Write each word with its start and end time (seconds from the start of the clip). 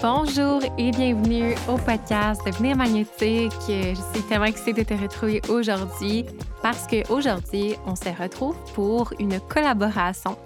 Bonjour 0.00 0.62
et 0.78 0.92
bienvenue 0.92 1.54
au 1.68 1.76
podcast 1.76 2.40
Devenir 2.46 2.76
magnétique. 2.76 3.52
Je 3.66 4.00
suis 4.14 4.22
tellement 4.28 4.44
excitée 4.44 4.72
de 4.72 4.82
te 4.84 4.94
retrouver 4.94 5.40
aujourd'hui 5.48 6.24
parce 6.62 6.86
qu'aujourd'hui, 6.86 7.74
on 7.84 7.96
se 7.96 8.10
retrouve 8.10 8.56
pour 8.74 9.12
une 9.18 9.40
collaboration. 9.40 10.38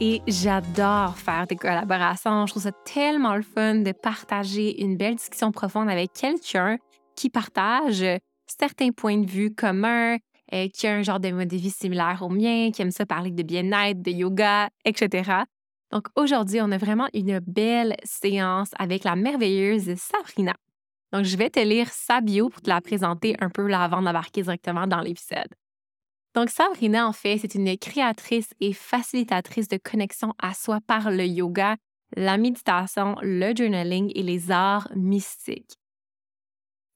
Et 0.00 0.20
j'adore 0.26 1.16
faire 1.16 1.46
des 1.46 1.56
collaborations. 1.56 2.44
Je 2.46 2.52
trouve 2.52 2.64
ça 2.64 2.72
tellement 2.84 3.36
le 3.36 3.42
fun 3.42 3.76
de 3.76 3.92
partager 3.92 4.82
une 4.82 4.98
belle 4.98 5.14
discussion 5.14 5.50
profonde 5.50 5.88
avec 5.88 6.12
quelqu'un 6.12 6.76
qui 7.16 7.30
partage 7.30 8.04
certains 8.58 8.90
points 8.90 9.18
de 9.18 9.30
vue 9.30 9.54
communs, 9.54 10.18
euh, 10.52 10.68
qui 10.68 10.86
a 10.86 10.94
un 10.94 11.02
genre 11.02 11.20
de 11.20 11.30
mode 11.30 11.48
de 11.48 11.56
vie 11.56 11.70
similaire 11.70 12.20
au 12.22 12.28
mien, 12.28 12.70
qui 12.70 12.82
aime 12.82 12.90
ça 12.90 13.06
parler 13.06 13.30
de 13.30 13.42
bien-être, 13.42 14.02
de 14.02 14.10
yoga, 14.10 14.68
etc. 14.84 15.44
Donc 15.90 16.08
aujourd'hui, 16.16 16.60
on 16.60 16.70
a 16.70 16.78
vraiment 16.78 17.08
une 17.14 17.38
belle 17.40 17.96
séance 18.04 18.70
avec 18.78 19.04
la 19.04 19.16
merveilleuse 19.16 19.94
Sabrina. 19.96 20.54
Donc 21.12 21.24
je 21.24 21.36
vais 21.36 21.50
te 21.50 21.60
lire 21.60 21.88
sa 21.90 22.20
bio 22.20 22.48
pour 22.48 22.60
te 22.60 22.68
la 22.68 22.80
présenter 22.80 23.36
un 23.40 23.48
peu 23.48 23.72
avant 23.72 24.02
d'embarquer 24.02 24.42
directement 24.42 24.86
dans 24.86 25.00
l'épisode. 25.00 25.54
Donc 26.34 26.50
Sabrina, 26.50 27.06
en 27.06 27.12
fait, 27.12 27.38
c'est 27.38 27.54
une 27.54 27.78
créatrice 27.78 28.50
et 28.60 28.72
facilitatrice 28.72 29.68
de 29.68 29.78
connexion 29.78 30.34
à 30.42 30.52
soi 30.52 30.80
par 30.86 31.10
le 31.10 31.24
yoga, 31.24 31.76
la 32.16 32.36
méditation, 32.36 33.16
le 33.22 33.54
journaling 33.56 34.10
et 34.14 34.22
les 34.22 34.50
arts 34.50 34.88
mystiques. 34.96 35.78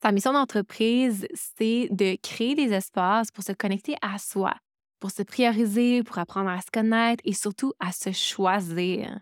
Sa 0.00 0.12
mission 0.12 0.32
d'entreprise, 0.32 1.26
c'est 1.34 1.88
de 1.90 2.16
créer 2.22 2.54
des 2.54 2.72
espaces 2.72 3.32
pour 3.32 3.42
se 3.42 3.52
connecter 3.52 3.96
à 4.00 4.18
soi, 4.18 4.54
pour 5.00 5.10
se 5.10 5.22
prioriser, 5.22 6.04
pour 6.04 6.18
apprendre 6.18 6.50
à 6.50 6.60
se 6.60 6.70
connaître 6.72 7.22
et 7.24 7.32
surtout 7.32 7.72
à 7.80 7.90
se 7.90 8.12
choisir. 8.12 9.18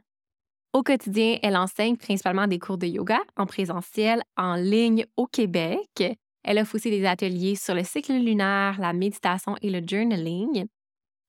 Au 0.74 0.82
quotidien, 0.82 1.38
elle 1.42 1.56
enseigne 1.56 1.96
principalement 1.96 2.46
des 2.46 2.58
cours 2.58 2.76
de 2.76 2.86
yoga 2.86 3.20
en 3.38 3.46
présentiel, 3.46 4.22
en 4.36 4.56
ligne 4.56 5.06
au 5.16 5.26
Québec. 5.26 6.18
Elle 6.44 6.58
offre 6.58 6.74
aussi 6.74 6.90
des 6.90 7.06
ateliers 7.06 7.54
sur 7.54 7.74
le 7.74 7.82
cycle 7.82 8.12
lunaire, 8.12 8.76
la 8.78 8.92
méditation 8.92 9.56
et 9.62 9.70
le 9.70 9.80
journaling. 9.86 10.66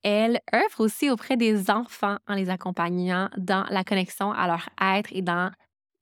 Elle 0.03 0.41
œuvre 0.53 0.81
aussi 0.81 1.09
auprès 1.09 1.37
des 1.37 1.71
enfants 1.71 2.17
en 2.27 2.35
les 2.35 2.49
accompagnant 2.49 3.29
dans 3.37 3.65
la 3.69 3.85
connexion 3.85 4.33
à 4.33 4.47
leur 4.47 4.67
être 4.81 5.09
et 5.13 5.21
dans 5.21 5.51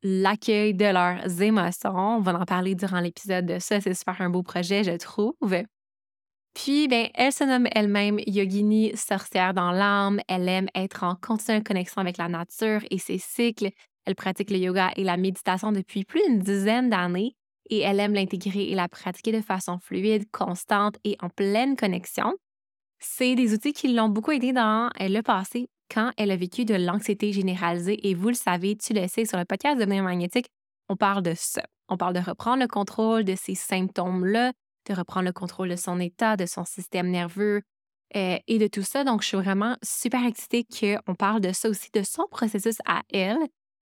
l'accueil 0.06 0.76
de 0.76 0.86
leurs 0.86 1.42
émotions. 1.42 1.96
On 1.96 2.20
va 2.20 2.40
en 2.40 2.46
parler 2.46 2.76
durant 2.76 3.00
l'épisode 3.00 3.48
de 3.48 3.58
ça. 3.58 3.82
C'est 3.82 3.94
super 3.96 4.22
un 4.22 4.30
beau 4.30 4.44
projet, 4.44 4.84
je 4.84 4.96
trouve. 4.98 5.36
Puis, 6.54 6.88
ben, 6.88 7.10
elle 7.16 7.34
se 7.34 7.44
nomme 7.44 7.68
elle-même 7.72 8.20
Yogini, 8.28 8.96
sorcière 8.96 9.56
dans 9.56 9.72
l'âme. 9.72 10.22
Elle 10.28 10.48
aime 10.48 10.68
être 10.76 11.04
en 11.04 11.16
continue 11.16 11.64
connexion 11.64 12.02
avec 12.02 12.18
la 12.18 12.30
nature 12.30 12.82
et 12.92 13.00
ses 13.00 13.18
cycles. 13.18 13.70
Elle 14.06 14.16
pratique 14.16 14.52
le 14.52 14.58
yoga 14.58 14.92
et 14.96 15.04
la 15.04 15.18
méditation 15.18 15.72
depuis 15.72 16.06
plus 16.06 16.22
d'une 16.28 16.40
dizaine 16.40 16.92
d'années 16.92 17.36
et 17.72 17.80
elle 17.80 18.00
aime 18.00 18.14
l'intégrer 18.14 18.70
et 18.70 18.76
la 18.76 18.88
pratiquer 18.88 19.32
de 19.32 19.42
façon 19.42 19.80
fluide, 19.80 20.30
constante 20.32 20.98
et 21.04 21.18
en 21.20 21.30
pleine 21.30 21.76
connexion. 21.76 22.36
C'est 23.00 23.34
des 23.34 23.56
outils 23.56 23.74
qui 23.74 23.92
l'ont 23.92 24.10
beaucoup 24.10 24.32
aidé 24.32 24.54
dans 24.54 24.92
le 25.00 25.22
passé 25.22 25.68
quand 25.90 26.12
elle 26.18 26.32
a 26.32 26.36
vécu 26.36 26.66
de 26.66 26.76
l'anxiété 26.76 27.32
généralisée. 27.32 28.08
Et 28.08 28.14
vous 28.14 28.30
le 28.30 28.36
savez, 28.36 28.76
tu 28.76 28.94
le 28.94 29.08
sais, 29.08 29.26
sur 29.26 29.38
le 29.38 29.46
podcast 29.46 29.80
Devenir 29.80 30.04
magnétique, 30.04 30.48
on 30.90 30.96
parle 30.96 31.24
de 31.24 31.34
ça. 31.36 31.64
On 31.88 31.98
parle 31.98 32.14
de 32.14 32.20
reprendre 32.20 32.62
le 32.62 32.68
contrôle 32.68 33.24
de 33.24 33.36
ces 33.36 33.56
symptômes-là, 33.56 34.54
de 34.88 34.94
reprendre 34.94 35.26
le 35.26 35.34
contrôle 35.34 35.70
de 35.70 35.76
son 35.76 36.00
état, 36.00 36.36
de 36.36 36.46
son 36.46 36.66
système 36.66 37.10
nerveux 37.10 37.62
euh, 38.16 38.38
et 38.48 38.60
de 38.60 38.68
tout 38.68 38.84
ça. 38.84 39.04
Donc, 39.04 39.22
je 39.22 39.28
suis 39.28 39.38
vraiment 39.38 39.76
super 39.84 40.26
excitée 40.26 40.66
qu'on 40.66 41.16
parle 41.16 41.42
de 41.42 41.52
ça 41.52 41.70
aussi, 41.70 41.90
de 41.94 42.04
son 42.04 42.26
processus 42.30 42.78
à 42.86 43.02
elle, 43.12 43.38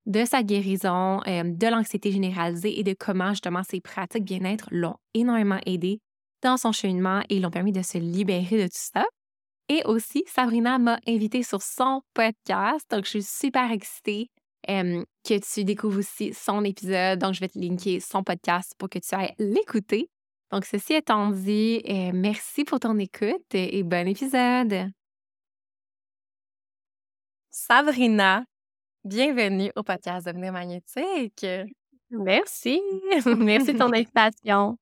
de 0.05 0.25
sa 0.25 0.43
guérison, 0.43 1.21
euh, 1.27 1.43
de 1.45 1.67
l'anxiété 1.67 2.11
généralisée 2.11 2.79
et 2.79 2.83
de 2.83 2.95
comment 2.97 3.29
justement 3.29 3.63
ces 3.63 3.79
pratiques 3.79 4.25
bien-être 4.25 4.67
l'ont 4.71 4.95
énormément 5.13 5.59
aidé 5.65 5.99
dans 6.41 6.57
son 6.57 6.71
cheminement 6.71 7.21
et 7.29 7.39
l'ont 7.39 7.51
permis 7.51 7.71
de 7.71 7.81
se 7.81 7.97
libérer 7.97 8.63
de 8.63 8.67
tout 8.67 8.71
ça. 8.73 9.05
Et 9.69 9.81
aussi, 9.85 10.23
Sabrina 10.27 10.77
m'a 10.77 10.99
invitée 11.07 11.43
sur 11.43 11.61
son 11.61 12.01
podcast. 12.13 12.85
Donc, 12.91 13.05
je 13.05 13.09
suis 13.09 13.23
super 13.23 13.71
excitée 13.71 14.29
que 14.65 15.53
tu 15.53 15.63
découvres 15.63 15.99
aussi 15.99 16.33
son 16.33 16.63
épisode. 16.63 17.19
Donc, 17.19 17.33
je 17.33 17.39
vais 17.39 17.49
te 17.49 17.59
linker 17.59 18.01
son 18.01 18.23
podcast 18.23 18.73
pour 18.77 18.89
que 18.89 18.99
tu 18.99 19.15
ailles 19.15 19.33
l'écouter. 19.39 20.09
Donc, 20.51 20.65
ceci 20.65 20.93
étant 20.93 21.31
dit, 21.31 21.81
euh, 21.89 22.11
merci 22.13 22.63
pour 22.63 22.79
ton 22.79 22.97
écoute 22.99 23.53
et 23.53 23.81
bon 23.83 24.07
épisode. 24.07 24.91
Sabrina, 27.49 28.45
bienvenue 29.03 29.71
au 29.75 29.83
podcast 29.83 30.27
Devenir 30.27 30.51
magnétique. 30.53 31.45
Merci. 32.09 32.81
merci 33.37 33.73
de 33.73 33.77
ton 33.77 33.91
invitation. 33.93 34.77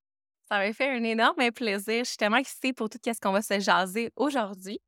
Ça 0.52 0.58
m'a 0.58 0.74
fait 0.74 0.90
un 0.90 1.04
énorme 1.06 1.50
plaisir. 1.54 2.04
Je 2.04 2.10
suis 2.10 2.18
tellement 2.18 2.36
excitée 2.36 2.74
pour 2.74 2.90
tout 2.90 3.00
ce 3.06 3.22
qu'on 3.22 3.32
va 3.32 3.42
se 3.42 3.58
jaser 3.62 4.12
aujourd'hui. 4.18 4.82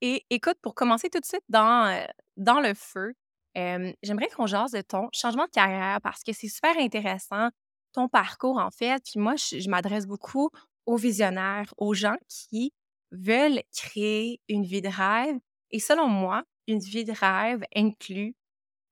Et 0.00 0.24
écoute, 0.30 0.56
pour 0.62 0.74
commencer 0.74 1.10
tout 1.10 1.20
de 1.20 1.26
suite 1.26 1.44
dans, 1.50 1.86
euh, 1.86 2.06
dans 2.38 2.60
le 2.60 2.72
feu, 2.72 3.12
j'aimerais 3.54 4.28
qu'on 4.34 4.46
jase 4.46 4.70
de 4.70 4.80
ton 4.80 5.10
changement 5.12 5.44
de 5.44 5.50
carrière 5.50 6.00
parce 6.00 6.22
que 6.22 6.32
c'est 6.32 6.48
super 6.48 6.78
intéressant, 6.78 7.50
ton 7.92 8.08
parcours 8.08 8.56
en 8.56 8.70
fait. 8.70 9.02
Puis 9.04 9.20
moi, 9.20 9.34
je, 9.36 9.68
m'adresse 9.68 10.06
beaucoup 10.06 10.48
aux 10.86 10.96
visionnaires, 10.96 11.74
aux 11.76 11.92
gens 11.92 12.16
qui 12.26 12.72
veulent 13.10 13.60
créer 13.76 14.40
une 14.48 14.64
vie 14.64 14.80
de 14.80 14.88
rêve. 14.88 15.36
Et 15.72 15.78
selon 15.78 16.08
moi, 16.08 16.42
une 16.68 16.78
vie 16.78 17.04
de 17.04 17.12
rêve 17.12 17.64
inclut 17.74 18.34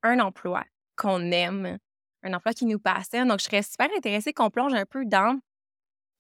un 0.03 0.21
emploi 0.21 0.65
qu'on 0.97 1.31
aime, 1.31 1.79
un 2.25 2.35
emploi 2.35 2.53
qui 2.53 2.67
nous 2.67 2.79
passionne. 2.79 3.29
Donc, 3.29 3.39
je 3.39 3.45
serais 3.45 3.63
super 3.63 3.89
intéressée 3.97 4.35
qu'on 4.35 4.51
plonge 4.51 4.75
un 4.75 4.85
peu 4.85 5.07
dans 5.07 5.41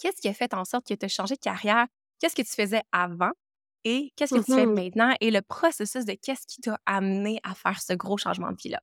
Qu'est-ce 0.04 0.20
qui 0.20 0.28
a 0.28 0.34
fait 0.34 0.52
en 0.52 0.66
sorte 0.66 0.86
que 0.86 0.92
tu 0.92 1.06
as 1.06 1.08
changé 1.08 1.34
de 1.34 1.40
carrière? 1.40 1.86
Qu'est-ce 2.20 2.36
que 2.36 2.42
tu 2.42 2.52
faisais 2.52 2.82
avant? 2.92 3.30
Et 3.84 4.12
qu'est-ce 4.16 4.34
que 4.34 4.44
tu 4.44 4.52
fais 4.52 4.66
mmh 4.66 4.74
maintenant? 4.74 5.14
Et 5.22 5.30
le 5.30 5.40
processus 5.40 6.04
de 6.04 6.12
qu'est-ce 6.12 6.46
qui 6.46 6.60
t'a 6.60 6.78
amené 6.84 7.40
à 7.42 7.54
faire 7.54 7.80
ce 7.80 7.94
gros 7.94 8.18
changement 8.18 8.52
de 8.52 8.56
vie-là? 8.56 8.80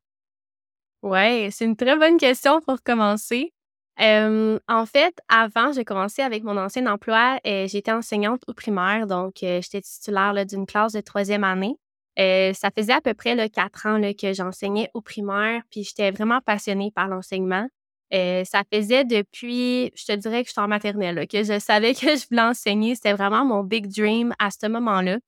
Oui, 1.03 1.51
c'est 1.51 1.65
une 1.65 1.75
très 1.75 1.95
bonne 1.95 2.17
question 2.17 2.59
pour 2.61 2.81
commencer. 2.81 3.53
en 3.99 4.85
fait, 4.87 5.15
avant, 5.29 5.71
j'ai 5.73 5.85
commencé 5.85 6.23
avec 6.23 6.43
mon 6.43 6.57
ancien 6.57 6.87
emploi. 6.87 7.37
j'étais 7.45 7.91
enseignante 7.91 8.41
au 8.47 8.55
primaire, 8.55 9.05
donc 9.05 9.33
j'étais 9.41 9.81
titulaire 9.81 10.43
d'une 10.47 10.65
classe 10.65 10.93
de 10.93 11.01
troisième 11.01 11.43
année. 11.43 11.75
ça 12.17 12.71
faisait 12.75 12.93
à 12.93 13.01
peu 13.01 13.13
près 13.13 13.35
là, 13.35 13.47
quatre 13.47 13.85
ans 13.85 14.01
que 14.19 14.33
j'enseignais 14.33 14.89
au 14.95 15.01
primaire, 15.01 15.61
puis 15.69 15.83
j'étais 15.83 16.09
vraiment 16.09 16.41
passionnée 16.41 16.91
par 16.95 17.07
l'enseignement. 17.07 17.67
Euh, 18.13 18.43
ça 18.43 18.63
faisait 18.71 19.05
depuis, 19.05 19.91
je 19.95 20.05
te 20.05 20.11
dirais 20.13 20.43
que 20.43 20.49
je 20.49 20.51
suis 20.53 20.61
en 20.61 20.67
maternelle, 20.67 21.27
que 21.27 21.43
je 21.43 21.59
savais 21.59 21.93
que 21.95 22.15
je 22.15 22.27
voulais 22.29 22.41
enseigner. 22.41 22.95
C'était 22.95 23.13
vraiment 23.13 23.45
mon 23.45 23.63
big 23.63 23.87
dream 23.87 24.33
à 24.39 24.49
ce 24.51 24.67
moment-là. 24.67 25.19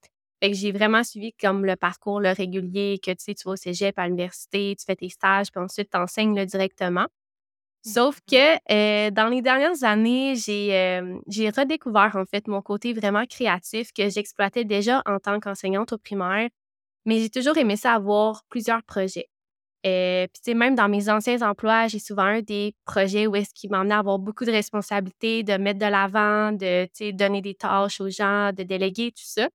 Fait 0.41 0.51
que 0.51 0.57
j'ai 0.57 0.73
vraiment 0.73 1.03
suivi 1.03 1.33
comme 1.33 1.65
le 1.65 1.77
parcours 1.77 2.19
le 2.19 2.31
régulier, 2.31 2.99
que 3.01 3.11
tu 3.11 3.17
sais, 3.19 3.33
tu 3.33 3.43
vas 3.45 3.53
au 3.53 3.55
cégep, 3.55 3.97
à 3.97 4.07
l'université, 4.07 4.75
tu 4.77 4.85
fais 4.85 4.95
tes 4.97 5.07
stages, 5.09 5.51
puis 5.51 5.63
ensuite 5.63 5.89
tu 5.89 5.97
enseignes 5.97 6.45
directement. 6.45 7.07
Sauf 7.85 8.17
mmh 8.17 8.21
que 8.31 9.07
euh, 9.07 9.11
dans 9.11 9.27
les 9.27 9.41
dernières 9.41 9.83
années, 9.83 10.35
j'ai 10.35 10.73
euh, 10.75 11.19
j'ai 11.27 11.49
redécouvert 11.49 12.15
en 12.15 12.25
fait 12.25 12.47
mon 12.47 12.61
côté 12.61 12.93
vraiment 12.93 13.25
créatif 13.25 13.91
que 13.93 14.09
j'exploitais 14.09 14.63
déjà 14.65 15.01
en 15.05 15.19
tant 15.19 15.39
qu'enseignante 15.41 15.93
au 15.93 15.97
primaire, 15.97 16.49
mais 17.05 17.19
j'ai 17.19 17.29
toujours 17.29 17.57
aimé 17.57 17.75
ça 17.77 17.93
avoir 17.93 18.43
plusieurs 18.49 18.83
projets. 18.83 19.29
Euh, 19.85 20.27
puis, 20.27 20.41
tu 20.41 20.51
sais, 20.51 20.53
même 20.53 20.75
dans 20.75 20.87
mes 20.87 21.09
anciens 21.09 21.41
emplois, 21.41 21.87
j'ai 21.87 21.99
souvent 21.99 22.35
eu 22.35 22.41
des 22.41 22.73
projets 22.85 23.27
où 23.27 23.35
est-ce 23.35 23.53
qu'ils 23.53 23.69
m'emmenaient 23.69 23.95
à 23.95 23.99
avoir 23.99 24.17
beaucoup 24.17 24.45
de 24.45 24.51
responsabilités, 24.51 25.43
de 25.43 25.57
mettre 25.57 25.79
de 25.79 25.85
l'avant, 25.85 26.53
de, 26.53 26.85
tu 26.85 26.91
sais, 26.93 27.11
donner 27.11 27.41
des 27.41 27.55
tâches 27.55 27.99
aux 27.99 28.09
gens, 28.09 28.51
de 28.53 28.63
déléguer, 28.63 29.11
tout 29.11 29.25
ça. 29.25 29.49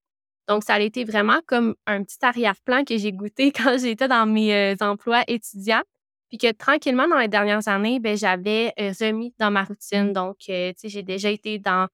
Donc, 0.48 0.64
ça 0.64 0.74
a 0.74 0.80
été 0.80 1.04
vraiment 1.04 1.40
comme 1.46 1.74
un 1.86 2.02
petit 2.02 2.18
arrière-plan 2.22 2.84
que 2.84 2.96
j'ai 2.96 3.12
goûté 3.12 3.52
quand 3.56 3.78
j'étais 3.78 4.08
dans 4.08 4.26
mes 4.26 4.54
euh, 4.54 4.74
emplois 4.80 5.22
étudiants. 5.28 5.82
Puis 6.28 6.38
que 6.38 6.52
tranquillement, 6.52 7.08
dans 7.08 7.18
les 7.18 7.28
dernières 7.28 7.68
années, 7.68 8.00
ben, 8.00 8.16
j'avais 8.16 8.72
euh, 8.78 8.92
remis 9.00 9.34
dans 9.38 9.50
ma 9.50 9.64
routine. 9.64 10.12
Donc, 10.12 10.36
euh, 10.50 10.72
tu 10.72 10.80
sais, 10.80 10.88
j'ai 10.88 11.02
déjà 11.02 11.30
été 11.30 11.58
dans, 11.58 11.88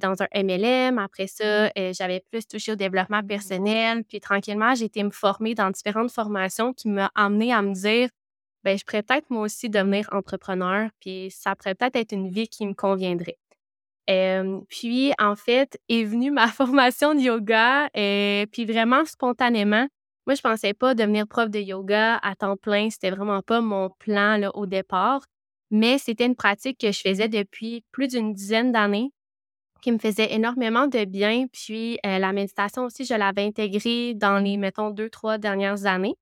dans 0.00 0.22
un 0.22 0.28
MLM. 0.34 0.98
Après 0.98 1.26
ça, 1.26 1.70
j'avais 1.92 2.24
plus 2.30 2.46
touché 2.46 2.72
au 2.72 2.76
développement 2.76 3.22
personnel. 3.22 4.04
Puis 4.04 4.20
tranquillement, 4.20 4.74
j'ai 4.74 4.86
été 4.86 5.02
me 5.02 5.10
former 5.10 5.54
dans 5.54 5.70
différentes 5.70 6.12
formations 6.12 6.72
qui 6.72 6.88
m'ont 6.88 7.08
amené 7.14 7.52
à 7.52 7.62
me 7.62 7.74
dire, 7.74 8.08
ben, 8.64 8.78
je 8.78 8.84
pourrais 8.84 9.02
peut-être 9.02 9.28
moi 9.30 9.42
aussi 9.42 9.68
devenir 9.68 10.08
entrepreneur. 10.12 10.90
Puis 11.00 11.30
ça 11.30 11.56
pourrait 11.56 11.74
peut-être 11.74 11.96
être 11.96 12.12
une 12.12 12.30
vie 12.30 12.48
qui 12.48 12.66
me 12.66 12.74
conviendrait 12.74 13.38
puis, 14.68 15.12
en 15.18 15.36
fait, 15.36 15.78
est 15.88 16.04
venue 16.04 16.30
ma 16.30 16.46
formation 16.48 17.14
de 17.14 17.20
yoga, 17.20 17.88
et 17.94 18.46
puis 18.52 18.64
vraiment 18.64 19.04
spontanément. 19.04 19.86
Moi, 20.26 20.34
je 20.34 20.40
pensais 20.40 20.74
pas 20.74 20.94
devenir 20.94 21.26
prof 21.26 21.50
de 21.50 21.58
yoga 21.58 22.16
à 22.18 22.36
temps 22.36 22.56
plein. 22.56 22.90
C'était 22.90 23.10
vraiment 23.10 23.42
pas 23.42 23.60
mon 23.60 23.90
plan 23.90 24.36
là, 24.36 24.54
au 24.56 24.66
départ. 24.66 25.24
Mais 25.70 25.98
c'était 25.98 26.26
une 26.26 26.36
pratique 26.36 26.78
que 26.78 26.92
je 26.92 27.00
faisais 27.00 27.28
depuis 27.28 27.84
plus 27.92 28.08
d'une 28.08 28.32
dizaine 28.34 28.72
d'années 28.72 29.10
qui 29.82 29.92
me 29.92 29.98
faisait 29.98 30.32
énormément 30.32 30.86
de 30.86 31.04
bien. 31.04 31.46
Puis 31.52 31.98
la 32.04 32.32
méditation 32.32 32.84
aussi, 32.84 33.04
je 33.04 33.14
l'avais 33.14 33.44
intégrée 33.44 34.14
dans 34.14 34.38
les, 34.38 34.56
mettons, 34.56 34.90
deux, 34.90 35.10
trois 35.10 35.38
dernières 35.38 35.84
années. 35.84 36.16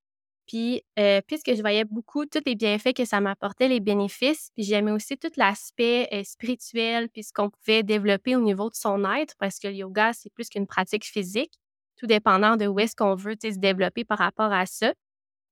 Puis, 0.50 0.82
euh, 0.98 1.20
puisque 1.28 1.54
je 1.54 1.60
voyais 1.60 1.84
beaucoup 1.84 2.26
tous 2.26 2.40
les 2.44 2.56
bienfaits 2.56 2.92
que 2.92 3.04
ça 3.04 3.20
m'apportait, 3.20 3.68
les 3.68 3.78
bénéfices, 3.78 4.50
puis 4.56 4.64
j'aimais 4.64 4.90
aussi 4.90 5.16
tout 5.16 5.30
l'aspect 5.36 6.08
euh, 6.12 6.24
spirituel, 6.24 7.08
puis 7.08 7.22
ce 7.22 7.32
qu'on 7.32 7.50
pouvait 7.50 7.84
développer 7.84 8.34
au 8.34 8.40
niveau 8.40 8.68
de 8.68 8.74
son 8.74 9.04
être, 9.14 9.36
parce 9.38 9.60
que 9.60 9.68
le 9.68 9.74
yoga, 9.74 10.12
c'est 10.12 10.28
plus 10.34 10.48
qu'une 10.48 10.66
pratique 10.66 11.04
physique, 11.04 11.52
tout 11.96 12.08
dépendant 12.08 12.56
de 12.56 12.66
où 12.66 12.80
est-ce 12.80 12.96
qu'on 12.96 13.14
veut 13.14 13.36
se 13.40 13.60
développer 13.60 14.04
par 14.04 14.18
rapport 14.18 14.52
à 14.52 14.66
ça. 14.66 14.92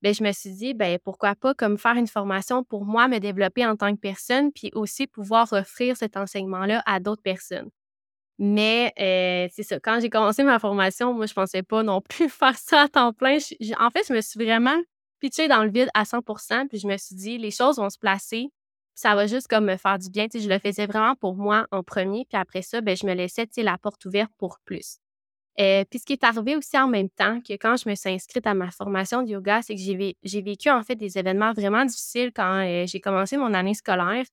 Bien, 0.02 0.12
je 0.12 0.24
me 0.24 0.32
suis 0.32 0.50
dit, 0.50 0.74
ben 0.74 0.98
pourquoi 1.04 1.36
pas 1.36 1.54
comme 1.54 1.78
faire 1.78 1.94
une 1.94 2.08
formation 2.08 2.64
pour 2.64 2.84
moi, 2.84 3.06
me 3.06 3.20
développer 3.20 3.64
en 3.64 3.76
tant 3.76 3.94
que 3.94 4.00
personne, 4.00 4.50
puis 4.50 4.72
aussi 4.74 5.06
pouvoir 5.06 5.52
offrir 5.52 5.96
cet 5.96 6.16
enseignement-là 6.16 6.82
à 6.86 6.98
d'autres 6.98 7.22
personnes. 7.22 7.70
Mais 8.38 8.92
euh, 9.00 9.48
c'est 9.52 9.64
ça, 9.64 9.80
quand 9.80 9.98
j'ai 10.00 10.10
commencé 10.10 10.44
ma 10.44 10.60
formation, 10.60 11.12
moi, 11.12 11.26
je 11.26 11.34
pensais 11.34 11.62
pas 11.62 11.82
non 11.82 12.00
plus 12.00 12.28
faire 12.28 12.56
ça 12.56 12.82
à 12.82 12.88
temps 12.88 13.12
plein. 13.12 13.38
en 13.78 13.90
fait, 13.90 14.06
je 14.08 14.12
me 14.12 14.20
suis 14.20 14.42
vraiment 14.44 14.78
pitchée 15.18 15.48
dans 15.48 15.64
le 15.64 15.70
vide 15.70 15.88
à 15.94 16.04
100% 16.04 16.68
puis 16.68 16.78
je 16.78 16.86
me 16.86 16.96
suis 16.96 17.16
dit, 17.16 17.38
les 17.38 17.50
choses 17.50 17.78
vont 17.78 17.90
se 17.90 17.98
placer, 17.98 18.50
ça 18.94 19.16
va 19.16 19.26
juste 19.26 19.48
comme 19.48 19.64
me 19.64 19.76
faire 19.76 19.98
du 19.98 20.10
bien. 20.10 20.26
je 20.32 20.48
le 20.48 20.58
faisais 20.60 20.86
vraiment 20.86 21.16
pour 21.16 21.34
moi 21.34 21.66
en 21.72 21.82
premier, 21.82 22.26
puis 22.28 22.38
après 22.40 22.62
ça, 22.62 22.80
ben, 22.80 22.96
je 22.96 23.06
me 23.06 23.14
laissais 23.14 23.48
la 23.58 23.76
porte 23.78 24.04
ouverte 24.06 24.30
pour 24.38 24.58
plus. 24.64 24.98
Euh, 25.60 25.84
puis 25.90 25.98
ce 25.98 26.06
qui 26.06 26.12
est 26.12 26.22
arrivé 26.22 26.54
aussi 26.54 26.78
en 26.78 26.86
même 26.86 27.10
temps 27.10 27.40
que 27.40 27.54
quand 27.54 27.76
je 27.76 27.88
me 27.88 27.96
suis 27.96 28.10
inscrite 28.10 28.46
à 28.46 28.54
ma 28.54 28.70
formation 28.70 29.22
de 29.24 29.30
yoga, 29.30 29.60
c'est 29.62 29.74
que 29.74 29.80
j'ai 29.80 30.42
vécu 30.42 30.70
en 30.70 30.84
fait 30.84 30.94
des 30.94 31.18
événements 31.18 31.52
vraiment 31.52 31.84
difficiles 31.84 32.30
quand 32.32 32.64
euh, 32.64 32.86
j'ai 32.86 33.00
commencé 33.00 33.36
mon 33.36 33.52
année 33.54 33.74
scolaire. 33.74 34.24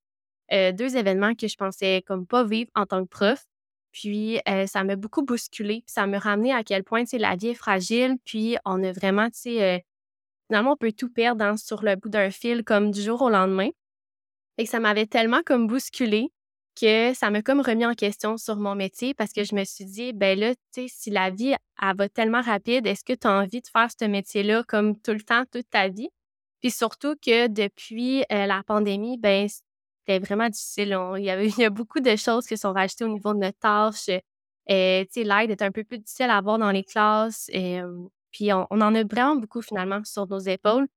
deux 0.52 0.96
événements 0.96 1.34
que 1.34 1.48
je 1.48 1.56
pensais 1.56 2.04
comme 2.06 2.28
pas 2.28 2.44
vivre 2.44 2.70
en 2.76 2.86
tant 2.86 3.04
que 3.04 3.10
prof. 3.10 3.44
Puis, 3.98 4.40
ça 4.68 4.84
m'a 4.84 4.98
beaucoup 4.98 5.24
bousculé. 5.24 5.86
Ça 5.88 6.06
m'a 6.06 6.20
ramené 6.20 6.52
à 6.52 6.66
quel 6.66 6.84
point, 6.84 7.06
la 7.14 7.38
vie 7.38 7.48
est 7.48 7.54
fragile. 7.54 8.18
Puis, 8.26 8.58
on 8.66 8.84
a 8.84 8.92
vraiment, 8.92 9.28
tu 9.28 9.40
sais, 9.40 9.86
finalement, 10.48 10.74
on 10.74 10.76
peut 10.76 10.92
tout 10.92 11.10
perdre 11.10 11.46
hein, 11.46 11.56
sur 11.56 11.82
le 11.82 11.96
bout 11.96 12.10
d'un 12.10 12.30
fil 12.30 12.66
comme 12.66 12.92
du 12.92 13.02
jour 13.02 13.22
au 13.22 13.30
lendemain. 13.30 13.70
Et 14.58 14.66
ça 14.66 14.82
m'avait 14.82 15.06
tellement 15.06 15.44
comme 15.46 15.66
bousculé 15.68 16.28
que 16.78 17.14
ça 17.14 17.30
m'a 17.30 17.42
comme 17.42 17.62
remis 17.62 17.86
en 17.86 17.94
question 17.94 18.36
sur 18.36 18.58
mon 18.58 18.76
métier 18.76 19.14
parce 19.14 19.32
que 19.32 19.46
je 19.46 19.56
me 19.56 19.64
suis 19.64 19.86
dit, 19.86 20.12
ben 20.12 20.38
là, 20.38 20.54
tu 20.56 20.62
sais, 20.72 20.88
si 20.90 21.10
la 21.10 21.30
vie, 21.30 21.56
elle 21.82 21.96
va 21.96 22.10
tellement 22.10 22.42
rapide, 22.42 22.86
est-ce 22.86 23.06
que 23.06 23.14
tu 23.14 23.28
as 23.28 23.32
envie 23.32 23.62
de 23.62 23.68
faire 23.68 23.88
ce 23.98 24.04
métier-là 24.04 24.64
comme 24.68 25.00
tout 25.00 25.14
le 25.14 25.22
temps, 25.22 25.46
toute 25.50 25.70
ta 25.70 25.88
vie? 25.88 26.10
Puis 26.60 26.72
surtout 26.72 27.16
que 27.16 27.48
depuis 27.48 28.26
la 28.30 28.62
pandémie, 28.68 29.18
ben 29.18 29.48
c'était 30.06 30.20
vraiment 30.20 30.50
difficile. 30.50 30.98
il, 31.18 31.24
y 31.24 31.30
avait, 31.30 31.48
il 31.48 31.60
y 31.60 31.66
a 31.66 31.70
beaucoup 31.70 32.00
de 32.00 32.16
choses 32.16 32.46
qui 32.46 32.58
sont 32.58 32.74
rajoutées 32.74 33.06
au 33.06 33.10
niveau 33.10 33.34
de 33.34 33.40
notre 33.40 33.60
tâche. 33.60 34.10
Et, 34.68 35.08
l'aide 35.16 35.52
est 35.52 35.62
un 35.62 35.72
peu 35.72 35.84
plus 35.84 36.00
difficile 36.00 36.30
à 36.30 36.38
avoir 36.38 36.58
dans 36.58 36.72
les 36.72 36.84
classes. 36.84 37.50
Puis 38.32 38.52
on, 38.54 38.68
en 38.70 38.96
a 38.96 39.04
vraiment 39.04 39.36
beaucoup 39.36 39.62
finalement 39.62 40.02
sur 40.04 40.28
nos 40.28 40.40
épaules. 40.40 40.88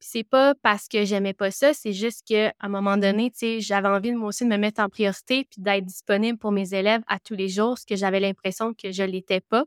Puis 0.00 0.08
c'est 0.12 0.24
pas 0.24 0.54
parce 0.62 0.86
que 0.86 1.04
j'aimais 1.04 1.34
pas 1.34 1.50
ça, 1.50 1.74
c'est 1.74 1.92
juste 1.92 2.22
qu'à 2.24 2.52
un 2.60 2.68
moment 2.68 2.96
donné, 2.96 3.32
j'avais 3.58 3.88
envie 3.88 4.12
moi 4.12 4.28
aussi 4.28 4.44
de 4.44 4.48
me 4.48 4.56
mettre 4.56 4.80
en 4.80 4.88
priorité 4.88 5.44
puis 5.50 5.60
d'être 5.60 5.84
disponible 5.84 6.38
pour 6.38 6.52
mes 6.52 6.72
élèves 6.72 7.02
à 7.08 7.18
tous 7.18 7.34
les 7.34 7.48
jours, 7.48 7.78
ce 7.78 7.84
que 7.84 7.96
j'avais 7.96 8.20
l'impression 8.20 8.74
que 8.74 8.92
je 8.92 9.02
l'étais 9.02 9.40
pas. 9.40 9.64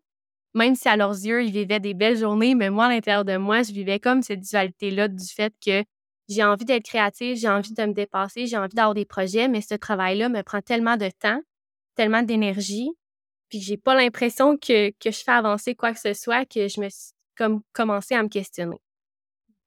Même 0.54 0.76
si 0.76 0.88
à 0.88 0.96
leurs 0.96 1.12
yeux, 1.12 1.44
ils 1.44 1.52
vivaient 1.52 1.82
des 1.82 1.94
belles 1.94 2.18
journées, 2.18 2.56
mais 2.56 2.70
moi, 2.70 2.86
à 2.86 2.90
l'intérieur 2.90 3.26
de 3.26 3.36
moi, 3.38 3.64
je 3.64 3.74
vivais 3.74 4.00
comme 4.00 4.22
cette 4.22 4.42
dualité-là 4.42 5.10
du 5.10 5.26
fait 5.26 5.54
que 5.66 5.84
j'ai 6.30 6.44
envie 6.44 6.66
d'être 6.66 6.86
créative, 6.86 7.36
j'ai 7.36 7.50
envie 7.50 7.74
de 7.74 7.84
me 7.84 7.94
dépasser, 7.94 8.48
j'ai 8.48 8.58
envie 8.58 8.76
d'avoir 8.76 8.94
des 8.94 9.06
projets, 9.06 9.48
mais 9.48 9.62
ce 9.62 9.76
travail-là 9.76 10.30
me 10.30 10.44
prend 10.44 10.62
tellement 10.62 10.98
de 10.98 11.10
temps, 11.10 11.42
tellement 11.96 12.24
d'énergie, 12.24 12.90
puis 13.50 13.60
j'ai 13.60 13.78
pas 13.78 13.96
l'impression 13.96 14.58
que, 14.58 14.92
je 15.04 15.12
fais 15.12 15.32
avancer 15.32 15.76
quoi 15.76 15.94
que 15.94 16.00
ce 16.00 16.14
soit, 16.14 16.46
que 16.46 16.68
je 16.68 16.80
me 16.80 16.90
suis 16.90 17.12
comme 17.38 17.62
commencé 17.74 18.16
à 18.16 18.24
me 18.24 18.30
questionner. 18.30 18.78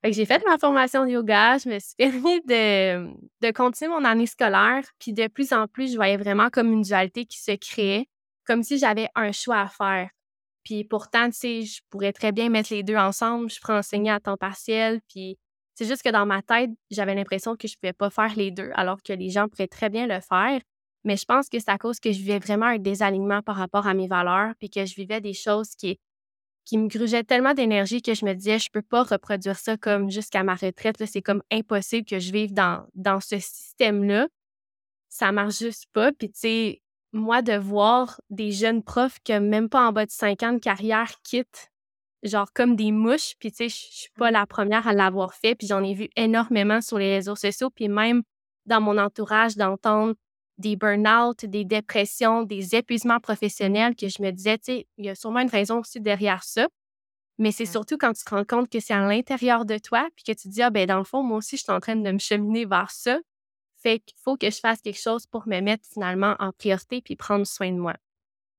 Fait 0.02 0.10
que 0.10 0.16
j'ai 0.16 0.26
fait 0.26 0.42
ma 0.46 0.58
formation 0.58 1.04
de 1.04 1.10
yoga, 1.10 1.58
je 1.58 1.68
me 1.68 1.78
suis 1.78 1.94
permis 1.98 2.40
de, 2.42 3.08
de 3.40 3.50
continuer 3.52 3.90
mon 3.90 4.04
année 4.04 4.26
scolaire, 4.26 4.84
puis 4.98 5.12
de 5.12 5.26
plus 5.28 5.52
en 5.52 5.66
plus, 5.66 5.92
je 5.92 5.96
voyais 5.96 6.16
vraiment 6.16 6.50
comme 6.50 6.72
une 6.72 6.82
dualité 6.82 7.26
qui 7.26 7.38
se 7.38 7.52
créait, 7.52 8.06
comme 8.46 8.62
si 8.62 8.78
j'avais 8.78 9.08
un 9.14 9.32
choix 9.32 9.60
à 9.60 9.68
faire. 9.68 10.10
Puis 10.64 10.84
pourtant, 10.84 11.26
tu 11.26 11.36
sais, 11.36 11.62
je 11.62 11.80
pourrais 11.90 12.12
très 12.12 12.32
bien 12.32 12.48
mettre 12.48 12.72
les 12.72 12.82
deux 12.82 12.96
ensemble. 12.96 13.50
Je 13.50 13.60
pourrais 13.60 13.78
enseigner 13.78 14.10
à 14.10 14.18
temps 14.18 14.38
partiel, 14.38 15.00
puis 15.08 15.38
c'est 15.74 15.86
juste 15.86 16.02
que 16.02 16.10
dans 16.10 16.26
ma 16.26 16.42
tête, 16.42 16.70
j'avais 16.90 17.14
l'impression 17.14 17.56
que 17.56 17.66
je 17.66 17.74
ne 17.74 17.80
pouvais 17.80 17.92
pas 17.92 18.10
faire 18.10 18.34
les 18.36 18.50
deux, 18.50 18.70
alors 18.74 19.02
que 19.02 19.12
les 19.12 19.30
gens 19.30 19.48
pourraient 19.48 19.68
très 19.68 19.90
bien 19.90 20.06
le 20.06 20.20
faire. 20.20 20.60
Mais 21.04 21.16
je 21.16 21.24
pense 21.24 21.48
que 21.48 21.58
c'est 21.58 21.70
à 21.70 21.78
cause 21.78 22.00
que 22.00 22.12
je 22.12 22.18
vivais 22.18 22.38
vraiment 22.38 22.66
un 22.66 22.78
désalignement 22.78 23.42
par 23.42 23.56
rapport 23.56 23.86
à 23.86 23.94
mes 23.94 24.08
valeurs, 24.08 24.54
puis 24.58 24.70
que 24.70 24.86
je 24.86 24.94
vivais 24.94 25.20
des 25.20 25.34
choses 25.34 25.74
qui, 25.76 25.98
qui 26.64 26.78
me 26.78 26.88
grugeaient 26.88 27.24
tellement 27.24 27.54
d'énergie 27.54 28.02
que 28.02 28.14
je 28.14 28.24
me 28.24 28.34
disais, 28.34 28.58
je 28.58 28.68
ne 28.68 28.80
peux 28.80 28.86
pas 28.86 29.02
reproduire 29.02 29.58
ça 29.58 29.76
comme 29.76 30.10
jusqu'à 30.10 30.44
ma 30.44 30.54
retraite. 30.54 31.04
C'est 31.04 31.22
comme 31.22 31.42
impossible 31.50 32.06
que 32.06 32.18
je 32.18 32.32
vive 32.32 32.54
dans, 32.54 32.86
dans 32.94 33.20
ce 33.20 33.38
système-là. 33.38 34.28
Ça 35.10 35.32
marche 35.32 35.58
juste 35.58 35.86
pas. 35.92 36.12
Puis, 36.12 36.30
tu 36.30 36.38
sais, 36.38 36.82
moi, 37.12 37.42
de 37.42 37.56
voir 37.56 38.20
des 38.30 38.50
jeunes 38.52 38.82
profs 38.82 39.18
qui 39.24 39.38
même 39.38 39.68
pas 39.68 39.86
en 39.86 39.92
bas 39.92 40.06
de 40.06 40.10
5 40.10 40.42
ans 40.42 40.52
de 40.52 40.58
carrière 40.58 41.12
quittent 41.22 41.70
genre 42.24 42.52
comme 42.52 42.76
des 42.76 42.92
mouches. 42.92 43.34
Puis, 43.38 43.50
tu 43.52 43.56
sais, 43.56 43.68
je 43.68 43.74
suis 43.74 44.10
pas 44.16 44.30
la 44.30 44.46
première 44.46 44.86
à 44.88 44.92
l'avoir 44.92 45.34
fait. 45.34 45.54
Puis, 45.54 45.66
j'en 45.66 45.82
ai 45.82 45.94
vu 45.94 46.08
énormément 46.16 46.80
sur 46.80 46.98
les 46.98 47.14
réseaux 47.14 47.36
sociaux. 47.36 47.70
Puis, 47.70 47.88
même 47.88 48.22
dans 48.66 48.80
mon 48.80 48.98
entourage, 48.98 49.56
d'entendre 49.56 50.14
des 50.58 50.76
burn-out, 50.76 51.44
des 51.44 51.64
dépressions, 51.64 52.42
des 52.42 52.74
épuisements 52.74 53.20
professionnels 53.20 53.96
que 53.96 54.08
je 54.08 54.22
me 54.22 54.30
disais, 54.30 54.58
tu 54.58 54.64
sais, 54.64 54.86
il 54.98 55.06
y 55.06 55.08
a 55.08 55.14
sûrement 55.14 55.40
une 55.40 55.48
raison 55.48 55.80
aussi 55.80 56.00
derrière 56.00 56.44
ça. 56.44 56.68
Mais 57.38 57.50
c'est 57.50 57.66
surtout 57.66 57.98
quand 57.98 58.12
tu 58.12 58.24
te 58.24 58.30
rends 58.30 58.44
compte 58.44 58.70
que 58.70 58.78
c'est 58.78 58.94
à 58.94 59.00
l'intérieur 59.00 59.64
de 59.64 59.78
toi, 59.78 60.08
puis 60.14 60.24
que 60.24 60.32
tu 60.32 60.48
te 60.48 60.52
dis, 60.52 60.62
ah, 60.62 60.70
ben, 60.70 60.86
dans 60.86 60.98
le 60.98 61.04
fond, 61.04 61.22
moi 61.22 61.38
aussi, 61.38 61.56
je 61.56 61.62
suis 61.64 61.72
en 61.72 61.80
train 61.80 61.96
de 61.96 62.10
me 62.10 62.18
cheminer 62.18 62.64
vers 62.64 62.90
ça. 62.90 63.18
Fait 63.82 63.98
qu'il 63.98 64.16
faut 64.22 64.36
que 64.36 64.50
je 64.50 64.60
fasse 64.60 64.80
quelque 64.80 65.00
chose 65.00 65.26
pour 65.26 65.48
me 65.48 65.60
mettre 65.60 65.84
finalement 65.92 66.36
en 66.38 66.52
priorité 66.52 67.02
puis 67.02 67.16
prendre 67.16 67.46
soin 67.46 67.70
de 67.72 67.78
moi. 67.78 67.94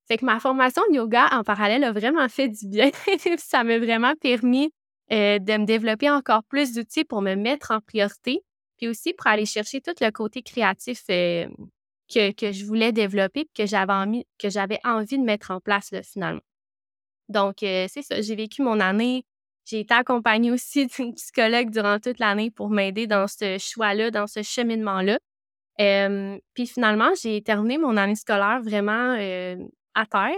Fait 0.07 0.17
que 0.17 0.25
ma 0.25 0.39
formation 0.39 0.83
de 0.89 0.95
yoga 0.95 1.29
en 1.31 1.43
parallèle 1.43 1.83
a 1.83 1.91
vraiment 1.91 2.29
fait 2.29 2.47
du 2.47 2.67
bien. 2.67 2.91
ça 3.37 3.63
m'a 3.63 3.79
vraiment 3.79 4.13
permis 4.15 4.71
euh, 5.11 5.39
de 5.39 5.57
me 5.57 5.65
développer 5.65 6.09
encore 6.09 6.43
plus 6.43 6.73
d'outils 6.73 7.05
pour 7.05 7.21
me 7.21 7.35
mettre 7.35 7.71
en 7.71 7.79
priorité, 7.79 8.41
puis 8.77 8.87
aussi 8.87 9.13
pour 9.13 9.27
aller 9.27 9.45
chercher 9.45 9.81
tout 9.81 9.93
le 10.01 10.09
côté 10.11 10.41
créatif 10.41 11.03
euh, 11.11 11.47
que, 12.11 12.31
que, 12.31 12.51
je 12.51 12.65
voulais 12.65 12.91
développer, 12.91 13.47
que 13.55 13.65
j'avais 13.65 13.93
envie, 13.93 14.25
que 14.39 14.49
j'avais 14.49 14.79
envie 14.83 15.17
de 15.17 15.23
mettre 15.23 15.51
en 15.51 15.59
place 15.59 15.91
finalement. 16.03 16.41
Donc, 17.29 17.63
euh, 17.63 17.87
c'est 17.89 18.03
ça, 18.03 18.21
j'ai 18.21 18.35
vécu 18.35 18.61
mon 18.61 18.79
année. 18.79 19.25
J'ai 19.65 19.79
été 19.81 19.93
accompagnée 19.95 20.51
aussi 20.51 20.85
d'une 20.97 21.15
psychologue 21.15 21.71
durant 21.71 21.99
toute 21.99 22.19
l'année 22.19 22.51
pour 22.51 22.69
m'aider 22.69 23.07
dans 23.07 23.27
ce 23.27 23.57
choix-là, 23.59 24.11
dans 24.11 24.27
ce 24.27 24.43
cheminement-là. 24.43 25.19
puis 26.53 26.67
finalement, 26.67 27.09
j'ai 27.21 27.41
terminé 27.41 27.77
mon 27.79 27.97
année 27.97 28.15
scolaire 28.15 28.61
vraiment 28.61 29.15
à 29.95 30.05
terre. 30.05 30.37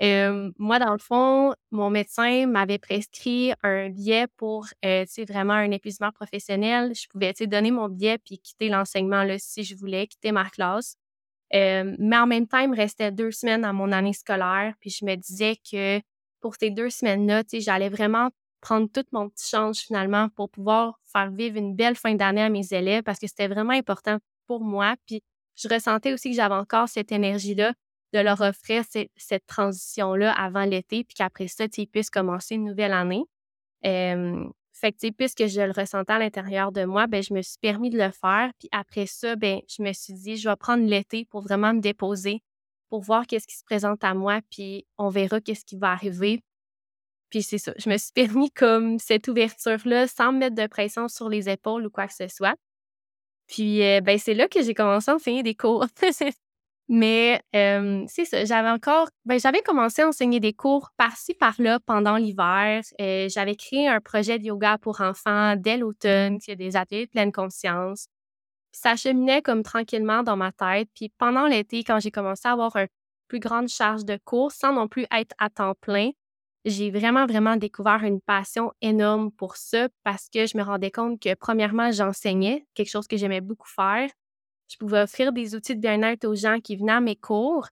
moi, 0.58 0.78
dans 0.78 0.92
le 0.92 0.98
fond, 0.98 1.54
mon 1.70 1.90
médecin 1.90 2.46
m'avait 2.46 2.78
prescrit 2.78 3.52
un 3.62 3.88
billet 3.90 4.26
pour 4.36 4.66
euh, 4.84 5.04
vraiment 5.28 5.54
un 5.54 5.70
épuisement 5.70 6.10
professionnel. 6.12 6.92
Je 6.94 7.06
pouvais 7.08 7.32
donner 7.46 7.70
mon 7.70 7.88
billet 7.88 8.18
puis 8.18 8.38
quitter 8.38 8.68
l'enseignement 8.68 9.24
si 9.38 9.64
je 9.64 9.76
voulais, 9.76 10.06
quitter 10.06 10.32
ma 10.32 10.48
classe. 10.50 10.96
mais 11.52 12.18
en 12.18 12.26
même 12.26 12.46
temps, 12.46 12.58
il 12.58 12.70
me 12.70 12.76
restait 12.76 13.12
deux 13.12 13.30
semaines 13.30 13.64
à 13.64 13.72
mon 13.72 13.92
année 13.92 14.12
scolaire. 14.12 14.74
Puis 14.80 14.90
je 14.90 15.04
me 15.04 15.14
disais 15.14 15.56
que 15.70 16.00
pour 16.40 16.54
ces 16.56 16.70
deux 16.70 16.90
semaines-là, 16.90 17.42
j'allais 17.52 17.88
vraiment 17.88 18.30
prendre 18.60 18.88
tout 18.92 19.04
mon 19.12 19.28
petit 19.28 19.48
change 19.48 19.78
finalement 19.78 20.28
pour 20.30 20.50
pouvoir 20.50 20.98
faire 21.12 21.30
vivre 21.30 21.56
une 21.56 21.74
belle 21.74 21.96
fin 21.96 22.14
d'année 22.14 22.42
à 22.42 22.48
mes 22.48 22.72
élèves 22.72 23.02
parce 23.02 23.18
que 23.18 23.26
c'était 23.26 23.48
vraiment 23.48 23.72
important 23.72 24.18
pour 24.46 24.60
moi. 24.60 24.96
Puis 25.06 25.22
je 25.56 25.68
ressentais 25.68 26.12
aussi 26.12 26.30
que 26.30 26.36
j'avais 26.36 26.54
encore 26.54 26.88
cette 26.88 27.12
énergie-là 27.12 27.72
de 28.12 28.20
leur 28.20 28.40
offrir 28.40 28.84
cette 29.16 29.46
transition-là 29.46 30.32
avant 30.32 30.64
l'été, 30.64 31.04
puis 31.04 31.14
qu'après 31.14 31.48
ça, 31.48 31.66
ils 31.76 31.86
puissent 31.86 32.10
commencer 32.10 32.54
une 32.54 32.64
nouvelle 32.64 32.92
année. 32.92 33.24
fait 33.82 34.92
que, 34.92 35.10
puisque 35.10 35.46
je 35.46 35.60
le 35.60 35.72
ressentais 35.72 36.12
à 36.12 36.18
l'intérieur 36.18 36.72
de 36.72 36.84
moi, 36.84 37.06
ben, 37.06 37.22
je 37.22 37.34
me 37.34 37.42
suis 37.42 37.58
permis 37.60 37.90
de 37.90 37.98
le 37.98 38.10
faire. 38.10 38.50
Puis 38.58 38.68
après 38.72 39.06
ça, 39.06 39.36
ben, 39.36 39.60
je 39.68 39.82
me 39.82 39.92
suis 39.92 40.14
dit, 40.14 40.36
je 40.36 40.48
vais 40.48 40.56
prendre 40.56 40.84
l'été 40.84 41.24
pour 41.24 41.42
vraiment 41.42 41.74
me 41.74 41.80
déposer, 41.80 42.42
pour 42.88 43.00
voir 43.02 43.26
qu'est-ce 43.26 43.46
qui 43.46 43.56
se 43.56 43.64
présente 43.64 44.04
à 44.04 44.14
moi, 44.14 44.40
puis 44.50 44.86
on 44.98 45.08
verra 45.08 45.40
qu'est-ce 45.40 45.64
qui 45.64 45.76
va 45.76 45.92
arriver. 45.92 46.42
Puis 47.30 47.42
c'est 47.42 47.58
ça, 47.58 47.72
je 47.78 47.90
me 47.90 47.96
suis 47.98 48.12
permis 48.14 48.50
comme 48.50 48.98
cette 48.98 49.28
ouverture-là 49.28 50.06
sans 50.08 50.32
me 50.32 50.38
mettre 50.38 50.56
de 50.56 50.66
pression 50.66 51.08
sur 51.08 51.28
les 51.28 51.48
épaules 51.48 51.86
ou 51.86 51.90
quoi 51.90 52.06
que 52.06 52.14
ce 52.14 52.28
soit. 52.28 52.56
Puis, 53.48 53.82
euh, 53.84 54.00
ben, 54.00 54.18
c'est 54.18 54.34
là 54.34 54.48
que 54.48 54.62
j'ai 54.62 54.74
commencé 54.74 55.10
à 55.10 55.14
enseigner 55.14 55.42
des 55.42 55.54
cours. 55.54 55.86
Mais 56.88 57.42
c'est 58.08 58.24
ça, 58.24 58.44
j'avais 58.44 58.70
encore, 58.70 59.08
ben, 59.24 59.40
j'avais 59.40 59.60
commencé 59.62 60.02
à 60.02 60.08
enseigner 60.08 60.38
des 60.40 60.52
cours 60.52 60.90
par-ci, 60.96 61.34
par-là 61.34 61.80
pendant 61.84 62.16
l'hiver. 62.16 62.82
Euh, 63.00 63.28
j'avais 63.28 63.56
créé 63.56 63.88
un 63.88 64.00
projet 64.00 64.38
de 64.38 64.44
yoga 64.44 64.78
pour 64.78 65.00
enfants 65.00 65.56
dès 65.56 65.76
l'automne, 65.78 66.38
y 66.46 66.52
a 66.52 66.54
des 66.54 66.76
ateliers 66.76 67.06
de 67.06 67.10
pleine 67.10 67.32
conscience. 67.32 68.06
ça 68.72 68.96
cheminait 68.96 69.42
comme 69.42 69.62
tranquillement 69.62 70.22
dans 70.22 70.36
ma 70.36 70.52
tête. 70.52 70.88
Puis 70.94 71.10
pendant 71.18 71.46
l'été, 71.46 71.84
quand 71.84 72.00
j'ai 72.00 72.10
commencé 72.10 72.48
à 72.48 72.52
avoir 72.52 72.76
une 72.76 72.88
plus 73.28 73.40
grande 73.40 73.68
charge 73.68 74.04
de 74.04 74.18
cours 74.24 74.52
sans 74.52 74.72
non 74.72 74.88
plus 74.88 75.06
être 75.12 75.34
à 75.38 75.50
temps 75.50 75.74
plein, 75.80 76.10
j'ai 76.64 76.90
vraiment, 76.90 77.26
vraiment 77.26 77.56
découvert 77.56 78.04
une 78.04 78.20
passion 78.20 78.72
énorme 78.82 79.30
pour 79.32 79.56
ça 79.56 79.88
parce 80.04 80.28
que 80.32 80.46
je 80.46 80.56
me 80.58 80.62
rendais 80.64 80.90
compte 80.90 81.20
que, 81.22 81.34
premièrement, 81.34 81.92
j'enseignais, 81.92 82.66
quelque 82.74 82.90
chose 82.90 83.06
que 83.08 83.16
j'aimais 83.16 83.40
beaucoup 83.40 83.68
faire. 83.68 84.10
Je 84.68 84.76
pouvais 84.76 85.00
offrir 85.00 85.32
des 85.32 85.54
outils 85.54 85.76
de 85.76 85.80
bien-être 85.80 86.26
aux 86.26 86.34
gens 86.34 86.60
qui 86.60 86.76
venaient 86.76 86.92
à 86.92 87.00
mes 87.00 87.16
cours. 87.16 87.68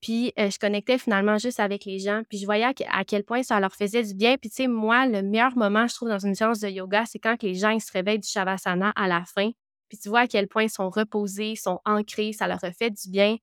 Puis, 0.00 0.32
euh, 0.38 0.50
je 0.50 0.58
connectais 0.58 0.98
finalement 0.98 1.38
juste 1.38 1.58
avec 1.58 1.84
les 1.84 1.98
gens. 1.98 2.22
Puis, 2.28 2.38
je 2.38 2.44
voyais 2.44 2.64
à 2.64 3.04
quel 3.04 3.24
point 3.24 3.42
ça 3.42 3.58
leur 3.58 3.74
faisait 3.74 4.02
du 4.02 4.14
bien. 4.14 4.36
Puis, 4.36 4.50
tu 4.50 4.56
sais, 4.56 4.68
moi, 4.68 5.06
le 5.06 5.22
meilleur 5.22 5.56
moment, 5.56 5.86
je 5.88 5.94
trouve, 5.94 6.08
dans 6.08 6.18
une 6.18 6.34
séance 6.34 6.60
de 6.60 6.68
yoga, 6.68 7.04
c'est 7.06 7.18
quand 7.18 7.42
les 7.42 7.54
gens 7.54 7.70
ils 7.70 7.80
se 7.80 7.90
réveillent 7.92 8.20
du 8.20 8.28
Shavasana 8.28 8.92
à 8.94 9.08
la 9.08 9.24
fin. 9.24 9.50
Puis, 9.88 9.98
tu 9.98 10.08
vois 10.08 10.20
à 10.20 10.26
quel 10.26 10.48
point 10.48 10.64
ils 10.64 10.70
sont 10.70 10.90
reposés, 10.90 11.52
ils 11.52 11.56
sont 11.56 11.80
ancrés, 11.84 12.32
ça 12.32 12.46
leur 12.46 12.62
a 12.62 12.72
fait 12.72 12.90
du 12.90 13.10
bien. 13.10 13.36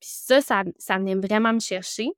Puis, 0.00 0.10
ça, 0.10 0.40
ça, 0.40 0.98
venait 0.98 1.14
vraiment 1.14 1.52
me 1.52 1.60
chercher. 1.60 2.10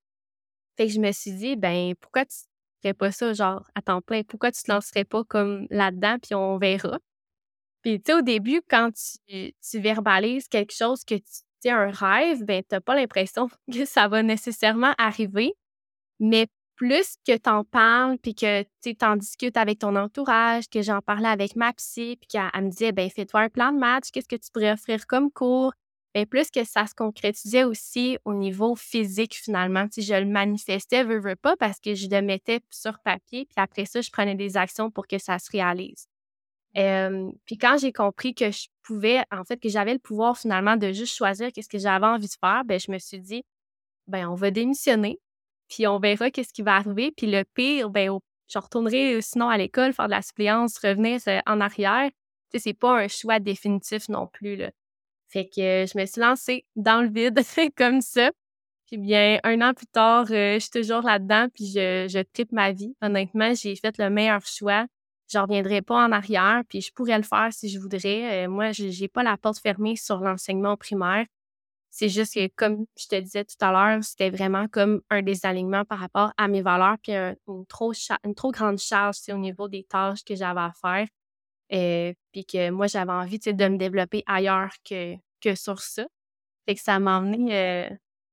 Fait 0.77 0.87
que 0.87 0.93
je 0.93 1.01
me 1.01 1.13
suis 1.13 1.33
dit, 1.33 1.57
ben, 1.57 1.95
pourquoi 2.01 2.25
tu 2.27 2.37
ferais 2.83 2.95
pas 2.95 3.13
ça, 3.13 3.33
genre, 3.33 3.65
à 3.75 3.83
temps 3.83 4.03
plein? 4.03 4.23
Pourquoi 4.23 4.53
tu 4.53 4.63
te 4.63 4.73
lancerais 4.73 5.05
pas 5.05 5.25
comme 5.25 5.67
là-dedans, 5.71 6.19
puis 6.21 6.35
on 6.35 6.59
verra? 6.59 6.99
Puis, 7.83 8.01
tu 8.01 8.13
sais, 8.13 8.19
au 8.19 8.23
début, 8.23 8.63
quand 8.69 8.91
tu, 8.93 9.53
tu 9.61 9.81
verbalises 9.81 10.49
quelque 10.49 10.73
chose 10.75 11.05
que 11.05 11.17
tu 11.17 11.69
as 11.69 11.77
un 11.77 11.91
rêve, 11.91 12.45
ben, 12.45 12.63
t'as 12.67 12.81
pas 12.81 12.95
l'impression 12.95 13.49
que 13.73 13.85
ça 13.85 14.09
va 14.09 14.23
nécessairement 14.23 14.95
arriver. 14.99 15.55
Mais 16.21 16.47
plus 16.77 17.17
que 17.27 17.37
tu 17.37 17.51
en 17.51 17.65
parles, 17.65 18.19
puis 18.19 18.35
que 18.35 18.63
tu 18.83 18.97
en 19.03 19.17
discutes 19.17 19.57
avec 19.57 19.81
ton 19.81 19.97
entourage, 19.97 20.69
que 20.69 20.83
j'en 20.83 21.01
parlais 21.01 21.29
avec 21.29 21.57
ma 21.57 21.73
psy, 21.75 22.17
puis 22.21 22.29
qu'elle 22.29 22.65
me 22.65 22.71
disait, 22.71 22.93
ben, 22.93 23.11
fais-toi 23.11 23.41
un 23.43 23.49
plan 23.49 23.73
de 23.73 23.79
match, 23.79 24.11
qu'est-ce 24.13 24.29
que 24.29 24.37
tu 24.37 24.51
pourrais 24.53 24.73
offrir 24.73 25.07
comme 25.07 25.31
cours? 25.31 25.73
Bien, 26.15 26.27
plus 26.27 26.51
que 26.51 26.65
ça 26.65 26.87
se 26.87 26.95
concrétisait 26.95 27.65
aussi 27.65 28.19
au 28.25 28.35
niveau 28.35 28.77
physique, 28.77 29.35
finalement. 29.35 29.87
Si 29.91 30.03
je 30.03 30.15
le 30.15 30.27
manifestais, 30.27 31.05
veux, 31.05 31.21
veux 31.21 31.37
pas, 31.37 31.57
parce 31.57 31.81
que 31.81 31.95
je 31.95 32.09
le 32.09 32.21
mettais 32.21 32.61
sur 32.71 32.99
papier, 33.01 33.47
puis 33.47 33.55
après 33.57 33.87
ça, 33.87 34.01
je 34.01 34.11
prenais 34.11 34.35
des 34.35 34.57
actions 34.57 34.91
pour 34.91 35.07
que 35.07 35.19
ça 35.19 35.39
se 35.39 35.51
réalise. 35.51 36.12
Puis 36.75 37.59
quand 37.59 37.77
j'ai 37.79 37.93
compris 37.93 38.35
que 38.35 38.51
je 38.51 38.69
pouvais, 38.83 39.23
en 39.31 39.45
fait, 39.45 39.59
que 39.59 39.69
j'avais 39.69 39.93
le 39.93 39.99
pouvoir 39.99 40.39
finalement 40.39 40.77
de 40.77 40.93
juste 40.93 41.15
choisir 41.15 41.53
qu'est-ce 41.53 41.69
que 41.69 41.79
j'avais 41.79 42.07
envie 42.07 42.29
de 42.29 42.35
faire, 42.41 42.65
ben 42.65 42.81
je 42.81 42.91
me 42.91 42.99
suis 42.99 43.21
dit, 43.21 43.45
ben 44.07 44.29
on 44.29 44.35
va 44.35 44.51
démissionner, 44.51 45.21
puis 45.69 45.87
on 45.87 45.99
verra 45.99 46.31
qu'est-ce 46.31 46.53
qui 46.53 46.63
va 46.63 46.77
arriver. 46.77 47.13
Puis 47.17 47.31
le 47.31 47.45
pire, 47.55 47.91
ben 47.91 48.19
je 48.49 48.59
retournerai 48.59 49.21
sinon 49.23 49.49
à 49.49 49.57
l'école, 49.59 49.93
faire 49.93 50.07
de 50.07 50.11
la 50.13 50.23
suppléance, 50.23 50.79
revenir 50.79 51.21
euh, 51.29 51.41
en 51.47 51.61
arrière. 51.61 52.11
Tu 52.51 52.59
sais, 52.59 52.65
c'est 52.65 52.75
pas 52.75 52.99
un 52.99 53.09
choix 53.09 53.39
définitif 53.41 54.09
non 54.09 54.27
plus, 54.27 54.57
là. 54.57 54.71
Fait 55.29 55.47
que 55.47 55.87
je 55.87 55.99
me 55.99 56.05
suis 56.05 56.21
lancée 56.21 56.67
dans 56.77 57.01
le 57.03 57.09
vide 57.09 57.41
comme 57.77 58.03
ça. 58.03 58.31
Puis 58.87 58.99
bien, 58.99 59.39
un 59.45 59.63
an 59.63 59.73
plus 59.73 59.87
tard, 59.87 60.27
euh, 60.31 60.55
je 60.55 60.59
suis 60.59 60.71
toujours 60.71 61.01
là-dedans, 61.01 61.49
puis 61.55 61.67
je, 61.69 62.07
je 62.09 62.23
tripe 62.35 62.53
ma 62.53 62.73
vie. 62.73 62.95
Honnêtement, 63.01 63.55
j'ai 63.55 63.75
fait 63.77 63.97
le 63.97 64.11
meilleur 64.11 64.45
choix. 64.45 64.87
Je 65.33 65.39
reviendrai 65.39 65.83
pas 65.83 66.05
en 66.07 66.13
arrière, 66.13 66.63
puis 66.69 66.81
je 66.81 66.93
pourrais 66.93 67.17
le 67.17 67.25
faire 67.25 67.49
si 67.53 67.69
je 67.69 67.79
voudrais. 67.79 68.45
Euh, 68.45 68.49
moi, 68.49 68.73
je 68.73 68.85
n'ai 68.85 69.09
pas 69.09 69.23
la 69.23 69.37
porte 69.37 69.59
fermée 69.59 69.97
sur 69.97 70.19
l'enseignement 70.21 70.77
primaire. 70.77 71.27
C'est 71.91 72.09
juste 72.09 72.35
que, 72.35 72.49
comme 72.57 72.87
je 72.99 73.07
te 73.07 73.21
disais 73.21 73.45
tout 73.45 73.57
à 73.61 73.71
l'heure, 73.73 74.03
c'était 74.05 74.31
vraiment 74.31 74.67
comme 74.69 75.03
un 75.11 75.23
désalignement 75.23 75.85
par 75.85 75.99
rapport 75.99 76.33
à 76.39 76.49
mes 76.49 76.63
valeurs, 76.63 76.97
puis 77.03 77.13
une, 77.15 77.67
trop 77.67 77.93
une 78.25 78.35
trop 78.35 78.51
grande 78.51 78.79
charge 78.79 79.17
au 79.31 79.37
niveau 79.37 79.69
des 79.69 79.85
tâches 79.85 80.25
que 80.25 80.35
j'avais 80.35 80.61
à 80.61 80.73
faire. 80.81 81.07
Euh, 81.73 82.13
puis 82.33 82.45
que 82.45 82.71
moi, 82.71 82.87
j'avais 82.87 83.13
envie 83.13 83.39
de 83.39 83.69
me 83.69 83.79
développer 83.79 84.23
ailleurs 84.27 84.73
que, 84.89 85.17
que 85.41 85.55
sur 85.55 85.81
ça. 85.81 86.05
Fait 86.67 86.75
que 86.75 86.81
ça 86.81 86.99
m'a 86.99 87.19
emmené 87.19 87.57
euh, 87.57 87.91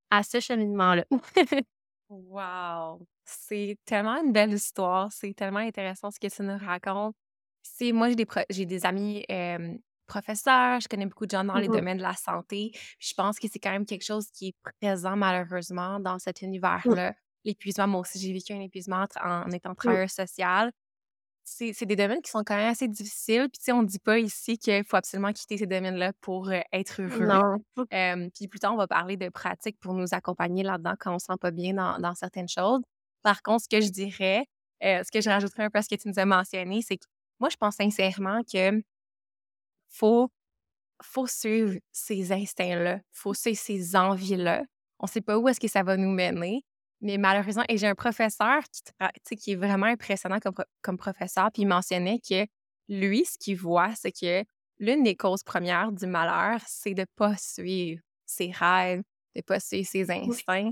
à 0.10 0.24
ce 0.24 0.39
cheminement-là. 0.39 1.06
wow! 2.10 3.06
C'est 3.48 3.77
tellement 3.86 4.21
une 4.24 4.31
belle 4.31 4.53
histoire. 4.53 5.12
C'est 5.12 5.33
tellement 5.33 5.59
intéressant 5.59 6.12
ce 6.12 6.19
que 6.19 6.27
tu 6.27 6.41
nous 6.43 6.57
racontes. 6.57 7.15
C'est 7.62 7.91
moi, 7.91 8.09
j'ai 8.09 8.15
des, 8.15 8.27
j'ai 8.50 8.65
des 8.65 8.86
amis 8.86 9.25
professeurs, 10.07 10.79
je 10.79 10.88
connais 10.88 11.05
beaucoup 11.05 11.27
de 11.27 11.31
gens 11.31 11.43
dans 11.43 11.55
les 11.55 11.69
mmh 11.69 11.71
domaines 11.71 11.98
de 11.98 12.01
la 12.01 12.15
santé. 12.15 12.71
je 12.98 13.13
pense 13.13 13.38
que 13.38 13.48
c'est 13.48 13.59
quand 13.59 13.69
même 13.69 13.86
quelque 13.86 14.03
chose 14.03 14.31
qui 14.31 14.48
est 14.48 14.55
présent 14.81 15.15
malheureusement 15.15 16.00
dans 16.00 16.17
cet 16.17 16.41
mmh. 16.41 16.45
univers-là. 16.45 17.13
L'épuisement, 17.45 17.88
moi 17.88 18.01
aussi, 18.01 18.19
j'ai 18.19 18.33
vécu 18.33 18.53
un 18.53 18.59
épuisement 18.59 19.05
en 19.24 19.51
étant 19.51 19.71
mmh. 19.71 19.75
travailleur 19.75 20.09
social 20.09 20.71
c'est 21.50 21.86
des 21.86 21.95
domaines 21.95 22.21
qui 22.21 22.31
sont 22.31 22.43
quand 22.43 22.55
même 22.55 22.71
assez 22.71 22.88
difficiles. 22.88 23.50
Puis, 23.51 23.59
tu 23.59 23.65
sais, 23.65 23.71
on 23.71 23.81
ne 23.81 23.88
dit 23.88 24.00
pas 24.00 24.19
ici 24.19 24.57
qu'il 24.57 24.83
faut 24.83 24.98
absolument 24.98 25.33
quitter 25.33 25.57
ces 25.57 25.67
domaines-là 25.67 26.13
pour 26.21 26.51
être 26.51 27.01
heureux. 27.01 27.25
Non. 27.25 27.57
puis, 28.33 28.48
plus 28.48 28.59
tard, 28.59 28.74
on 28.74 28.77
va 28.77 28.88
parler 28.88 29.17
de 29.17 29.29
pratiques 29.29 29.79
pour 29.79 29.93
nous 29.93 30.13
accompagner 30.13 30.63
là-dedans 30.63 30.93
quand 31.00 31.12
on 31.12 31.15
ne 31.15 31.19
se 31.19 31.25
sent 31.25 31.38
pas 31.39 31.51
bien 31.51 31.74
dans, 31.74 32.15
certaines 32.15 32.50
choses. 32.50 32.81
Par 33.24 33.42
contre, 33.42 33.64
ce 33.64 33.70
que 33.70 33.82
je 33.82 33.90
dirais, 33.90 34.46
ce 34.82 35.12
que 35.12 35.22
je 35.22 35.30
rajouterais 35.30 35.64
un 35.64 35.70
peu 35.70 35.80
à 35.80 35.82
ce 35.82 35.90
que 35.90 35.96
tu 35.96 36.08
nous 36.08 36.20
as 36.20 36.26
mentionné, 36.26 36.82
c'est 36.82 36.98
que 36.98 37.06
moi, 37.40 37.50
je 37.50 37.58
pense 37.58 37.76
sincèrement 37.76 38.42
que 38.44 38.82
faut, 39.90 40.30
faut 41.02 41.28
suivre 41.28 41.76
ces 41.92 42.32
instincts-là, 42.32 43.00
faut 43.12 43.34
suivre 43.34 43.58
ces 43.58 43.96
envies-là. 43.96 44.64
On 45.00 45.06
ne 45.06 45.10
sait 45.10 45.22
pas 45.22 45.38
où 45.38 45.48
est-ce 45.48 45.60
que 45.60 45.68
ça 45.68 45.84
va 45.84 45.96
nous 45.98 46.12
mener, 46.12 46.62
mais 47.02 47.18
malheureusement, 47.18 47.64
et 47.70 47.78
j'ai 47.78 47.88
un 47.88 47.96
professeur 47.96 48.62
qui, 49.26 49.36
qui 49.38 49.52
est 49.54 49.56
vraiment 49.56 49.86
impressionnant 49.86 50.40
comme, 50.40 50.56
comme 50.82 50.98
professeur, 50.98 51.50
puis 51.54 51.64
il 51.64 51.68
mentionnait 51.68 52.20
que 52.20 52.46
lui, 52.90 53.24
ce 53.26 53.38
qu'il 53.38 53.56
voit, 53.58 53.96
c'est 53.96 54.12
que 54.12 54.44
l'une 54.80 55.04
des 55.04 55.16
causes 55.16 55.44
premières 55.44 55.92
du 55.92 56.06
malheur, 56.08 56.60
c'est 56.68 56.94
de 56.94 57.02
ne 57.02 57.06
pas 57.16 57.38
suivre 57.38 58.02
ses 58.26 58.52
rêves, 58.52 59.00
de 59.36 59.40
ne 59.40 59.42
pas 59.42 59.60
suivre 59.60 59.88
ses 59.88 60.12
instincts. 60.12 60.72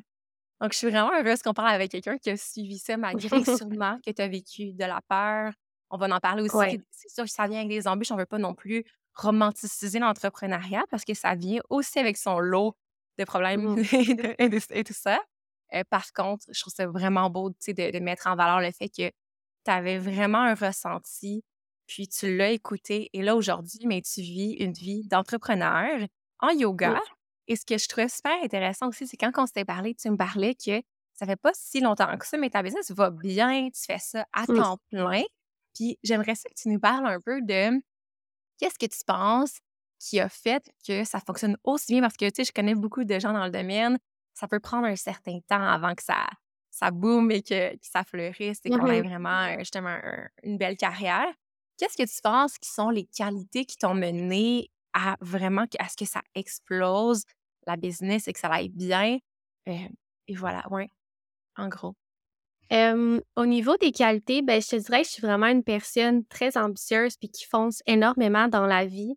Donc, 0.61 0.73
je 0.73 0.77
suis 0.77 0.89
vraiment 0.89 1.11
heureuse 1.13 1.41
qu'on 1.41 1.53
parle 1.53 1.69
avec 1.69 1.91
quelqu'un 1.91 2.17
qui 2.17 2.31
a 2.31 2.37
suivi 2.37 2.77
ça 2.79 2.97
malgré 2.97 3.29
sûrement 3.57 3.99
que 4.05 4.11
tu 4.11 4.21
as 4.21 4.27
vécu 4.27 4.73
de 4.73 4.85
la 4.85 5.01
peur. 5.07 5.53
On 5.89 5.97
va 5.97 6.07
en 6.07 6.19
parler 6.19 6.43
aussi. 6.43 6.81
C'est 6.91 7.09
sûr 7.09 7.23
que 7.23 7.29
ça 7.29 7.47
vient 7.47 7.59
avec 7.59 7.69
des 7.69 7.87
embûches. 7.87 8.11
On 8.11 8.15
ne 8.15 8.21
veut 8.21 8.25
pas 8.25 8.39
non 8.39 8.53
plus 8.53 8.83
romanticiser 9.13 9.99
l'entrepreneuriat 9.99 10.83
parce 10.89 11.05
que 11.05 11.13
ça 11.13 11.35
vient 11.35 11.61
aussi 11.69 11.99
avec 11.99 12.17
son 12.17 12.39
lot 12.39 12.75
de 13.17 13.23
problèmes 13.23 13.75
mmh. 13.75 13.83
et 14.71 14.83
tout 14.83 14.93
ça 14.93 15.19
par 15.89 16.11
contre, 16.13 16.45
je 16.51 16.59
trouve 16.59 16.73
ça 16.73 16.87
vraiment 16.87 17.29
beau 17.29 17.49
de, 17.49 17.91
de 17.91 17.99
mettre 17.99 18.27
en 18.27 18.35
valeur 18.35 18.61
le 18.61 18.71
fait 18.71 18.89
que 18.89 19.09
tu 19.09 19.71
avais 19.71 19.97
vraiment 19.97 20.41
un 20.41 20.55
ressenti, 20.55 21.43
puis 21.87 22.07
tu 22.07 22.35
l'as 22.37 22.51
écouté. 22.51 23.09
Et 23.13 23.21
là, 23.21 23.35
aujourd'hui, 23.35 23.85
mais 23.85 24.01
tu 24.01 24.21
vis 24.21 24.53
une 24.53 24.73
vie 24.73 25.03
d'entrepreneur 25.07 25.99
en 26.39 26.49
yoga. 26.49 26.99
Et 27.47 27.55
ce 27.55 27.65
que 27.65 27.77
je 27.77 27.87
trouvais 27.87 28.09
super 28.09 28.33
intéressant 28.43 28.89
aussi, 28.89 29.07
c'est 29.07 29.17
quand 29.17 29.31
on 29.37 29.45
s'était 29.45 29.65
parlé, 29.65 29.95
tu 29.95 30.09
me 30.09 30.17
parlais 30.17 30.55
que 30.55 30.81
ça 31.13 31.25
fait 31.25 31.35
pas 31.35 31.51
si 31.53 31.79
longtemps 31.79 32.17
que 32.17 32.25
ça, 32.25 32.37
mais 32.37 32.49
ta 32.49 32.61
business 32.61 32.91
va 32.91 33.09
bien, 33.09 33.69
tu 33.69 33.81
fais 33.85 33.99
ça 33.99 34.25
à 34.33 34.45
temps 34.45 34.77
plein. 34.89 35.23
Puis 35.73 35.97
j'aimerais 36.03 36.35
ça 36.35 36.49
que 36.49 36.55
tu 36.55 36.69
nous 36.69 36.79
parles 36.79 37.07
un 37.07 37.19
peu 37.19 37.41
de 37.41 37.81
qu'est-ce 38.57 38.77
que 38.77 38.85
tu 38.85 39.03
penses 39.05 39.59
qui 39.99 40.19
a 40.19 40.29
fait 40.29 40.71
que 40.87 41.03
ça 41.03 41.19
fonctionne 41.19 41.57
aussi 41.63 41.93
bien? 41.93 42.01
Parce 42.01 42.17
que, 42.17 42.25
tu 42.25 42.35
sais, 42.35 42.43
je 42.43 42.51
connais 42.51 42.75
beaucoup 42.75 43.03
de 43.03 43.19
gens 43.19 43.33
dans 43.33 43.45
le 43.45 43.51
domaine 43.51 43.97
ça 44.37 44.47
peut 44.47 44.59
prendre 44.59 44.85
un 44.85 44.95
certain 44.95 45.39
temps 45.47 45.63
avant 45.63 45.95
que 45.95 46.03
ça, 46.03 46.27
ça 46.69 46.91
boom 46.91 47.31
et 47.31 47.41
que, 47.41 47.75
ça 47.81 48.03
fleurisse 48.03 48.59
et 48.63 48.69
qu'on 48.69 48.85
ait 48.85 49.01
vraiment 49.01 49.57
justement 49.57 49.97
une 50.43 50.57
belle 50.57 50.77
carrière. 50.77 51.27
Qu'est-ce 51.77 51.97
que 51.97 52.07
tu 52.07 52.21
penses 52.21 52.57
qui 52.59 52.69
sont 52.69 52.89
les 52.89 53.05
qualités 53.05 53.65
qui 53.65 53.77
t'ont 53.77 53.95
mené 53.95 54.69
à 54.97 55.15
vraiment 55.21 55.65
à 55.79 55.87
ce 55.87 55.95
que 55.95 56.05
ça 56.05 56.21
explose 56.33 57.23
la 57.67 57.77
business 57.77 58.27
et 58.27 58.33
que 58.33 58.39
ça 58.39 58.47
aille 58.47 58.69
bien? 58.69 59.17
et 59.65 60.35
voilà, 60.35 60.63
ouais, 60.71 60.89
en 61.57 61.67
gros. 61.67 61.93
au 62.71 63.45
niveau 63.45 63.77
des 63.77 63.91
qualités, 63.91 64.41
ben, 64.41 64.61
je 64.61 64.67
te 64.69 64.75
dirais 64.77 65.01
que 65.01 65.07
je 65.07 65.13
suis 65.13 65.21
vraiment 65.21 65.47
une 65.47 65.63
personne 65.63 66.25
très 66.25 66.57
ambitieuse 66.57 67.17
puis 67.17 67.29
qui 67.29 67.45
fonce 67.45 67.81
énormément 67.85 68.47
dans 68.47 68.65
la 68.65 68.85
vie. 68.85 69.15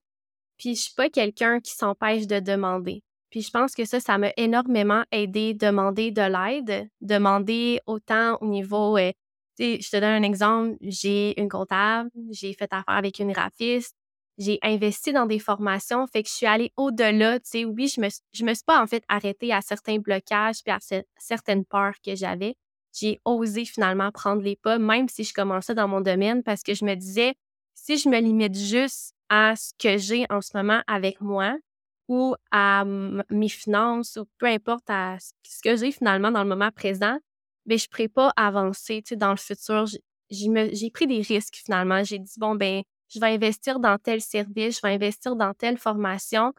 Puis 0.59 0.75
je 0.75 0.83
suis 0.83 0.95
pas 0.95 1.09
quelqu'un 1.09 1.61
qui 1.61 1.73
s'empêche 1.73 2.27
de 2.27 2.41
demander. 2.41 3.03
Puis 3.31 3.43
je 3.43 3.51
pense 3.51 3.75
que 3.75 3.85
ça, 3.85 4.01
ça 4.01 4.19
m'a 4.19 4.33
énormément 4.37 5.05
aidé 5.13 5.55
demander 5.55 6.11
de 6.11 6.23
l'aide, 6.23 6.89
demander 7.01 7.81
autant 7.87 8.37
au 8.41 8.47
niveau, 8.47 8.99
euh, 8.99 9.13
je 9.59 9.91
te 9.91 9.97
donne 9.97 10.05
un 10.05 10.23
exemple, 10.23 10.77
j'ai 10.81 11.41
une 11.41 11.49
comptable, 11.49 12.11
j'ai 12.31 12.53
fait 12.55 12.73
affaire 12.73 12.97
avec 12.97 13.21
une 13.21 13.33
graphiste, 13.33 13.95
j'ai 14.41 14.59
investi 14.63 15.13
dans 15.13 15.27
des 15.27 15.39
formations, 15.39 16.07
fait 16.07 16.23
que 16.23 16.29
je 16.29 16.35
suis 16.35 16.47
allée 16.47 16.73
au-delà, 16.79 17.39
tu 17.41 17.51
sais, 17.51 17.65
oui, 17.67 17.89
je 17.89 18.01
me, 18.01 18.09
je 18.33 18.45
me 18.45 18.55
suis 18.55 18.65
pas 18.65 18.83
en 18.83 18.87
fait 18.87 19.05
arrêtée 19.07 19.53
à 19.53 19.61
certains 19.61 19.99
blocages 19.99 20.63
puis 20.65 20.73
à 20.73 20.79
certaines 21.19 21.67
peurs 21.67 21.95
que 22.05 22.17
j'avais. 22.17 22.57
J'ai 22.99 23.21
osé 23.27 23.67
finalement 23.67 24.11
prendre 24.11 24.41
les 24.41 24.57
pas, 24.57 24.79
même 24.79 25.11
si 25.11 25.25
je 25.25 25.35
commençais 25.35 25.75
dans 25.75 25.89
mon 25.89 26.01
domaine, 26.01 26.43
parce 26.43 26.63
que 26.63 26.73
je 26.73 26.87
me 26.87 26.95
disais, 26.95 27.35
si 27.75 27.99
je 27.99 28.09
me 28.09 28.19
limite 28.19 28.57
juste 28.57 29.15
à 29.29 29.55
ce 29.57 29.73
que 29.79 29.99
j'ai 29.99 30.25
en 30.31 30.41
ce 30.41 30.57
moment 30.57 30.83
avec 30.87 31.21
moi 31.21 31.57
ou 32.09 32.35
à 32.51 32.85
mes 32.85 33.49
finances 33.49 34.17
ou 34.17 34.25
peu 34.39 34.47
importe 34.47 34.89
à 34.89 35.19
ce 35.21 35.61
que 35.63 35.77
j'ai 35.77 35.93
finalement 35.93 36.33
dans 36.33 36.43
le 36.43 36.49
moment 36.49 36.71
présent, 36.75 37.19
ben 37.67 37.79
je 37.79 37.85
ne 37.85 37.89
pourrais 37.91 38.09
pas 38.09 38.33
avancer 38.37 39.03
dans 39.13 39.31
le 39.31 39.37
futur. 39.37 39.85
J'ai 40.31 40.91
pris 40.91 41.07
des 41.07 41.21
risques 41.21 41.61
finalement. 41.63 42.03
J'ai 42.03 42.19
dit, 42.19 42.35
bon, 42.39 42.55
ben 42.55 42.83
je 43.13 43.21
vais 43.21 43.29
investir 43.29 43.81
dans 43.81 43.99
tel 43.99 44.21
service, 44.21 44.77
je 44.77 44.87
vais 44.87 44.95
investir 44.95 45.37
dans 45.37 45.55
telle 45.55 45.79
formation 45.79 46.53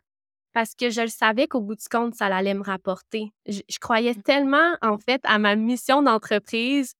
parce 0.53 0.75
que 0.75 0.89
je 0.89 1.01
le 1.01 1.07
savais 1.07 1.47
qu'au 1.47 1.61
bout 1.61 1.75
du 1.75 1.87
compte, 1.87 2.13
ça 2.15 2.25
allait 2.25 2.53
me 2.53 2.63
rapporter. 2.63 3.31
Je, 3.47 3.61
je 3.69 3.79
croyais 3.79 4.13
mmh. 4.13 4.23
tellement, 4.23 4.75
en 4.81 4.97
fait, 4.97 5.21
à 5.23 5.39
ma 5.39 5.55
mission 5.55 6.01
d'entreprise 6.01 6.93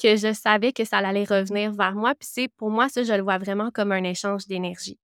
que 0.00 0.16
je 0.16 0.32
savais 0.32 0.72
que 0.72 0.84
ça 0.84 0.98
allait 0.98 1.24
revenir 1.24 1.72
vers 1.72 1.94
moi. 1.94 2.14
Puis 2.14 2.28
c'est 2.30 2.48
pour 2.48 2.70
moi, 2.70 2.88
ça, 2.88 3.02
je 3.02 3.12
le 3.12 3.22
vois 3.22 3.38
vraiment 3.38 3.70
comme 3.70 3.92
un 3.92 4.04
échange 4.04 4.46
d'énergie. 4.46 4.98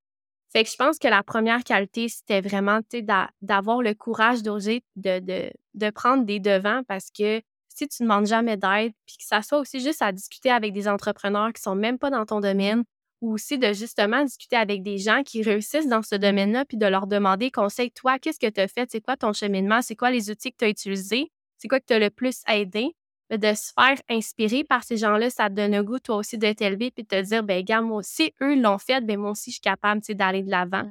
Fait 0.51 0.65
que 0.65 0.71
je 0.71 0.77
pense 0.77 0.99
que 0.99 1.09
la 1.09 1.23
première 1.23 1.63
qualité, 1.63 2.09
c'était 2.09 2.41
vraiment 2.41 2.81
d'avoir 3.43 3.83
le 3.83 3.95
courage 3.95 4.43
d'oser, 4.43 4.83
de, 4.97 5.19
de, 5.19 5.51
de, 5.75 5.91
prendre 5.91 6.25
des 6.25 6.41
devants 6.41 6.83
parce 6.89 7.11
que 7.11 7.43
si 7.69 7.87
tu 7.87 8.03
ne 8.03 8.09
demandes 8.09 8.27
jamais 8.27 8.57
d'aide, 8.57 8.93
puis 9.07 9.19
que 9.19 9.25
ça 9.25 9.43
soit 9.43 9.59
aussi 9.59 9.81
juste 9.81 10.01
à 10.01 10.11
discuter 10.11 10.51
avec 10.51 10.73
des 10.73 10.89
entrepreneurs 10.89 11.53
qui 11.53 11.61
sont 11.61 11.75
même 11.75 11.99
pas 11.99 12.11
dans 12.11 12.25
ton 12.25 12.41
domaine, 12.41 12.83
ou 13.21 13.33
aussi 13.33 13.59
de 13.59 13.73
justement 13.73 14.25
discuter 14.25 14.57
avec 14.57 14.83
des 14.83 14.99
gens 14.99 15.23
qui 15.23 15.43
réussissent 15.43 15.89
dans 15.89 16.03
ce 16.03 16.15
domaine-là, 16.15 16.65
puis 16.65 16.77
de 16.77 16.87
leur 16.87 17.07
demander 17.07 17.51
conseil, 17.51 17.91
toi, 17.91 18.19
qu'est-ce 18.19 18.39
que 18.39 18.49
tu 18.49 18.61
as 18.61 18.69
fait, 18.69 18.91
c'est 18.91 19.01
quoi 19.01 19.17
ton 19.17 19.33
cheminement, 19.33 19.83
c'est 19.83 19.97
quoi 19.97 20.11
les 20.11 20.31
outils 20.31 20.53
que 20.53 20.59
tu 20.59 20.65
as 20.65 20.69
utilisés, 20.69 21.33
c'est 21.57 21.69
quoi 21.69 21.81
que 21.81 21.87
tu 21.87 21.95
as 21.95 21.99
le 21.99 22.11
plus 22.11 22.43
aidé 22.47 22.95
de 23.31 23.55
se 23.55 23.73
faire 23.79 24.01
inspirer 24.09 24.65
par 24.65 24.85
ces 24.85 24.97
gens-là, 24.97 25.29
ça 25.29 25.51
te 25.51 25.55
donne 25.55 25.75
un 25.75 25.83
goût, 25.83 25.99
toi 25.99 26.17
aussi, 26.17 26.39
d'être 26.39 26.63
élevé 26.63 26.91
puis 26.91 27.03
de 27.03 27.09
te 27.09 27.21
dire, 27.21 27.43
ben 27.43 27.63
gars, 27.63 27.83
moi 27.83 27.99
aussi, 27.99 28.33
eux 28.41 28.55
l'ont 28.59 28.79
fait, 28.79 29.05
ben 29.05 29.19
moi 29.19 29.33
aussi, 29.33 29.51
je 29.51 29.57
suis 29.57 29.61
capable 29.61 30.01
d'aller 30.01 30.43
de 30.43 30.51
l'avant. 30.51 30.91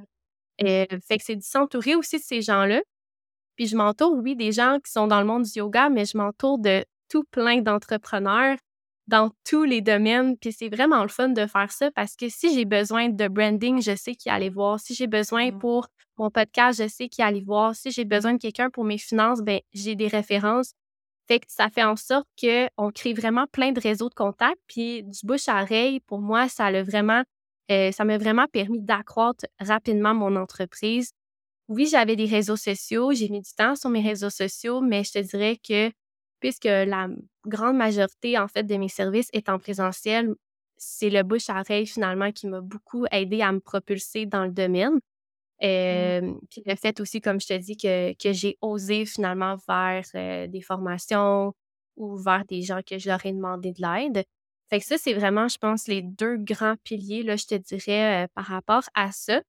Euh, 0.64 0.86
fait 1.08 1.18
que 1.18 1.24
c'est 1.24 1.36
de 1.36 1.44
s'entourer 1.44 1.96
aussi 1.96 2.18
de 2.18 2.24
ces 2.24 2.42
gens-là. 2.42 2.82
Puis 3.56 3.68
je 3.68 3.76
m'entoure, 3.76 4.14
oui, 4.14 4.36
des 4.36 4.52
gens 4.52 4.78
qui 4.84 4.92
sont 4.92 5.08
dans 5.08 5.20
le 5.20 5.26
monde 5.26 5.44
du 5.44 5.52
yoga, 5.58 5.90
mais 5.90 6.06
je 6.06 6.18
m'entoure 6.18 6.60
de 6.60 6.86
tout 7.10 7.24
plein 7.32 7.62
d'entrepreneurs 7.62 8.58
dans 9.08 9.32
tous 9.44 9.64
les 9.64 9.82
domaines. 9.82 10.38
Puis 10.38 10.52
c'est 10.52 10.70
vraiment 10.70 11.02
le 11.02 11.10
fun 11.10 11.30
de 11.30 11.46
faire 11.46 11.72
ça 11.72 11.92
parce 11.92 12.16
que 12.16 12.30
si 12.30 12.54
j'ai 12.54 12.66
besoin 12.66 13.10
de 13.10 13.28
branding, 13.28 13.82
je 13.82 13.96
sais 13.96 14.16
qui 14.16 14.30
aller 14.30 14.50
voir. 14.50 14.80
Si 14.80 14.94
j'ai 14.94 15.08
besoin 15.08 15.52
mmh. 15.52 15.60
pour 15.60 15.88
mon 16.18 16.30
podcast, 16.30 16.82
je 16.82 16.88
sais 16.88 17.10
qui 17.10 17.22
aller 17.22 17.42
voir. 17.42 17.76
Si 17.76 17.92
j'ai 17.92 18.06
besoin 18.06 18.34
de 18.34 18.40
quelqu'un 18.40 18.70
pour 18.70 18.84
mes 18.84 18.98
finances, 18.98 19.42
ben 19.42 19.60
j'ai 19.74 19.96
des 19.96 20.08
références. 20.08 20.74
Fait 21.28 21.40
que 21.40 21.46
ça 21.50 21.70
fait 21.70 21.84
en 21.84 21.96
sorte 21.96 22.28
qu'on 22.40 22.92
crée 22.92 23.14
vraiment 23.14 23.48
plein 23.52 23.72
de 23.72 23.80
réseaux 23.80 24.10
de 24.10 24.14
contacts. 24.14 24.62
Puis 24.68 25.04
du 25.04 25.20
bouche 25.24 25.48
à 25.48 25.62
oreille, 25.62 26.00
pour 26.02 26.22
moi, 26.22 26.48
ça 26.48 26.72
l'a 26.72 26.84
vraiment, 26.84 27.24
euh, 27.72 27.92
ça 27.92 28.06
m'a 28.06 28.18
vraiment 28.18 28.48
permis 28.48 28.82
d'accroître 28.82 29.46
rapidement 29.60 30.14
mon 30.14 30.36
entreprise. 30.36 31.12
Oui, 31.68 31.86
j'avais 31.86 32.16
des 32.16 32.26
réseaux 32.26 32.56
sociaux, 32.56 33.12
j'ai 33.12 33.28
mis 33.28 33.42
du 33.42 33.52
temps 33.54 33.76
sur 33.76 33.90
mes 33.90 34.02
réseaux 34.02 34.30
sociaux, 34.30 34.80
mais 34.80 35.04
je 35.04 35.12
te 35.12 35.20
dirais 35.20 35.58
que 35.58 35.92
puisque 36.40 36.66
la 36.66 37.08
grande 37.46 37.78
majorité, 37.78 38.38
en 38.38 38.48
fait, 38.48 38.64
de 38.64 38.76
mes 38.76 38.90
services 38.90 39.30
est 39.34 39.50
en 39.50 39.60
présentiel, 39.60 40.36
c'est 40.78 41.10
le 41.10 41.24
bouche 41.24 41.50
à 41.50 41.60
oreille 41.60 41.88
finalement 41.88 42.32
qui 42.32 42.48
m'a 42.48 42.62
beaucoup 42.62 43.06
aidé 43.12 43.42
à 43.42 43.52
me 43.52 43.60
propulser 43.60 44.26
dans 44.26 44.46
le 44.46 44.52
domaine. 44.52 45.00
Mmh. 45.62 46.40
Puis 46.52 46.62
le 46.66 46.76
fait 46.76 47.00
aussi, 47.00 47.20
comme 47.20 47.42
je 47.42 47.48
te 47.48 47.58
dis, 47.58 47.78
que, 47.78 48.14
que 48.14 48.32
j'ai 48.32 48.58
osé 48.62 49.06
finalement 49.06 49.56
vers 49.68 50.04
des 50.50 50.62
formations 50.62 51.54
ou 51.96 52.16
vers 52.18 52.46
des 52.46 52.62
gens 52.62 52.82
que 52.88 53.00
je 53.00 53.10
leur 53.10 53.26
ai 53.26 53.34
demandé 53.34 53.74
de 53.74 53.82
l'aide. 53.82 54.24
Fait 54.70 54.80
que 54.80 54.86
ça, 54.86 54.98
c'est 54.98 55.14
vraiment, 55.14 55.48
je 55.48 55.58
pense, 55.58 55.88
les 55.88 56.02
deux 56.02 56.38
grands 56.38 56.76
piliers, 56.84 57.24
là, 57.24 57.38
je 57.38 57.46
te 57.46 57.56
dirais, 57.56 58.28
par 58.36 58.46
rapport 58.46 58.84
à 58.94 59.12
ça. 59.12 59.42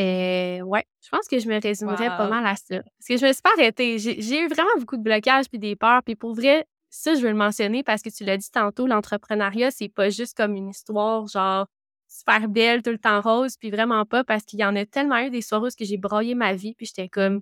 Ouais, 0.00 0.84
je 1.02 1.08
pense 1.10 1.26
que 1.28 1.38
je 1.38 1.48
me 1.48 1.60
résumerais 1.60 2.08
pas 2.08 2.28
mal 2.28 2.46
à 2.46 2.56
ça. 2.56 2.82
Parce 2.82 3.06
que 3.08 3.16
je 3.16 3.26
me 3.26 3.32
suis 3.32 3.42
pas 3.42 3.50
arrêtée. 3.58 3.98
J'ai 3.98 4.40
eu 4.40 4.48
vraiment 4.48 4.70
beaucoup 4.78 4.96
de 4.96 5.02
blocages 5.02 5.48
puis 5.48 5.58
des 5.58 5.76
peurs. 5.76 6.02
Puis 6.02 6.14
pour 6.14 6.34
vrai, 6.34 6.66
ça, 6.90 7.14
je 7.14 7.20
veux 7.20 7.30
le 7.30 7.36
mentionner 7.36 7.82
parce 7.82 8.02
que 8.02 8.10
tu 8.10 8.24
l'as 8.24 8.36
dit 8.36 8.50
tantôt, 8.50 8.86
l'entrepreneuriat, 8.86 9.70
c'est 9.70 9.88
pas 9.88 10.10
juste 10.10 10.36
comme 10.36 10.54
une 10.54 10.70
histoire 10.70 11.26
genre 11.28 11.66
super 12.08 12.48
belle, 12.48 12.82
tout 12.82 12.90
le 12.90 12.98
temps 12.98 13.20
rose, 13.20 13.56
puis 13.56 13.70
vraiment 13.70 14.04
pas 14.04 14.24
parce 14.24 14.44
qu'il 14.44 14.58
y 14.58 14.64
en 14.64 14.74
a 14.74 14.84
tellement 14.84 15.18
eu 15.18 15.30
des 15.30 15.42
soirées 15.42 15.68
où 15.68 15.84
j'ai 15.84 15.96
broyé 15.96 16.34
ma 16.34 16.54
vie, 16.54 16.74
puis 16.74 16.86
j'étais 16.86 17.08
comme, 17.08 17.40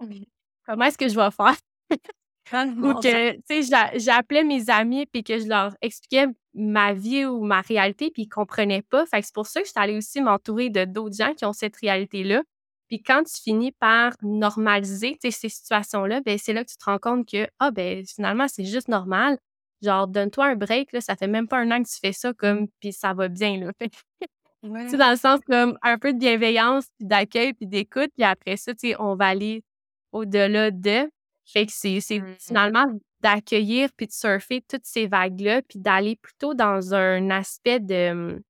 comment 0.66 0.84
est-ce 0.84 0.98
que 0.98 1.08
je 1.08 1.16
vais 1.16 1.30
faire? 1.30 1.56
ou 2.52 2.94
que, 3.00 3.32
tu 3.32 3.62
sais, 3.62 3.98
j'appelais 3.98 4.44
mes 4.44 4.68
amis, 4.68 5.06
puis 5.06 5.24
que 5.24 5.38
je 5.38 5.48
leur 5.48 5.74
expliquais 5.80 6.26
ma 6.58 6.92
vie 6.92 7.24
ou 7.24 7.42
ma 7.44 7.60
réalité, 7.62 8.10
puis 8.10 8.22
ils 8.22 8.28
comprenaient 8.28 8.82
pas. 8.82 9.06
Fait 9.06 9.20
que 9.20 9.26
c'est 9.26 9.34
pour 9.34 9.46
ça 9.46 9.60
que 9.60 9.66
je 9.66 9.72
suis 9.72 9.80
allée 9.80 9.96
aussi 9.96 10.20
m'entourer 10.20 10.70
de 10.70 10.84
d'autres 10.84 11.16
gens 11.16 11.34
qui 11.34 11.44
ont 11.44 11.52
cette 11.52 11.76
réalité-là. 11.76 12.42
Puis 12.88 13.02
quand 13.02 13.22
tu 13.24 13.40
finis 13.40 13.72
par 13.72 14.12
normaliser 14.22 15.18
ces 15.22 15.30
situations-là, 15.30 16.20
ben 16.22 16.38
c'est 16.38 16.52
là 16.54 16.64
que 16.64 16.70
tu 16.70 16.76
te 16.78 16.84
rends 16.84 16.98
compte 16.98 17.28
que, 17.28 17.46
ah, 17.58 17.70
ben 17.70 18.04
finalement, 18.06 18.48
c'est 18.48 18.64
juste 18.64 18.88
normal. 18.88 19.38
Genre, 19.82 20.08
donne-toi 20.08 20.46
un 20.46 20.56
break, 20.56 20.92
là, 20.92 21.00
ça 21.00 21.14
fait 21.16 21.28
même 21.28 21.46
pas 21.48 21.58
un 21.58 21.70
an 21.70 21.82
que 21.82 21.88
tu 21.88 21.98
fais 22.00 22.12
ça, 22.12 22.32
comme, 22.34 22.66
puis 22.80 22.92
ça 22.92 23.14
va 23.14 23.28
bien, 23.28 23.58
là. 23.58 23.72
Tu 24.90 24.96
dans 24.96 25.10
le 25.10 25.16
sens 25.16 25.40
comme 25.46 25.78
un 25.82 25.98
peu 25.98 26.12
de 26.12 26.18
bienveillance, 26.18 26.86
puis 26.98 27.06
d'accueil, 27.06 27.52
puis 27.54 27.66
d'écoute. 27.66 28.10
Puis 28.16 28.24
après 28.24 28.56
ça, 28.56 28.74
tu 28.74 28.88
sais, 28.88 28.96
on 28.98 29.14
va 29.14 29.28
aller 29.28 29.62
au-delà 30.12 30.70
de. 30.72 31.08
Fait 31.46 31.66
que 31.66 31.72
c'est 31.72 32.00
mmh 32.18 32.36
finalement 32.40 32.86
d'accueillir 33.20 33.90
puis 33.96 34.06
de 34.06 34.12
surfer 34.12 34.62
toutes 34.68 34.84
ces 34.84 35.06
vagues-là, 35.06 35.62
puis 35.62 35.78
d'aller 35.78 36.16
plutôt 36.16 36.54
dans 36.54 36.94
un 36.94 37.30
aspect 37.30 37.80
de 37.80 38.40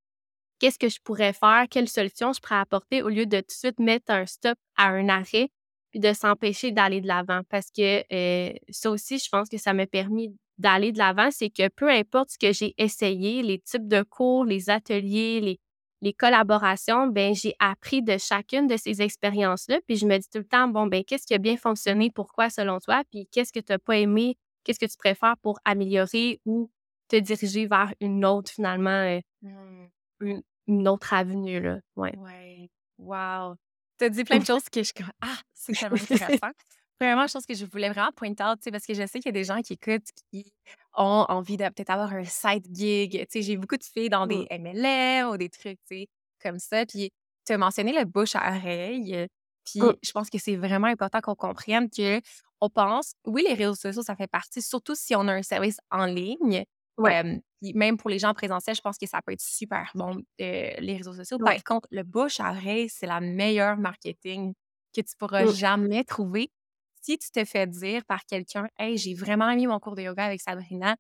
qu'est-ce 0.59 0.79
que 0.79 0.89
je 0.89 0.99
pourrais 1.03 1.33
faire, 1.33 1.67
quelle 1.71 1.89
solution 1.89 2.33
je 2.33 2.41
pourrais 2.41 2.61
apporter 2.61 3.03
au 3.03 3.09
lieu 3.09 3.27
de 3.27 3.39
tout 3.39 3.47
de 3.47 3.53
suite 3.53 3.79
mettre 3.79 4.13
un 4.13 4.27
stop 4.27 4.59
à 4.77 4.89
un 4.89 5.09
arrêt 5.09 5.51
puis 5.91 6.01
de 6.01 6.13
s'empêcher 6.13 6.71
d'aller 6.73 7.01
de 7.01 7.07
l'avant. 7.07 7.41
Parce 7.49 7.71
que 7.71 8.03
ça 8.71 8.91
aussi, 8.91 9.19
je 9.19 9.29
pense 9.31 9.49
que 9.49 9.59
ça 9.59 9.73
m'a 9.73 9.87
permis 9.87 10.37
d'aller 10.59 10.93
de 10.93 10.99
l'avant, 10.99 11.31
c'est 11.31 11.51
que 11.51 11.69
peu 11.69 11.89
importe 11.89 12.31
ce 12.31 12.39
que 12.39 12.53
j'ai 12.53 12.75
essayé, 12.79 13.43
les 13.43 13.61
types 13.61 13.87
de 13.87 14.03
cours, 14.03 14.45
les 14.45 14.71
ateliers, 14.71 15.41
les, 15.41 15.61
les 16.03 16.13
collaborations, 16.13 17.07
ben 17.07 17.33
j'ai 17.33 17.55
appris 17.61 18.03
de 18.03 18.19
chacune 18.19 18.67
de 18.67 18.77
ces 18.77 19.01
expériences-là, 19.01 19.79
puis 19.87 19.97
je 19.97 20.05
me 20.05 20.19
dis 20.19 20.29
tout 20.29 20.39
le 20.39 20.45
temps, 20.45 20.67
bon, 20.67 20.87
ben 20.87 21.05
qu'est-ce 21.05 21.27
qui 21.27 21.35
a 21.35 21.39
bien 21.39 21.57
fonctionné, 21.57 22.11
pourquoi 22.11 22.51
selon 22.51 22.81
toi, 22.81 23.03
puis 23.11 23.29
qu'est-ce 23.31 23.53
que 23.53 23.61
tu 23.61 23.73
n'as 23.73 23.79
pas 23.79 23.99
aimé, 23.99 24.37
qu'est-ce 24.69 24.79
que 24.79 24.91
tu 24.91 24.99
préfères 24.99 25.37
pour 25.39 25.59
améliorer 25.65 26.41
ou 26.45 26.71
te 27.09 27.17
diriger 27.17 27.67
vers 27.67 27.95
une 28.01 28.25
autre, 28.27 28.53
finalement, 28.53 28.91
euh, 28.91 29.21
mmh. 29.41 30.41
une, 30.67 30.89
autre 30.89 31.15
avenue, 31.15 31.61
là? 31.61 31.79
Ouais. 31.97 32.15
Ouais. 32.19 32.71
Wow. 32.99 33.55
Tu 33.99 34.05
as 34.05 34.11
dit 34.11 34.25
plein 34.25 34.39
de 34.39 34.45
choses 34.45 34.69
que 34.69 34.83
je... 34.83 34.93
Ah, 35.23 35.39
c'est 35.55 35.73
tellement 35.73 35.97
intéressant. 36.11 36.51
Premièrement, 36.99 37.27
chose 37.29 37.47
que 37.47 37.55
je 37.55 37.65
voulais 37.65 37.89
vraiment 37.89 38.13
pointer 38.15 38.45
out, 38.45 38.59
parce 38.71 38.85
que 38.85 38.93
je 38.93 39.07
sais 39.07 39.21
qu'il 39.21 39.27
y 39.27 39.29
a 39.29 39.33
des 39.33 39.45
gens 39.45 39.63
qui 39.63 39.73
écoutent 39.75 40.11
qui 40.31 40.53
ont 40.95 41.25
envie 41.29 41.57
de 41.57 41.65
peut-être 41.65 41.91
avoir 41.91 42.13
un 42.13 42.25
side 42.25 42.67
gig. 42.71 43.27
J'ai 43.33 43.57
beaucoup 43.57 43.77
de 43.77 43.85
filles 43.85 44.11
dans 44.11 44.27
des 44.27 44.47
MLM 44.51 45.29
ou 45.31 45.37
des 45.39 45.49
trucs 45.49 45.79
comme 46.43 46.59
ça. 46.59 46.85
Puis 46.85 47.11
tu 47.47 47.53
as 47.53 47.59
mentionné 47.59 47.93
le 47.93 48.05
bouche 48.05 48.35
à 48.35 48.55
oreille. 48.55 49.29
Puis 49.73 49.99
je 50.03 50.13
pense 50.13 50.31
que 50.31 50.39
c'est 50.39 50.57
vraiment 50.57 50.89
important 50.89 51.21
qu'on 51.21 51.35
comprenne 51.35 51.89
que 51.91 52.21
on 52.61 52.71
pense, 52.71 53.13
oui, 53.27 53.45
les 53.47 53.55
réseaux 53.55 53.75
sociaux, 53.75 54.03
ça 54.03 54.17
fait 54.17 54.27
partie, 54.27 54.63
surtout 54.63 54.95
si 54.97 55.15
on 55.15 55.29
a 55.29 55.33
un 55.35 55.43
service 55.43 55.79
en 55.91 56.07
ligne. 56.07 56.65
même 57.63 57.97
pour 57.97 58.11
les 58.11 58.19
gens 58.19 58.35
présentiels, 58.35 58.77
je 58.77 58.81
pense 58.81 58.99
que 58.99 59.07
ça 59.07 59.21
peut 59.23 59.33
être 59.33 59.41
super 59.41 59.91
bon, 59.95 60.17
euh, 60.41 60.71
les 60.79 60.97
réseaux 60.97 61.13
sociaux. 61.13 61.39
Par 61.41 61.63
contre, 61.65 61.89
le 61.91 62.03
bouche 62.05 62.41
à 62.41 62.51
oreille, 62.51 62.89
c'est 62.89 63.07
la 63.07 63.21
meilleure 63.21 63.77
marketing 63.79 64.55
que 64.95 65.01
tu 65.01 65.17
pourras 65.19 65.47
jamais 65.47 66.05
trouver 66.05 66.51
si 67.03 67.19
tu 67.19 67.31
te 67.31 67.45
fais 67.45 67.67
dire 67.67 68.05
par 68.07 68.25
quelqu'un, 68.27 68.69
hey, 68.79 68.97
j'ai 68.99 69.15
vraiment 69.15 69.49
aimé 69.51 69.67
mon 69.67 69.79
cours 69.81 69.95
de 69.97 70.03
yoga 70.03 70.25
avec 70.25 70.41
Sabrina, 70.41 70.97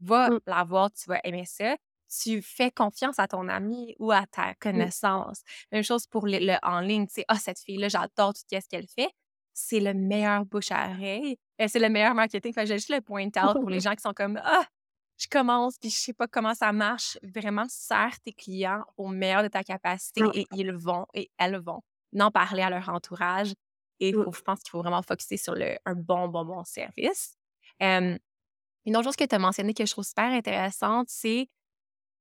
va 0.00 0.32
la 0.46 0.64
voir, 0.64 0.90
tu 0.92 1.08
vas 1.08 1.20
aimer 1.24 1.44
ça. 1.46 1.76
Tu 2.08 2.42
fais 2.42 2.70
confiance 2.70 3.18
à 3.18 3.28
ton 3.28 3.48
ami 3.48 3.94
ou 3.98 4.12
à 4.12 4.26
ta 4.26 4.54
connaissance. 4.54 5.42
Même 5.72 5.82
chose 5.82 6.06
pour 6.06 6.26
le, 6.26 6.56
en 6.62 6.80
ligne, 6.80 7.06
tu 7.06 7.14
sais, 7.14 7.24
ah, 7.28 7.36
cette 7.38 7.58
fille-là, 7.58 7.88
j'adore 7.88 8.34
tout 8.34 8.40
ce 8.50 8.68
qu'elle 8.68 8.86
fait. 8.86 9.10
C'est 9.52 9.80
le 9.80 9.92
meilleur 9.92 10.44
bouche 10.46 10.70
à 10.70 10.90
oreille. 10.90 11.36
C'est 11.66 11.80
le 11.80 11.88
meilleur 11.88 12.14
marketing. 12.14 12.52
Fait 12.52 12.66
j'ai 12.66 12.76
juste 12.76 12.90
le 12.90 13.00
point 13.00 13.26
out 13.26 13.60
pour 13.60 13.70
les 13.70 13.80
gens 13.80 13.94
qui 13.94 14.02
sont 14.02 14.14
comme, 14.14 14.40
ah, 14.42 14.64
je 15.18 15.26
commence 15.26 15.78
puis 15.78 15.90
je 15.90 15.96
sais 15.96 16.12
pas 16.12 16.28
comment 16.28 16.54
ça 16.54 16.72
marche. 16.72 17.18
Vraiment, 17.22 17.66
sers 17.68 18.20
tes 18.20 18.32
clients 18.32 18.84
au 18.96 19.08
meilleur 19.08 19.42
de 19.42 19.48
ta 19.48 19.64
capacité 19.64 20.22
et 20.32 20.46
ils 20.54 20.72
vont 20.72 21.06
et 21.12 21.30
elles 21.38 21.58
vont 21.58 21.82
n'en 22.12 22.30
parler 22.30 22.62
à 22.62 22.70
leur 22.70 22.88
entourage 22.88 23.52
Et 24.00 24.12
faut, 24.12 24.32
je 24.32 24.40
pense 24.40 24.60
qu'il 24.60 24.70
faut 24.70 24.80
vraiment 24.80 25.02
focuser 25.02 25.36
sur 25.36 25.54
le, 25.54 25.76
un 25.84 25.94
bon, 25.94 26.28
bon, 26.28 26.44
bon 26.44 26.64
service. 26.64 27.36
une 27.80 28.18
autre 28.86 29.04
chose 29.04 29.16
que 29.16 29.24
tu 29.24 29.34
as 29.34 29.38
mentionné 29.38 29.74
que 29.74 29.84
je 29.84 29.90
trouve 29.90 30.04
super 30.04 30.32
intéressante, 30.32 31.08
c'est 31.10 31.48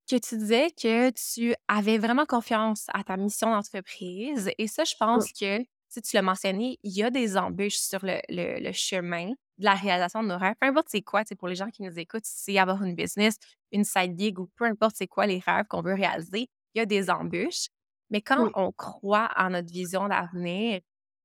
que 0.07 0.15
tu 0.15 0.37
disais 0.37 0.71
que 0.71 1.09
tu 1.11 1.53
avais 1.67 1.97
vraiment 1.97 2.25
confiance 2.25 2.85
à 2.93 3.03
ta 3.03 3.17
mission 3.17 3.51
d'entreprise. 3.51 4.49
Et 4.57 4.67
ça, 4.67 4.83
je 4.83 4.95
pense 4.99 5.31
que, 5.31 5.63
si 5.89 6.01
tu 6.01 6.15
l'as 6.15 6.21
mentionné, 6.21 6.79
il 6.83 6.91
y 6.91 7.03
a 7.03 7.09
des 7.09 7.37
embûches 7.37 7.77
sur 7.77 7.99
le, 8.03 8.19
le, 8.29 8.71
chemin 8.71 9.29
de 9.57 9.65
la 9.65 9.73
réalisation 9.73 10.23
de 10.23 10.29
nos 10.29 10.37
rêves. 10.37 10.55
Peu 10.59 10.67
importe 10.67 10.87
c'est 10.89 11.01
quoi, 11.01 11.23
pour 11.37 11.47
les 11.47 11.55
gens 11.55 11.69
qui 11.69 11.83
nous 11.83 11.97
écoutent, 11.97 12.25
si 12.25 12.51
c'est 12.53 12.57
avoir 12.57 12.83
une 12.83 12.95
business, 12.95 13.35
une 13.71 13.83
side 13.83 14.17
gig 14.17 14.39
ou 14.39 14.47
peu 14.55 14.65
importe 14.65 14.95
c'est 14.97 15.07
quoi 15.07 15.25
les 15.27 15.39
rêves 15.39 15.65
qu'on 15.69 15.81
veut 15.81 15.93
réaliser, 15.93 16.49
il 16.73 16.79
y 16.79 16.81
a 16.81 16.85
des 16.85 17.09
embûches. 17.09 17.67
Mais 18.09 18.21
quand 18.21 18.49
on 18.55 18.71
croit 18.71 19.29
en 19.35 19.49
notre 19.49 19.71
vision 19.71 20.07
d'avenir, 20.07 20.79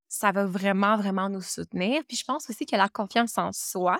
ça 0.08 0.32
va 0.32 0.44
vraiment, 0.44 0.96
vraiment 0.96 1.28
nous 1.28 1.40
soutenir. 1.40 2.02
Puis 2.06 2.16
je 2.16 2.24
pense 2.24 2.48
aussi 2.50 2.66
que 2.66 2.76
la 2.76 2.88
confiance 2.88 3.38
en 3.38 3.52
soi, 3.52 3.98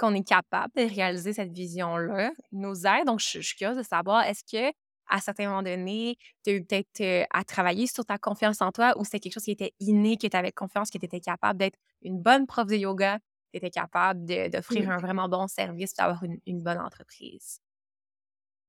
qu'on 0.00 0.14
est 0.14 0.26
capable 0.26 0.72
de 0.74 0.82
réaliser 0.82 1.34
cette 1.34 1.52
vision-là, 1.52 2.32
nous 2.52 2.86
aide. 2.86 3.06
Donc, 3.06 3.20
je, 3.20 3.40
suis 3.40 3.56
curieuse 3.56 3.76
de 3.76 3.82
savoir, 3.82 4.24
est-ce 4.24 4.42
que 4.44 4.74
à 5.12 5.20
certains 5.20 5.48
moments 5.48 5.62
donnés, 5.62 6.16
tu 6.44 6.50
as 6.50 6.54
eu 6.54 6.64
peut-être 6.64 7.00
euh, 7.00 7.24
à 7.30 7.42
travailler 7.44 7.86
sur 7.88 8.04
ta 8.04 8.16
confiance 8.16 8.62
en 8.62 8.70
toi 8.70 8.94
ou 8.96 9.04
c'était 9.04 9.18
quelque 9.18 9.34
chose 9.34 9.44
qui 9.44 9.50
était 9.50 9.74
inné, 9.80 10.16
que 10.16 10.28
tu 10.28 10.36
avais 10.36 10.52
confiance, 10.52 10.88
que 10.88 10.98
tu 10.98 11.04
étais 11.04 11.20
capable 11.20 11.58
d'être 11.58 11.76
une 12.02 12.22
bonne 12.22 12.46
prof 12.46 12.66
de 12.66 12.76
yoga, 12.76 13.18
tu 13.52 13.58
étais 13.58 13.70
capable 13.70 14.24
d'offrir 14.50 14.88
un 14.88 14.98
vraiment 14.98 15.28
bon 15.28 15.48
service, 15.48 15.94
d'avoir 15.94 16.22
une, 16.22 16.38
une 16.46 16.62
bonne 16.62 16.78
entreprise? 16.78 17.60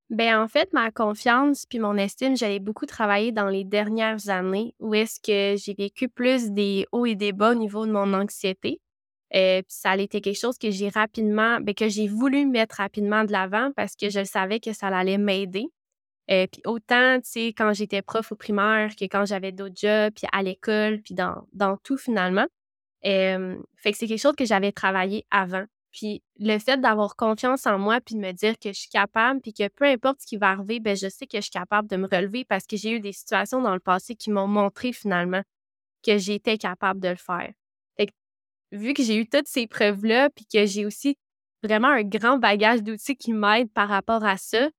Ben 0.10 0.42
en 0.42 0.48
fait, 0.48 0.74
ma 0.74 0.92
confiance 0.92 1.66
puis 1.66 1.80
mon 1.80 1.96
estime, 1.96 2.36
j'avais 2.36 2.60
beaucoup 2.60 2.88
travaillé 2.88 3.32
dans 3.32 3.48
les 3.48 3.64
dernières 3.64 4.28
années 4.28 4.74
où 4.80 4.94
est-ce 4.94 5.22
que 5.22 5.58
j'ai 5.58 5.74
vécu 5.74 6.10
plus 6.10 6.52
des 6.52 6.86
hauts 6.92 7.06
et 7.06 7.16
des 7.16 7.32
bas 7.32 7.52
au 7.52 7.56
niveau 7.56 7.86
de 7.86 7.92
mon 7.92 8.14
anxiété. 8.14 8.82
Euh, 9.34 9.62
puis 9.62 9.74
ça 9.74 9.92
a 9.92 9.98
été 9.98 10.20
quelque 10.22 10.40
chose 10.40 10.58
que 10.58 10.72
j'ai 10.72 10.90
rapidement, 10.90 11.60
ben, 11.62 11.74
que 11.74 11.88
j'ai 11.88 12.08
voulu 12.08 12.46
mettre 12.46 12.76
rapidement 12.78 13.24
de 13.24 13.32
l'avant 13.32 13.72
parce 13.76 13.96
que 13.96 14.10
je 14.10 14.24
savais 14.24 14.60
que 14.60 14.74
ça 14.74 14.88
allait 14.88 15.18
m'aider. 15.18 15.68
Euh, 16.30 16.48
puis 16.52 16.62
autant, 16.66 17.16
tu 17.22 17.30
sais, 17.30 17.48
quand 17.48 17.74
j'étais 17.74 18.02
prof 18.02 18.32
au 18.32 18.36
primaire 18.36 18.96
que 18.96 19.06
quand 19.06 19.26
j'avais 19.26 19.52
d'autres 19.52 19.76
jobs, 19.76 20.14
puis 20.14 20.28
à 20.32 20.44
l'école, 20.44 21.02
puis 21.02 21.14
dans, 21.14 21.48
dans 21.54 21.78
tout 21.78 21.98
finalement. 21.98 22.48
Euh, 23.06 23.58
fait 23.78 23.92
que 23.92 23.98
c'est 23.98 24.08
quelque 24.08 24.22
chose 24.22 24.36
que 24.36 24.46
j'avais 24.46 24.72
travaillé 24.72 25.26
avant. 25.32 25.66
Puis 25.92 26.24
le 26.40 26.58
fait 26.60 26.80
d'avoir 26.80 27.16
confiance 27.16 27.66
en 27.66 27.78
moi, 27.78 28.00
puis 28.02 28.16
de 28.16 28.20
me 28.22 28.32
dire 28.32 28.58
que 28.60 28.70
je 28.70 28.80
suis 28.80 28.90
capable, 28.90 29.42
puis 29.42 29.54
que 29.54 29.68
peu 29.70 29.86
importe 29.86 30.22
ce 30.22 30.28
qui 30.28 30.38
va 30.38 30.52
arriver, 30.52 30.80
ben 30.80 30.96
je 30.96 31.10
sais 31.10 31.28
que 31.28 31.38
je 31.38 31.42
suis 31.42 31.52
capable 31.52 31.90
de 31.90 31.98
me 31.98 32.08
relever 32.08 32.46
parce 32.46 32.66
que 32.66 32.78
j'ai 32.78 32.92
eu 32.92 33.00
des 33.00 33.12
situations 33.12 33.62
dans 33.62 33.74
le 33.74 33.80
passé 33.80 34.16
qui 34.16 34.32
m'ont 34.32 34.48
montré 34.48 34.94
finalement 34.94 35.42
que 36.06 36.18
j'étais 36.18 36.58
capable 36.58 37.00
de 37.00 37.10
le 37.10 37.16
faire. 37.16 37.52
Vu 38.72 38.94
que 38.94 39.04
j'ai 39.04 39.18
eu 39.18 39.28
toutes 39.28 39.48
ces 39.48 39.68
preuves-là, 39.68 40.30
puis 40.30 40.46
que 40.46 40.66
j'ai 40.66 40.86
aussi 40.86 41.18
vraiment 41.64 41.90
un 41.90 42.04
grand 42.04 42.38
bagage 42.38 42.84
d'outils 42.84 43.16
qui 43.16 43.34
m'aident 43.34 43.72
par 43.72 43.90
rapport 43.90 44.24
à 44.24 44.38
ça, 44.38 44.70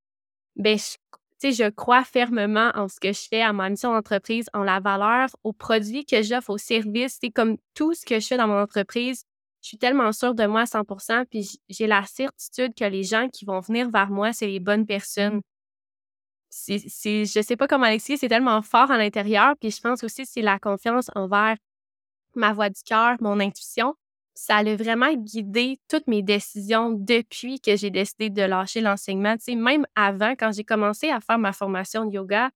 ben 0.56 0.78
je, 0.78 1.50
je 1.50 1.70
crois 1.70 2.04
fermement 2.04 2.70
en 2.74 2.88
ce 2.88 2.98
que 3.00 3.12
je 3.12 3.28
fais, 3.28 3.42
à 3.42 3.52
ma 3.52 3.68
mission 3.68 3.92
d'entreprise, 3.92 4.46
en 4.52 4.62
la 4.62 4.80
valeur, 4.80 5.28
aux 5.44 5.52
produits 5.52 6.04
que 6.04 6.22
j'offre, 6.22 6.50
aux 6.50 6.58
services. 6.58 7.18
C'est 7.20 7.30
comme 7.30 7.56
tout 7.74 7.94
ce 7.94 8.04
que 8.04 8.18
je 8.18 8.26
fais 8.26 8.36
dans 8.36 8.48
mon 8.48 8.60
entreprise, 8.60 9.24
je 9.62 9.68
suis 9.68 9.78
tellement 9.78 10.10
sûre 10.12 10.34
de 10.34 10.44
moi 10.44 10.62
à 10.62 10.64
100% 10.64 11.24
puis 11.30 11.60
j'ai 11.68 11.86
la 11.86 12.04
certitude 12.04 12.74
que 12.74 12.84
les 12.84 13.04
gens 13.04 13.28
qui 13.28 13.44
vont 13.44 13.60
venir 13.60 13.88
vers 13.90 14.10
moi, 14.10 14.32
c'est 14.32 14.48
les 14.48 14.58
bonnes 14.58 14.86
personnes. 14.86 15.40
C'est, 16.50 16.82
c'est, 16.88 17.24
je 17.24 17.40
sais 17.40 17.56
pas 17.56 17.68
comment 17.68 17.86
l'expliquer, 17.86 18.18
c'est 18.18 18.28
tellement 18.28 18.60
fort 18.60 18.90
à 18.90 18.98
l'intérieur, 18.98 19.54
puis 19.58 19.70
je 19.70 19.80
pense 19.80 20.02
aussi 20.04 20.24
que 20.24 20.28
c'est 20.28 20.42
la 20.42 20.58
confiance 20.58 21.10
envers 21.14 21.56
ma 22.36 22.52
voix 22.52 22.70
du 22.70 22.82
cœur, 22.82 23.16
mon 23.20 23.40
intuition. 23.40 23.94
Ça 24.34 24.56
a 24.56 24.76
vraiment 24.76 25.12
guidé 25.12 25.78
toutes 25.88 26.06
mes 26.06 26.22
décisions 26.22 26.90
depuis 26.90 27.60
que 27.60 27.76
j'ai 27.76 27.90
décidé 27.90 28.30
de 28.30 28.42
lâcher 28.42 28.80
l'enseignement. 28.80 29.36
Tu 29.36 29.44
sais, 29.44 29.54
même 29.54 29.86
avant, 29.94 30.32
quand 30.32 30.52
j'ai 30.52 30.64
commencé 30.64 31.10
à 31.10 31.20
faire 31.20 31.38
ma 31.38 31.52
formation 31.52 32.06
de 32.06 32.12
yoga, 32.14 32.50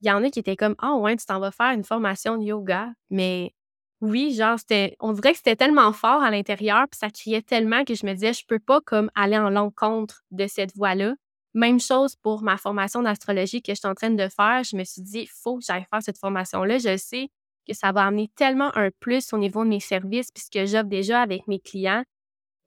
il 0.00 0.08
y 0.08 0.12
en 0.12 0.22
a 0.22 0.30
qui 0.30 0.38
étaient 0.38 0.56
comme 0.56 0.76
Ah 0.78 0.92
oh, 0.94 1.00
ouais, 1.00 1.16
tu 1.16 1.26
t'en 1.26 1.40
vas 1.40 1.50
faire 1.50 1.72
une 1.72 1.84
formation 1.84 2.36
de 2.36 2.44
yoga. 2.44 2.92
Mais 3.10 3.54
oui, 4.00 4.34
genre, 4.34 4.58
c'était, 4.58 4.96
on 5.00 5.12
dirait 5.12 5.32
que 5.32 5.38
c'était 5.38 5.56
tellement 5.56 5.92
fort 5.92 6.22
à 6.22 6.30
l'intérieur, 6.30 6.86
puis 6.90 6.98
ça 6.98 7.10
criait 7.10 7.42
tellement 7.42 7.84
que 7.84 7.94
je 7.94 8.04
me 8.06 8.12
disais, 8.12 8.32
je 8.34 8.44
peux 8.46 8.58
pas 8.58 8.80
comme 8.82 9.10
aller 9.14 9.38
en 9.38 9.50
l'encontre 9.50 10.22
de 10.30 10.46
cette 10.46 10.76
voie-là. 10.76 11.14
Même 11.54 11.80
chose 11.80 12.16
pour 12.16 12.42
ma 12.42 12.56
formation 12.58 13.02
d'astrologie 13.02 13.62
que 13.62 13.72
je 13.72 13.78
suis 13.78 13.88
en 13.88 13.94
train 13.94 14.10
de 14.10 14.28
faire. 14.28 14.62
Je 14.64 14.76
me 14.76 14.84
suis 14.84 15.02
dit, 15.02 15.20
il 15.20 15.28
faut 15.28 15.58
que 15.58 15.64
j'aille 15.64 15.86
faire 15.90 16.02
cette 16.02 16.18
formation-là. 16.18 16.78
Je 16.78 16.96
sais 16.96 17.30
que 17.66 17.74
ça 17.74 17.92
va 17.92 18.04
amener 18.04 18.30
tellement 18.36 18.76
un 18.76 18.90
plus 19.00 19.32
au 19.32 19.38
niveau 19.38 19.64
de 19.64 19.68
mes 19.70 19.80
services, 19.80 20.30
puisque 20.30 20.64
j'offre 20.66 20.88
déjà 20.88 21.20
avec 21.22 21.46
mes 21.48 21.60
clients, 21.60 22.04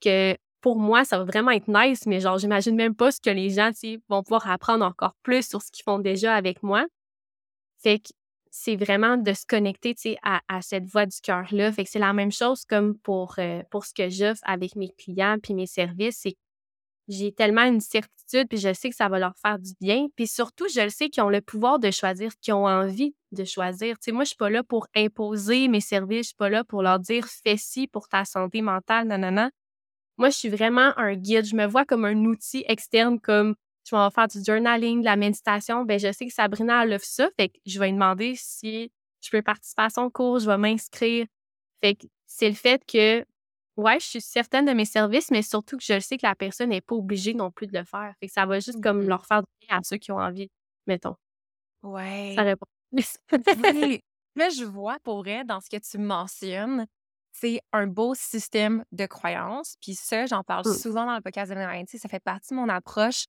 que 0.01 0.35
pour 0.61 0.77
moi, 0.77 1.05
ça 1.05 1.17
va 1.17 1.23
vraiment 1.23 1.51
être 1.51 1.67
nice, 1.67 2.05
mais 2.05 2.19
genre, 2.19 2.37
j'imagine 2.37 2.75
même 2.75 2.95
pas 2.95 3.11
ce 3.11 3.21
que 3.21 3.29
les 3.29 3.49
gens 3.51 3.71
vont 4.09 4.23
pouvoir 4.23 4.49
apprendre 4.49 4.85
encore 4.85 5.15
plus 5.23 5.47
sur 5.47 5.61
ce 5.61 5.71
qu'ils 5.71 5.83
font 5.83 5.99
déjà 5.99 6.35
avec 6.35 6.63
moi. 6.63 6.85
Fait 7.77 7.99
que 7.99 8.09
c'est 8.49 8.75
vraiment 8.75 9.17
de 9.17 9.33
se 9.33 9.45
connecter 9.45 9.95
à, 10.23 10.41
à 10.47 10.61
cette 10.61 10.85
voix 10.85 11.05
du 11.05 11.19
cœur-là. 11.21 11.71
Fait 11.71 11.83
que 11.83 11.89
c'est 11.89 11.99
la 11.99 12.13
même 12.13 12.31
chose 12.31 12.65
comme 12.65 12.97
pour, 12.97 13.35
euh, 13.39 13.61
pour 13.69 13.85
ce 13.85 13.93
que 13.93 14.09
j'offre 14.09 14.41
avec 14.43 14.75
mes 14.75 14.89
clients 14.89 15.37
puis 15.41 15.53
mes 15.53 15.67
services. 15.67 16.19
C'est 16.21 16.35
j'ai 17.07 17.31
tellement 17.31 17.63
une 17.63 17.79
certitude, 17.79 18.47
puis 18.49 18.57
je 18.57 18.73
sais 18.73 18.89
que 18.89 18.95
ça 18.95 19.07
va 19.09 19.19
leur 19.19 19.33
faire 19.37 19.59
du 19.59 19.71
bien. 19.79 20.07
Puis 20.15 20.27
surtout, 20.27 20.65
je 20.73 20.81
le 20.81 20.89
sais 20.89 21.09
qu'ils 21.09 21.23
ont 21.23 21.29
le 21.29 21.41
pouvoir 21.41 21.79
de 21.79 21.91
choisir, 21.91 22.31
qu'ils 22.41 22.53
ont 22.53 22.67
envie 22.67 23.15
de 23.31 23.43
choisir. 23.45 23.97
Tu 23.99 24.05
sais, 24.05 24.11
moi, 24.11 24.23
je 24.23 24.29
suis 24.29 24.37
pas 24.37 24.49
là 24.49 24.63
pour 24.63 24.87
imposer 24.95 25.67
mes 25.67 25.81
services, 25.81 26.17
je 26.17 26.27
suis 26.27 26.35
pas 26.35 26.49
là 26.49 26.63
pour 26.63 26.81
leur 26.83 26.99
dire 26.99 27.25
fais 27.27 27.57
ci 27.57 27.87
pour 27.87 28.09
ta 28.09 28.25
santé 28.25 28.61
mentale, 28.61 29.07
nanana. 29.07 29.51
Moi, 30.17 30.29
je 30.29 30.37
suis 30.37 30.49
vraiment 30.49 30.93
un 30.97 31.15
guide. 31.15 31.45
Je 31.45 31.55
me 31.55 31.65
vois 31.65 31.85
comme 31.85 32.05
un 32.05 32.25
outil 32.25 32.65
externe, 32.67 33.19
comme 33.19 33.55
je 33.89 33.95
vais 33.95 34.09
faire 34.13 34.27
du 34.27 34.43
journaling, 34.43 34.99
de 34.99 35.05
la 35.05 35.15
méditation, 35.15 35.85
ben 35.85 35.99
je 35.99 36.11
sais 36.11 36.25
que 36.27 36.33
Sabrina 36.33 36.83
elle 36.83 36.93
offre 36.93 37.05
ça, 37.05 37.29
fait 37.37 37.49
que 37.49 37.57
je 37.65 37.79
vais 37.79 37.87
lui 37.87 37.93
demander 37.93 38.33
si 38.35 38.91
je 39.21 39.29
peux 39.29 39.41
participer 39.41 39.83
à 39.83 39.89
son 39.89 40.09
cours, 40.09 40.39
je 40.39 40.47
vais 40.47 40.57
m'inscrire. 40.57 41.25
Fait 41.81 41.95
que 41.95 42.07
c'est 42.25 42.49
le 42.49 42.55
fait 42.55 42.83
que 42.85 43.23
ouais, 43.77 43.99
je 43.99 44.05
suis 44.05 44.21
certaine 44.21 44.65
de 44.65 44.73
mes 44.73 44.85
services, 44.85 45.31
mais 45.31 45.41
surtout 45.41 45.77
que 45.77 45.83
je 45.83 45.99
sais 45.99 46.17
que 46.17 46.25
la 46.25 46.35
personne 46.35 46.69
n'est 46.69 46.81
pas 46.81 46.95
obligée 46.95 47.33
non 47.33 47.51
plus 47.51 47.67
de 47.67 47.77
le 47.77 47.85
faire. 47.85 48.13
Fait 48.19 48.27
que 48.27 48.33
ça 48.33 48.45
va 48.45 48.59
juste 48.59 48.81
comme 48.81 49.03
mmh 49.03 49.07
leur 49.07 49.25
faire 49.25 49.41
du 49.41 49.67
bien 49.67 49.77
à 49.77 49.83
ceux 49.83 49.97
qui 49.97 50.11
ont 50.11 50.17
envie, 50.17 50.49
mettons. 50.87 51.15
Ouais. 51.83 52.33
Ça 52.35 52.43
répond. 52.43 52.65
Là, 54.35 54.49
je 54.49 54.65
vois 54.65 54.97
pour 55.03 55.19
vrai, 55.19 55.43
dans 55.45 55.61
ce 55.61 55.69
que 55.69 55.77
tu 55.77 55.97
mentionnes, 55.97 56.85
c'est 57.31 57.61
un 57.71 57.87
beau 57.87 58.13
système 58.15 58.83
de 58.91 59.05
croyances. 59.05 59.75
Puis 59.81 59.95
ça, 59.95 60.25
j'en 60.25 60.43
parle 60.43 60.67
mmh. 60.67 60.73
souvent 60.73 61.05
dans 61.05 61.15
le 61.15 61.21
podcast 61.21 61.51
de 61.51 61.97
Ça 61.97 62.09
fait 62.09 62.19
partie 62.19 62.53
de 62.53 62.59
mon 62.59 62.69
approche 62.69 63.25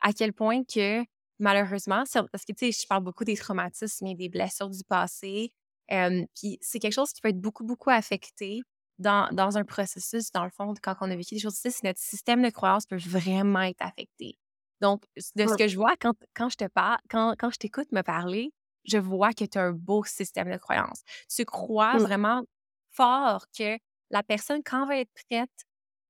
à 0.00 0.12
quel 0.12 0.32
point 0.32 0.62
que 0.64 1.02
malheureusement, 1.38 2.04
parce 2.12 2.44
que 2.44 2.52
tu 2.52 2.70
sais, 2.70 2.72
je 2.72 2.86
parle 2.86 3.02
beaucoup 3.02 3.24
des 3.24 3.36
traumatismes 3.36 4.06
et 4.06 4.14
des 4.14 4.28
blessures 4.28 4.70
du 4.70 4.82
passé, 4.84 5.52
puis 5.88 6.58
c'est 6.60 6.78
quelque 6.78 6.92
chose 6.92 7.12
qui 7.12 7.20
peut 7.20 7.28
être 7.28 7.40
beaucoup, 7.40 7.64
beaucoup 7.64 7.90
affecté 7.90 8.62
dans, 8.98 9.28
dans, 9.32 9.58
un 9.58 9.64
processus, 9.64 10.30
dans 10.32 10.44
le 10.44 10.50
fond, 10.50 10.74
quand 10.82 10.94
on 11.00 11.10
a 11.10 11.16
vécu 11.16 11.34
des 11.34 11.40
choses 11.40 11.54
c'est 11.54 11.82
notre 11.82 12.00
système 12.00 12.42
de 12.42 12.50
croyance 12.50 12.86
peut 12.86 12.96
vraiment 12.96 13.62
être 13.62 13.80
affecté. 13.82 14.38
Donc, 14.80 15.04
de 15.36 15.46
ce 15.46 15.56
que 15.56 15.68
je 15.68 15.76
vois 15.76 15.94
quand, 16.00 16.14
quand 16.34 16.48
je 16.48 16.56
te 16.56 16.68
parle, 16.68 16.98
quand, 17.08 17.34
quand 17.38 17.50
je 17.50 17.58
t'écoute 17.58 17.90
me 17.92 18.02
parler, 18.02 18.52
je 18.84 18.98
vois 18.98 19.32
que 19.32 19.44
tu 19.44 19.58
as 19.58 19.62
un 19.62 19.72
beau 19.72 20.04
système 20.04 20.50
de 20.50 20.56
croyance. 20.56 21.02
Tu 21.34 21.44
crois 21.44 21.96
vraiment 21.98 22.42
fort 22.90 23.46
que 23.56 23.78
la 24.10 24.22
personne, 24.22 24.60
quand 24.64 24.82
elle 24.82 24.88
va 24.88 24.98
être 24.98 25.12
prête 25.28 25.50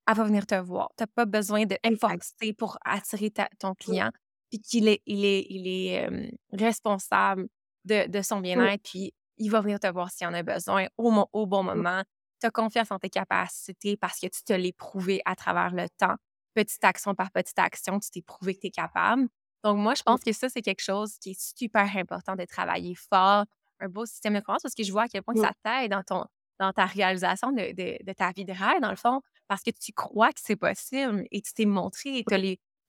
elle 0.08 0.16
va 0.16 0.24
venir 0.24 0.46
te 0.46 0.54
voir. 0.54 0.90
Tu 0.96 1.02
n'as 1.02 1.06
pas 1.06 1.26
besoin 1.26 1.64
de 1.64 1.76
forcer 2.00 2.52
pour 2.52 2.78
attirer 2.84 3.32
ton 3.58 3.74
client, 3.74 4.10
puis 4.50 4.60
qu'il 4.60 4.88
est, 4.88 5.00
il 5.06 5.24
est, 5.24 5.46
il 5.48 5.68
est 5.68 6.08
responsable 6.52 7.46
de, 7.84 8.08
de 8.08 8.22
son 8.22 8.40
bien-être, 8.40 8.82
puis 8.82 9.12
il 9.38 9.50
va 9.50 9.60
venir 9.60 9.80
te 9.80 9.86
voir 9.86 10.10
s'il 10.10 10.26
en 10.26 10.34
a 10.34 10.42
besoin 10.42 10.86
au, 10.98 11.24
au 11.32 11.46
bon 11.46 11.62
moment. 11.62 12.02
Tu 12.42 12.46
as 12.46 12.50
confiance 12.50 12.90
en 12.90 12.98
tes 12.98 13.10
capacités 13.10 13.96
parce 13.96 14.18
que 14.18 14.26
tu 14.26 14.42
te 14.42 14.52
l'es 14.52 14.72
prouvé 14.72 15.22
à 15.24 15.36
travers 15.36 15.70
le 15.70 15.88
temps. 15.90 16.16
Petite 16.54 16.82
action 16.84 17.14
par 17.14 17.30
petite 17.30 17.58
action, 17.58 17.98
tu 18.00 18.10
t'es 18.10 18.22
prouvé 18.22 18.54
que 18.54 18.60
tu 18.60 18.66
es 18.66 18.70
capable. 18.70 19.28
Donc, 19.64 19.78
moi, 19.78 19.94
je 19.94 20.02
pense 20.02 20.20
que 20.20 20.32
ça, 20.32 20.48
c'est 20.48 20.60
quelque 20.60 20.82
chose 20.82 21.16
qui 21.18 21.30
est 21.30 21.40
super 21.40 21.96
important 21.96 22.34
de 22.34 22.44
travailler 22.44 22.96
fort, 22.96 23.44
un 23.80 23.88
beau 23.88 24.04
système 24.06 24.34
de 24.34 24.40
croyance, 24.40 24.62
parce 24.62 24.74
que 24.74 24.82
je 24.82 24.90
vois 24.90 25.02
à 25.02 25.08
quel 25.08 25.22
point 25.22 25.36
ça 25.36 25.52
t'aide 25.62 25.92
dans, 25.92 26.02
ton, 26.02 26.24
dans 26.58 26.72
ta 26.72 26.84
réalisation 26.84 27.52
de, 27.52 27.72
de, 27.72 28.04
de 28.04 28.12
ta 28.12 28.32
vie 28.32 28.44
de 28.44 28.52
rêve, 28.52 28.80
dans 28.80 28.90
le 28.90 28.96
fond 28.96 29.20
parce 29.52 29.62
que 29.62 29.70
tu 29.70 29.92
crois 29.92 30.32
que 30.32 30.40
c'est 30.42 30.56
possible 30.56 31.26
et 31.30 31.42
tu 31.42 31.52
t'es 31.52 31.66
montré 31.66 32.16
et 32.16 32.24
tu 32.24 32.34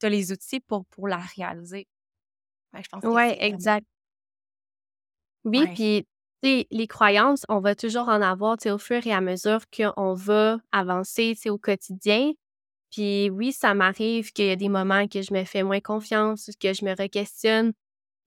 as, 0.05 0.09
les 0.09 0.31
outils 0.31 0.61
pour, 0.61 0.85
pour 0.85 1.09
la 1.09 1.17
réaliser. 1.17 1.89
oui, 3.03 3.35
exact. 3.37 3.85
Oui, 5.43 5.67
puis 5.73 6.07
les 6.43 6.87
croyances, 6.87 7.45
on 7.49 7.59
va 7.59 7.75
toujours 7.75 8.09
en 8.09 8.21
avoir 8.21 8.57
au 8.65 8.77
fur 8.77 9.05
et 9.05 9.13
à 9.13 9.21
mesure 9.21 9.61
qu'on 9.75 10.13
va 10.13 10.59
avancer 10.71 11.35
au 11.47 11.57
quotidien. 11.57 12.33
Puis 12.91 13.29
oui, 13.29 13.53
ça 13.53 13.73
m'arrive 13.73 14.31
qu'il 14.33 14.45
y 14.47 14.51
a 14.51 14.55
des 14.55 14.69
moments 14.69 15.07
que 15.07 15.21
je 15.21 15.33
me 15.33 15.45
fais 15.45 15.63
moins 15.63 15.79
confiance, 15.79 16.49
que 16.59 16.73
je 16.73 16.85
me 16.85 16.93
re-questionne. 16.93 17.73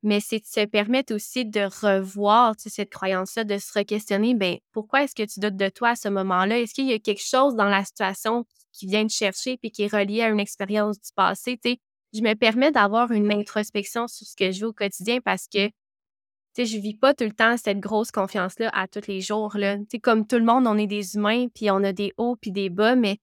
mais 0.02 0.20
c'est 0.20 0.40
de 0.40 0.46
se 0.46 0.66
permettre 0.66 1.14
aussi 1.14 1.44
de 1.46 1.62
revoir 1.62 2.54
cette 2.58 2.90
croyance-là, 2.90 3.44
de 3.44 3.58
se 3.58 3.78
re-questionner, 3.78 4.34
ben, 4.34 4.58
pourquoi 4.72 5.04
est-ce 5.04 5.14
que 5.14 5.24
tu 5.24 5.40
doutes 5.40 5.56
de 5.56 5.68
toi 5.70 5.90
à 5.90 5.96
ce 5.96 6.08
moment-là? 6.08 6.60
Est-ce 6.60 6.74
qu'il 6.74 6.86
y 6.86 6.92
a 6.92 6.98
quelque 7.00 7.24
chose 7.24 7.56
dans 7.56 7.66
la 7.68 7.84
situation 7.84 8.46
qui 8.72 8.86
vient 8.86 9.06
te 9.06 9.12
chercher 9.12 9.58
puis 9.58 9.70
qui 9.72 9.84
est 9.84 9.92
relié 9.92 10.22
à 10.22 10.28
une 10.28 10.40
expérience 10.40 11.00
du 11.00 11.10
passé? 11.16 11.58
je 12.12 12.22
me 12.22 12.34
permets 12.34 12.72
d'avoir 12.72 13.10
une 13.12 13.32
introspection 13.32 14.08
sur 14.08 14.26
ce 14.26 14.36
que 14.36 14.50
je 14.52 14.58
vis 14.58 14.64
au 14.64 14.72
quotidien 14.72 15.20
parce 15.20 15.48
que 15.48 15.70
je 16.56 16.64
je 16.64 16.78
vis 16.78 16.94
pas 16.94 17.14
tout 17.14 17.24
le 17.24 17.32
temps 17.32 17.56
cette 17.56 17.80
grosse 17.80 18.10
confiance-là 18.10 18.70
à 18.72 18.86
tous 18.86 19.06
les 19.08 19.20
jours. 19.20 19.56
Là. 19.56 19.76
comme 20.02 20.26
tout 20.26 20.36
le 20.36 20.44
monde, 20.44 20.66
on 20.66 20.78
est 20.78 20.86
des 20.86 21.16
humains, 21.16 21.48
puis 21.48 21.70
on 21.70 21.82
a 21.82 21.92
des 21.92 22.12
hauts 22.16 22.36
puis 22.36 22.52
des 22.52 22.70
bas, 22.70 22.96
mais 22.96 23.18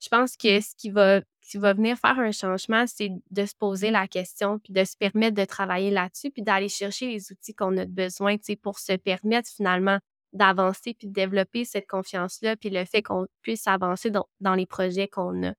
je 0.00 0.08
pense 0.08 0.36
que 0.36 0.60
ce 0.60 0.74
qui 0.76 0.90
va, 0.90 1.20
qui 1.42 1.58
va 1.58 1.72
venir 1.72 1.98
faire 1.98 2.18
un 2.18 2.30
changement, 2.30 2.84
c'est 2.86 3.10
de 3.30 3.44
se 3.46 3.54
poser 3.58 3.90
la 3.90 4.06
question, 4.06 4.58
puis 4.58 4.72
de 4.72 4.84
se 4.84 4.96
permettre 4.96 5.36
de 5.36 5.44
travailler 5.44 5.90
là-dessus, 5.90 6.30
puis 6.30 6.42
d'aller 6.42 6.68
chercher 6.68 7.08
les 7.08 7.32
outils 7.32 7.54
qu'on 7.54 7.76
a 7.78 7.84
besoin 7.84 8.36
pour 8.62 8.78
se 8.78 8.92
permettre 8.92 9.48
finalement 9.50 9.98
d'avancer, 10.32 10.94
puis 10.94 11.08
de 11.08 11.12
développer 11.12 11.64
cette 11.64 11.88
confiance-là, 11.88 12.56
puis 12.56 12.70
le 12.70 12.84
fait 12.84 13.02
qu'on 13.02 13.26
puisse 13.42 13.66
avancer 13.66 14.10
dans, 14.10 14.54
les 14.54 14.66
projets 14.66 15.08
qu'on 15.08 15.42
a. 15.42 15.54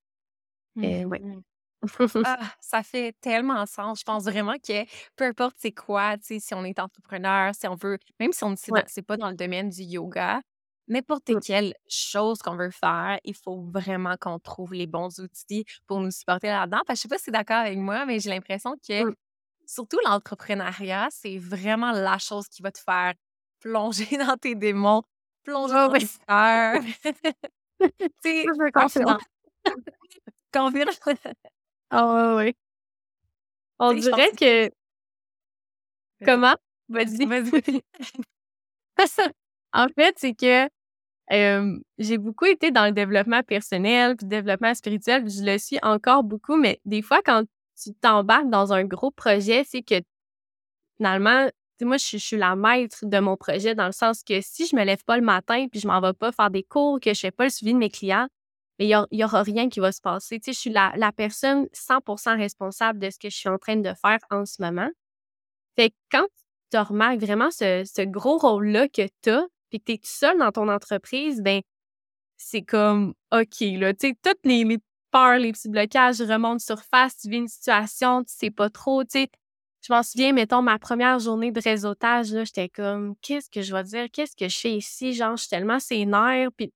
Euh, 0.77 1.05
mmh 1.05 1.41
ah, 2.25 2.39
ça 2.59 2.83
fait 2.83 3.15
tellement 3.21 3.65
sens. 3.65 3.99
Je 3.99 4.03
pense 4.03 4.23
vraiment 4.23 4.55
que 4.55 4.85
peu 5.15 5.25
importe 5.25 5.55
c'est 5.59 5.71
quoi, 5.71 6.15
si 6.21 6.41
on 6.53 6.63
est 6.63 6.79
entrepreneur, 6.79 7.53
si 7.55 7.67
on 7.67 7.75
veut, 7.75 7.97
même 8.19 8.33
si 8.33 8.43
on 8.43 8.51
ne 8.51 8.55
c'est 8.55 9.01
pas 9.01 9.17
dans 9.17 9.29
le 9.29 9.35
domaine 9.35 9.69
du 9.69 9.83
yoga, 9.83 10.41
n'importe 10.87 11.29
mmh. 11.29 11.39
quelle 11.39 11.73
chose 11.87 12.39
qu'on 12.39 12.55
veut 12.55 12.71
faire, 12.71 13.19
il 13.23 13.35
faut 13.35 13.61
vraiment 13.61 14.17
qu'on 14.17 14.39
trouve 14.39 14.73
les 14.73 14.87
bons 14.87 15.19
outils 15.19 15.65
pour 15.87 16.01
nous 16.01 16.11
supporter 16.11 16.47
là-dedans. 16.47 16.81
Parce 16.85 16.99
que 16.99 17.01
je 17.01 17.01
sais 17.03 17.07
pas 17.07 17.17
si 17.17 17.25
tu 17.25 17.29
es 17.29 17.33
d'accord 17.33 17.57
avec 17.57 17.77
moi, 17.77 18.05
mais 18.05 18.19
j'ai 18.19 18.29
l'impression 18.29 18.75
que 18.85 19.05
mmh. 19.05 19.15
surtout 19.65 19.99
l'entrepreneuriat, 20.05 21.07
c'est 21.11 21.37
vraiment 21.37 21.91
la 21.91 22.17
chose 22.17 22.47
qui 22.49 22.61
va 22.61 22.71
te 22.71 22.79
faire 22.79 23.13
plonger 23.59 24.17
dans 24.17 24.37
tes 24.37 24.55
démons, 24.55 25.03
plonger 25.43 25.73
dans 25.73 25.91
tes 25.91 26.07
peurs. 26.27 26.81
tu 27.79 28.09
sais, 28.23 28.45
confiance. 28.73 29.21
Ah 31.91 32.35
ouais, 32.35 32.55
On 33.79 33.93
dirait 33.93 34.31
que 34.31 34.71
comment? 36.25 36.55
Vas-y. 36.89 37.25
Vas-y. 37.25 37.81
En 39.71 39.87
fait, 39.87 40.15
c'est 40.17 40.33
que, 40.33 40.67
j'ai 41.99 42.17
beaucoup 42.17 42.45
été 42.45 42.71
dans 42.71 42.85
le 42.85 42.91
développement 42.91 43.43
personnel, 43.43 44.15
puis 44.17 44.25
le 44.25 44.29
développement 44.29 44.73
spirituel, 44.73 45.29
je 45.29 45.43
le 45.43 45.57
suis 45.59 45.79
encore 45.83 46.23
beaucoup, 46.23 46.57
mais 46.57 46.81
des 46.85 47.01
fois, 47.03 47.21
quand 47.23 47.43
tu 47.81 47.93
t'embarques 47.93 48.49
dans 48.49 48.73
un 48.73 48.83
gros 48.85 49.11
projet, 49.11 49.63
c'est 49.65 49.83
que 49.83 50.01
finalement, 50.97 51.49
tu 51.79 51.85
moi, 51.85 51.97
je 51.97 52.17
suis 52.17 52.37
la 52.37 52.55
maître 52.55 53.05
de 53.05 53.19
mon 53.19 53.37
projet 53.37 53.75
dans 53.75 53.85
le 53.85 53.91
sens 53.93 54.23
que 54.23 54.41
si 54.41 54.67
je 54.67 54.75
me 54.75 54.83
lève 54.83 55.03
pas 55.05 55.17
le 55.17 55.23
matin, 55.23 55.67
puis 55.71 55.79
je 55.79 55.87
m'en 55.87 56.01
vais 56.01 56.13
pas 56.13 56.31
faire 56.31 56.49
des 56.49 56.63
cours, 56.63 56.99
que 56.99 57.13
je 57.13 57.19
fais 57.19 57.31
pas 57.31 57.45
le 57.45 57.49
suivi 57.49 57.73
de 57.73 57.77
mes 57.77 57.89
clients, 57.89 58.27
mais 58.79 58.87
il 58.87 59.05
n'y 59.11 59.23
aura 59.23 59.43
rien 59.43 59.69
qui 59.69 59.81
va 59.81 59.91
se 59.91 60.01
passer. 60.01 60.39
Tu 60.39 60.45
sais, 60.45 60.53
je 60.53 60.59
suis 60.59 60.69
la, 60.71 61.11
personne 61.11 61.67
100% 61.73 62.37
responsable 62.37 62.99
de 62.99 63.09
ce 63.09 63.19
que 63.19 63.29
je 63.29 63.35
suis 63.35 63.49
en 63.49 63.57
train 63.57 63.75
de 63.75 63.93
faire 64.01 64.19
en 64.31 64.45
ce 64.45 64.61
moment. 64.61 64.89
Fait 65.75 65.89
que 65.89 65.95
quand 66.11 66.27
tu 66.71 66.77
remarques 66.77 67.19
vraiment 67.19 67.51
ce, 67.51 68.05
gros 68.05 68.37
rôle-là 68.37 68.87
que 68.87 69.07
tu 69.21 69.29
as, 69.29 69.45
puis 69.69 69.79
que 69.79 69.85
tu 69.85 69.91
es 69.93 69.97
tout 69.97 70.03
seul 70.05 70.37
dans 70.39 70.51
ton 70.51 70.69
entreprise, 70.69 71.41
ben 71.41 71.61
c'est 72.37 72.61
comme 72.61 73.13
OK, 73.33 73.59
là, 73.59 73.93
tu 73.93 74.09
sais, 74.09 74.17
toutes 74.23 74.39
les, 74.45 74.63
les, 74.63 74.77
peurs, 75.11 75.39
les 75.39 75.51
petits 75.51 75.69
blocages 75.69 76.21
remontent 76.21 76.59
surface, 76.59 77.17
tu 77.17 77.29
vis 77.29 77.37
une 77.37 77.47
situation, 77.47 78.23
tu 78.23 78.33
sais 78.33 78.51
pas 78.51 78.69
trop, 78.69 79.03
tu 79.03 79.11
sais. 79.11 79.29
Je 79.81 79.93
m'en 79.93 80.03
souviens, 80.03 80.33
mettons, 80.33 80.61
ma 80.61 80.77
première 80.77 81.19
journée 81.19 81.51
de 81.51 81.61
réseautage, 81.61 82.33
là, 82.33 82.43
j'étais 82.43 82.69
comme, 82.69 83.15
qu'est-ce 83.21 83.49
que 83.49 83.61
je 83.61 83.73
vais 83.73 83.83
dire? 83.83 84.07
Qu'est-ce 84.11 84.35
que 84.35 84.49
je 84.49 84.57
fais 84.57 84.75
ici? 84.75 85.13
Genre, 85.13 85.37
je 85.37 85.43
suis 85.43 85.49
tellement 85.49 85.79
sénère, 85.79 86.49
puis 86.55 86.73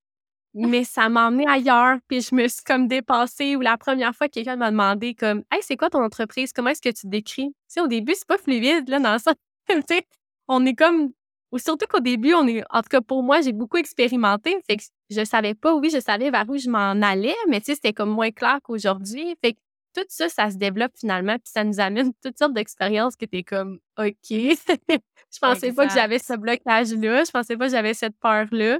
mais 0.53 0.83
ça 0.83 1.09
m'a 1.09 1.27
emmené 1.27 1.47
ailleurs, 1.47 1.97
puis 2.07 2.21
je 2.21 2.35
me 2.35 2.47
suis 2.47 2.63
comme 2.63 2.87
dépassée. 2.87 3.55
Ou 3.55 3.61
la 3.61 3.77
première 3.77 4.15
fois, 4.15 4.29
quelqu'un 4.29 4.55
m'a 4.55 4.71
demandé 4.71 5.15
comme 5.15 5.43
Hey, 5.51 5.61
c'est 5.61 5.77
quoi 5.77 5.89
ton 5.89 6.03
entreprise? 6.03 6.53
Comment 6.53 6.69
est-ce 6.69 6.81
que 6.81 6.89
tu 6.89 7.01
te 7.01 7.07
décris? 7.07 7.47
Tu 7.47 7.55
sais, 7.67 7.81
au 7.81 7.87
début, 7.87 8.13
c'est 8.15 8.27
pas 8.27 8.37
fluide, 8.37 8.87
là, 8.87 8.99
dans 8.99 9.17
ça. 9.19 9.33
tu 9.69 9.81
sais, 9.89 10.05
on 10.47 10.65
est 10.65 10.75
comme. 10.75 11.11
Ou 11.51 11.59
surtout 11.59 11.85
qu'au 11.87 11.99
début, 11.99 12.33
on 12.33 12.47
est. 12.47 12.63
En 12.69 12.81
tout 12.81 12.89
cas, 12.89 13.01
pour 13.01 13.23
moi, 13.23 13.41
j'ai 13.41 13.53
beaucoup 13.53 13.77
expérimenté. 13.77 14.57
Fait 14.67 14.77
que 14.77 14.83
je 15.09 15.23
savais 15.23 15.53
pas, 15.55 15.73
oui, 15.75 15.89
je 15.91 15.99
savais 15.99 16.31
vers 16.31 16.45
où 16.49 16.57
je 16.57 16.69
m'en 16.69 17.01
allais, 17.01 17.35
mais 17.49 17.59
tu 17.59 17.67
sais, 17.67 17.75
c'était 17.75 17.93
comme 17.93 18.09
moins 18.09 18.31
clair 18.31 18.59
qu'aujourd'hui. 18.63 19.35
Fait 19.43 19.53
que 19.53 19.59
tout 19.95 20.05
ça, 20.09 20.29
ça 20.29 20.49
se 20.49 20.57
développe 20.57 20.93
finalement, 20.99 21.35
puis 21.35 21.51
ça 21.53 21.63
nous 21.63 21.79
amène 21.79 22.11
toutes 22.23 22.37
sortes 22.37 22.53
d'expériences 22.53 23.15
que 23.15 23.25
t'es 23.25 23.43
comme 23.43 23.79
OK. 23.97 24.13
je 24.29 25.39
pensais 25.39 25.71
pas 25.73 25.87
que 25.87 25.93
j'avais 25.93 26.19
ce 26.19 26.33
blocage-là. 26.35 27.23
Je 27.23 27.31
pensais 27.31 27.57
pas 27.57 27.65
que 27.65 27.71
j'avais 27.71 27.93
cette 27.93 28.17
peur-là. 28.19 28.79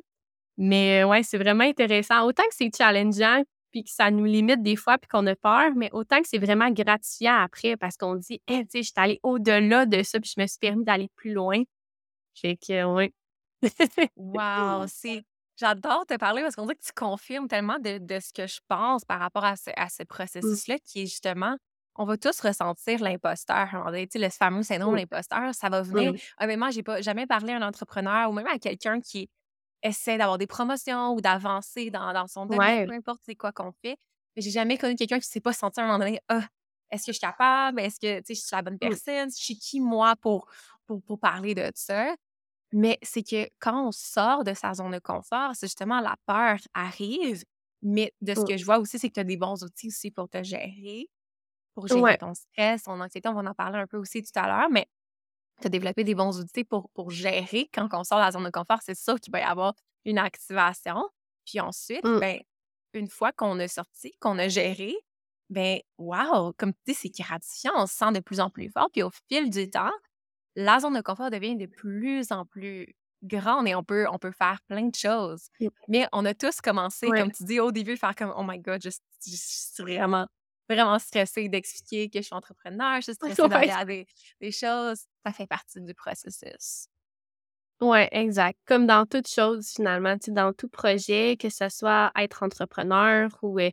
Mais 0.58 1.04
ouais, 1.04 1.24
c'est 1.24 1.38
vraiment 1.38 1.64
intéressant. 1.64 2.26
Autant 2.26 2.44
que 2.44 2.56
c'est 2.56 2.70
challengeant, 2.76 3.44
puis 3.72 3.84
que 3.84 3.90
ça 3.90 4.12
nous 4.12 4.26
limite 4.26 4.62
des 4.62 4.76
fois, 4.76 4.98
puis 4.98 5.08
qu'on 5.08 5.26
a 5.26 5.36
peur, 5.36 5.72
mais 5.76 5.90
autant 5.92 6.22
que 6.22 6.28
c'est 6.28 6.38
vraiment 6.38 6.70
gratifiant 6.70 7.36
après 7.38 7.76
parce 7.76 7.98
qu'on 7.98 8.16
dit, 8.16 8.40
hey, 8.48 8.66
tu 8.66 8.72
sais, 8.72 8.84
je 8.84 8.88
suis 8.88 8.94
allée 8.96 9.20
au-delà 9.24 9.86
de 9.86 10.04
ça, 10.04 10.20
puis 10.20 10.32
je 10.36 10.42
me 10.42 10.48
suis 10.48 10.60
permis 10.60 10.86
d'aller 10.86 11.10
plus 11.16 11.34
loin. 11.34 11.64
Fait 12.36 12.56
que, 12.56 12.84
ouais. 12.84 13.12
wow, 14.16 14.86
c'est. 14.88 15.24
J'adore 15.56 16.06
te 16.08 16.18
parler 16.18 16.42
parce 16.42 16.56
qu'on 16.56 16.66
dit 16.66 16.74
que 16.74 16.84
tu 16.84 16.94
confirmes 16.96 17.48
tellement 17.48 17.78
de, 17.80 18.00
ce 18.20 18.34
que 18.34 18.48
je 18.48 18.60
pense 18.68 19.06
par 19.06 19.20
rapport 19.20 19.46
à 19.46 19.56
ce, 19.56 19.70
à 19.76 19.88
ce 19.88 20.02
mmh. 20.02 20.08
processus-là 20.08 20.80
qui 20.80 21.04
est 21.04 21.06
justement 21.06 21.58
on 21.96 22.06
va 22.06 22.18
tous 22.18 22.40
ressentir 22.42 23.02
l'imposteur. 23.02 23.68
Le 23.92 24.30
fameux 24.30 24.64
syndrome 24.64 24.94
de 24.94 25.00
l'imposteur, 25.00 25.54
ça 25.54 25.70
va 25.70 25.82
venir. 25.82 26.14
Honnêtement, 26.40 26.72
j'ai 26.72 26.84
pas 26.84 27.02
jamais 27.02 27.28
parlé 27.28 27.54
à 27.54 27.58
un 27.58 27.62
entrepreneur 27.62 28.30
ou 28.30 28.34
même 28.34 28.48
à 28.48 28.58
quelqu'un 28.58 29.00
qui 29.00 29.30
essaie 29.84 30.18
d'avoir 30.18 30.38
des 30.38 30.48
promotions 30.48 31.14
ou 31.14 31.22
d'avancer 31.22 31.92
dans, 31.92 32.28
son 32.28 32.46
domaine, 32.46 32.88
peu 32.88 32.94
importe 32.94 33.22
c'est 33.24 33.36
quoi 33.36 33.52
qu'on 33.52 33.72
fait. 33.84 33.98
Mais 34.36 34.42
j'ai 34.42 34.50
jamais 34.50 34.78
connu 34.78 34.96
quelqu'un 34.96 35.20
qui 35.20 35.28
ne 35.28 35.32
s'est 35.32 35.42
pas 35.42 35.54
senti 35.54 35.80
à 35.80 35.84
un 35.84 35.88
moment 35.88 36.00
donné, 36.00 36.20
ah, 36.30 36.48
est-ce 36.90 37.06
que 37.06 37.12
je 37.12 37.18
suis 37.18 37.22
capable? 37.22 37.80
Est-ce 37.80 38.00
que 38.00 38.22
je 38.28 38.34
suis 38.34 38.56
la 38.56 38.62
bonne 38.62 38.76
mmh. 38.76 38.80
personne? 38.80 39.30
Je 39.30 39.44
suis 39.44 39.58
qui, 39.58 39.80
moi, 39.80 40.16
pour, 40.16 40.48
pour, 40.86 41.20
parler 41.20 41.56
de 41.56 41.72
ça? 41.76 42.16
Mais 42.72 42.98
c'est 43.02 43.24
que 43.24 43.48
quand 43.60 43.88
on 43.88 43.92
sort 43.92 44.44
de 44.44 44.54
sa 44.54 44.74
zone 44.74 44.92
de 44.92 45.00
confort, 45.00 45.52
c'est 45.54 45.68
justement 45.68 46.00
la 46.00 46.16
peur 46.26 46.58
arrive. 46.74 47.44
Mais 47.82 48.14
de 48.22 48.34
ce 48.34 48.40
mmh. 48.40 48.46
que 48.46 48.58
je 48.58 48.66
vois 48.66 48.80
aussi, 48.80 48.98
c'est 48.98 49.10
que 49.10 49.16
tu 49.16 49.20
as 49.20 49.26
des 49.26 49.38
bons 49.38 49.64
outils 49.64 49.88
aussi 49.88 50.10
pour 50.10 50.30
te 50.30 50.42
gérer, 50.42 51.10
pour 51.74 51.88
gérer 51.88 52.18
ton 52.18 52.34
stress, 52.34 52.84
ton 52.84 53.00
anxiété. 53.02 53.28
On 53.28 53.34
va 53.34 53.50
en 53.50 53.54
parler 53.54 53.80
un 53.80 53.88
peu 53.88 53.98
aussi 53.98 54.24
tout 54.24 54.32
à 54.36 54.48
l'heure. 54.48 54.70
Mais 54.72 54.88
tu 55.64 55.68
as 55.68 55.70
développé 55.70 56.04
des 56.04 56.16
bons 56.16 56.40
outils 56.40 56.64
pour, 56.64 56.90
pour 56.92 57.10
gérer 57.10 57.70
quand 57.74 57.88
on 57.94 58.04
sort 58.04 58.20
de 58.20 58.24
la 58.24 58.32
zone 58.32 58.44
de 58.44 58.50
confort. 58.50 58.80
C'est 58.84 58.98
sûr 58.98 59.20
qu'il 59.20 59.32
va 59.32 59.40
y 59.40 59.44
avoir 59.44 59.74
une 60.06 60.18
activation. 60.18 61.10
Puis 61.46 61.60
ensuite, 61.60 62.04
mmh. 62.04 62.20
ben, 62.20 62.40
une 62.94 63.10
fois 63.10 63.32
qu'on 63.32 63.60
a 63.60 63.68
sorti, 63.68 64.12
qu'on 64.20 64.38
a 64.40 64.48
géré, 64.48 64.96
ben, 65.50 65.80
wow, 65.98 66.54
comme 66.58 66.74
tu 66.74 66.80
dis, 66.88 66.94
c'est 66.94 67.10
gratifiant. 67.10 67.74
On 67.76 67.88
se 67.88 67.96
sent 67.96 68.12
de 68.12 68.20
plus 68.20 68.40
en 68.40 68.50
plus 68.50 68.70
fort. 68.70 68.90
Puis 68.92 69.04
au 69.04 69.10
fil 69.30 69.50
du 69.50 69.70
temps, 69.70 69.92
la 70.56 70.80
zone 70.80 70.96
de 70.96 71.02
confort 71.02 71.32
devient 71.32 71.56
de 71.56 71.66
plus 71.66 72.32
en 72.32 72.46
plus 72.46 72.96
grande 73.24 73.68
et 73.68 73.76
on 73.76 73.84
peut, 73.84 74.06
on 74.12 74.20
peut 74.20 74.32
faire 74.32 74.60
plein 74.68 74.88
de 74.88 74.96
choses. 74.96 75.48
Mais 75.88 76.08
on 76.12 76.26
a 76.26 76.34
tous 76.34 76.60
commencé, 76.62 77.08
comme 77.08 77.32
tu 77.32 77.44
dis, 77.44 77.60
au 77.60 77.72
début, 77.72 77.98
faire 77.98 78.16
comme, 78.16 78.34
oh 78.36 78.44
my 78.44 78.60
God, 78.60 78.82
je 78.84 78.90
suis 78.90 79.84
vraiment 79.84 80.28
vraiment 80.74 81.00
stressée 81.00 81.50
d'expliquer 81.50 82.10
que 82.10 82.20
je 82.20 82.26
suis 82.26 82.36
entrepreneur, 82.36 82.98
je 82.98 83.02
suis 83.02 83.14
stressée 83.14 83.48
de 83.48 83.56
regarder 83.56 84.08
des 84.42 84.52
choses. 84.52 85.06
Ça 85.26 85.32
fait 85.32 85.48
partie 85.48 85.82
du 85.82 85.94
processus. 85.94 86.88
Oui, 87.82 88.00
exact. 88.12 88.58
Comme 88.66 88.88
dans 88.88 89.06
toute 89.06 89.28
chose, 89.28 89.72
finalement, 89.76 90.16
dans 90.28 90.54
tout 90.54 90.70
projet, 90.70 91.38
que 91.38 91.50
ce 91.50 91.70
soit 91.70 92.12
être 92.18 92.44
entrepreneur 92.44 93.30
ou 93.42 93.60
euh, 93.60 93.70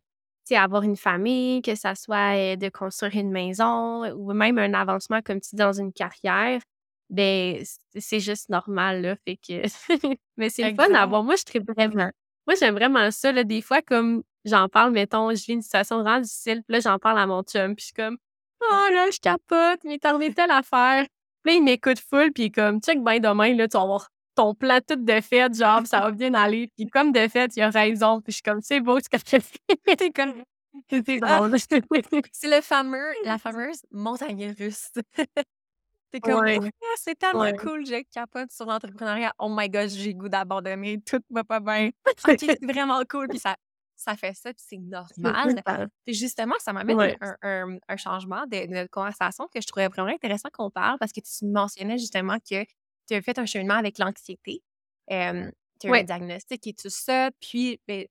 avoir 0.57 0.83
une 0.83 0.97
famille, 0.97 1.63
que 1.63 1.75
ce 1.75 1.95
soit 1.95 2.37
euh, 2.37 2.57
de 2.57 2.69
construire 2.69 3.15
une 3.15 3.31
maison 3.31 4.11
ou 4.15 4.33
même 4.33 4.59
un 4.59 4.75
avancement, 4.75 5.21
comme 5.23 5.41
tu 5.41 5.51
dis, 5.51 5.57
dans 5.57 5.73
une 5.73 5.93
carrière, 5.93 6.61
ben 7.09 7.63
c'est 7.97 8.21
juste 8.21 8.49
normal, 8.49 9.03
là. 9.03 9.17
Fait 9.25 9.37
que... 9.37 9.63
Mais 10.37 10.49
c'est 10.49 10.69
le 10.69 10.77
fun 10.77 10.93
à 10.95 11.07
Moi, 11.07 11.35
je 11.37 11.45
très 11.45 11.59
vraiment. 11.61 12.11
Moi, 12.47 12.57
j'aime 12.59 12.75
vraiment 12.75 13.11
ça, 13.11 13.33
là. 13.33 13.45
Des 13.45 13.63
fois, 13.63 13.83
comme 13.83 14.23
j'en 14.45 14.69
parle, 14.69 14.93
mettons, 14.93 15.31
je 15.31 15.45
vis 15.45 15.53
une 15.53 15.63
situation 15.63 16.03
vraiment 16.03 16.21
difficile, 16.21 16.63
puis 16.67 16.75
là, 16.75 16.81
j'en 16.81 16.99
parle 16.99 17.19
à 17.19 17.27
mon 17.27 17.43
chum, 17.43 17.75
puis 17.75 17.83
je 17.83 17.87
suis 17.87 17.95
comme, 17.95 18.19
oh 18.63 18.87
là, 18.93 19.11
je 19.11 19.19
capote, 19.21 19.81
mais 19.85 19.99
t'as 19.99 20.11
arrivé 20.11 20.35
telle 20.35 20.51
affaire. 20.51 21.07
Puis 21.43 21.53
là, 21.53 21.59
il 21.59 21.65
m'écoute 21.65 21.99
full, 21.99 22.33
puis 22.33 22.51
comme, 22.51 22.81
check 22.81 23.03
ben 23.03 23.19
demain, 23.19 23.55
là, 23.55 23.69
tu 23.69 23.77
vas 23.77 23.83
avoir 23.83 24.09
ton 24.35 24.55
plan 24.55 24.79
tout 24.87 24.97
de 24.97 25.21
fait, 25.21 25.55
genre, 25.55 25.87
ça 25.87 26.01
va 26.01 26.11
bien 26.11 26.35
aller. 26.35 26.71
Puis 26.77 26.87
comme 26.87 27.13
de 27.13 27.29
fait, 27.29 27.55
il 27.57 27.63
a 27.63 27.71
raison, 27.71 28.21
puis 28.21 28.33
je 28.33 28.37
suis 28.37 28.43
comme, 28.43 28.61
c'est 28.63 28.81
beau 28.81 28.99
ce 29.01 29.09
que 29.09 29.19
fais. 29.19 29.41
c'est 29.99 30.11
comme, 30.11 30.43
c'est 32.33 32.49
le 32.49 32.61
fameux, 32.61 33.13
la 33.25 33.39
fameuse 33.39 33.83
montagne 33.91 34.55
russe. 34.59 34.91
C'est 36.13 36.19
comme, 36.19 36.45
ah, 36.45 36.97
c'est 36.97 37.17
tellement 37.17 37.53
cool, 37.53 37.87
je 37.87 38.03
capote 38.13 38.51
sur 38.51 38.67
l'entrepreneuriat. 38.67 39.33
Oh 39.39 39.47
my 39.49 39.69
god, 39.69 39.89
j'ai 39.91 40.13
goût 40.13 40.29
d'abandonner, 40.29 41.01
tout 41.07 41.21
va 41.31 41.45
pas 41.45 41.61
bien. 41.61 41.91
c'est 42.37 42.59
vraiment 42.65 43.01
cool. 43.09 43.29
Puis 43.29 43.39
ça, 43.39 43.55
ça 44.01 44.17
fait 44.17 44.35
ça, 44.35 44.53
puis 44.55 44.65
c'est 44.67 44.79
normal. 44.79 45.91
Puis 46.07 46.15
justement, 46.15 46.55
ça 46.59 46.73
m'amène 46.73 47.17
un, 47.43 47.79
un, 47.87 47.97
changement 47.97 48.47
de, 48.47 48.87
conversation 48.87 49.47
que 49.55 49.61
je 49.61 49.67
trouvais 49.67 49.89
vraiment 49.89 50.11
intéressant 50.11 50.49
qu'on 50.53 50.71
parle 50.71 50.99
parce 50.99 51.13
que 51.13 51.21
tu 51.21 51.45
mentionnais 51.47 51.99
justement 51.99 52.39
que 52.39 52.65
tu 53.07 53.15
as 53.15 53.21
fait 53.21 53.39
un 53.39 53.45
cheminement 53.45 53.75
avec 53.75 53.99
l'anxiété. 53.99 54.63
tu 55.09 55.15
as 55.15 55.53
eu 55.85 55.91
un 55.91 56.03
diagnostic 56.03 56.67
et 56.67 56.73
tout 56.73 56.89
ça, 56.89 57.31
puis 57.41 57.79
ben, 57.87 58.07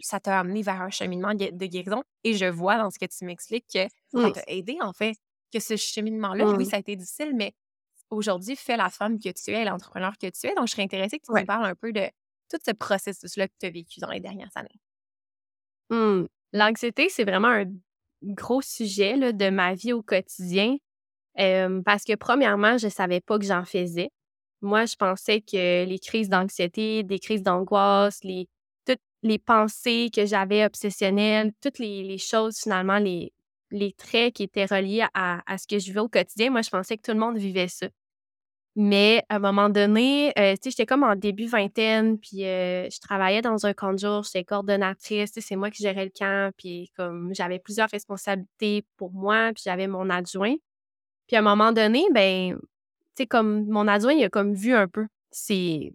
ça 0.00 0.18
t'a 0.18 0.40
amené 0.40 0.62
vers 0.62 0.82
un 0.82 0.90
cheminement 0.90 1.34
de 1.34 1.66
guérison. 1.66 2.02
Et 2.24 2.34
je 2.34 2.46
vois 2.46 2.76
dans 2.76 2.90
ce 2.90 2.98
que 2.98 3.06
tu 3.06 3.24
m'expliques 3.24 3.66
que 3.72 3.86
ça 4.12 4.30
t'a 4.32 4.42
aidé, 4.48 4.76
en 4.80 4.92
fait, 4.92 5.14
que 5.52 5.60
ce 5.60 5.76
cheminement-là, 5.76 6.46
oui, 6.46 6.64
mmh. 6.64 6.68
ça 6.68 6.76
a 6.76 6.80
été 6.80 6.96
difficile, 6.96 7.32
mais 7.34 7.54
aujourd'hui, 8.10 8.56
fais 8.56 8.76
la 8.76 8.90
femme 8.90 9.18
que 9.18 9.30
tu 9.30 9.52
es, 9.52 9.64
l'entrepreneur 9.64 10.18
que 10.18 10.28
tu 10.28 10.46
es. 10.46 10.54
Donc, 10.54 10.66
je 10.66 10.72
serais 10.72 10.82
intéressée 10.82 11.18
que 11.18 11.24
tu 11.24 11.32
me 11.32 11.44
parles 11.44 11.64
un 11.64 11.74
peu 11.74 11.92
de 11.92 12.08
tout 12.50 12.58
ce 12.64 12.72
processus-là 12.72 13.48
que 13.48 13.54
tu 13.60 13.66
as 13.66 13.70
vécu 13.70 14.00
dans 14.00 14.10
les 14.10 14.20
dernières 14.20 14.50
années. 14.56 14.80
Mmh. 15.90 16.24
L'anxiété, 16.52 17.08
c'est 17.08 17.24
vraiment 17.24 17.48
un 17.48 17.64
gros 18.22 18.62
sujet 18.62 19.16
là, 19.16 19.32
de 19.32 19.50
ma 19.50 19.74
vie 19.74 19.92
au 19.92 20.02
quotidien 20.02 20.76
parce 21.84 22.04
que, 22.04 22.16
premièrement, 22.16 22.78
je 22.78 22.86
ne 22.86 22.90
savais 22.90 23.20
pas 23.20 23.38
que 23.38 23.44
j'en 23.44 23.64
faisais. 23.64 24.10
Moi, 24.60 24.86
je 24.86 24.96
pensais 24.96 25.40
que 25.40 25.84
les 25.84 25.98
crises 26.00 26.28
d'anxiété, 26.28 27.04
des 27.04 27.20
crises 27.20 27.42
d'angoisse, 27.42 28.18
les, 28.24 28.48
toutes 28.84 28.98
les 29.22 29.38
pensées 29.38 30.10
que 30.12 30.26
j'avais 30.26 30.64
obsessionnelles, 30.64 31.52
toutes 31.60 31.78
les, 31.78 32.18
choses, 32.18 32.58
finalement, 32.58 32.98
les, 32.98 33.32
les 33.70 33.92
traits 33.92 34.34
qui 34.34 34.42
étaient 34.44 34.64
reliés 34.64 35.06
à, 35.14 35.42
à, 35.46 35.58
ce 35.58 35.66
que 35.68 35.78
je 35.78 35.86
vivais 35.86 36.00
au 36.00 36.08
quotidien, 36.08 36.50
moi, 36.50 36.62
je 36.62 36.70
pensais 36.70 36.96
que 36.96 37.02
tout 37.02 37.12
le 37.12 37.20
monde 37.20 37.38
vivait 37.38 37.68
ça. 37.68 37.86
Mais 38.76 39.24
à 39.28 39.36
un 39.36 39.38
moment 39.40 39.70
donné, 39.70 40.32
euh, 40.38 40.52
tu 40.54 40.64
sais, 40.64 40.70
j'étais 40.70 40.86
comme 40.86 41.02
en 41.02 41.16
début 41.16 41.46
vingtaine, 41.46 42.18
puis 42.18 42.44
euh, 42.44 42.88
je 42.90 43.00
travaillais 43.00 43.42
dans 43.42 43.66
un 43.66 43.72
camp 43.74 43.92
de 43.92 43.98
jour, 43.98 44.22
j'étais 44.22 44.44
coordonnatrice, 44.44 45.32
c'est 45.36 45.56
moi 45.56 45.70
qui 45.70 45.82
gérais 45.82 46.04
le 46.04 46.12
camp, 46.16 46.52
puis 46.56 46.92
comme 46.96 47.34
j'avais 47.34 47.58
plusieurs 47.58 47.88
responsabilités 47.90 48.84
pour 48.96 49.12
moi, 49.12 49.50
puis 49.52 49.64
j'avais 49.66 49.88
mon 49.88 50.08
adjoint. 50.10 50.54
Puis 51.26 51.36
à 51.36 51.40
un 51.40 51.42
moment 51.42 51.72
donné, 51.72 52.04
ben, 52.12 52.58
tu 52.60 53.24
sais, 53.24 53.26
comme 53.26 53.66
mon 53.68 53.88
adjoint, 53.88 54.12
il 54.12 54.24
a 54.24 54.28
comme 54.30 54.54
vu 54.54 54.74
un 54.74 54.88
peu 54.88 55.06
ces, 55.30 55.92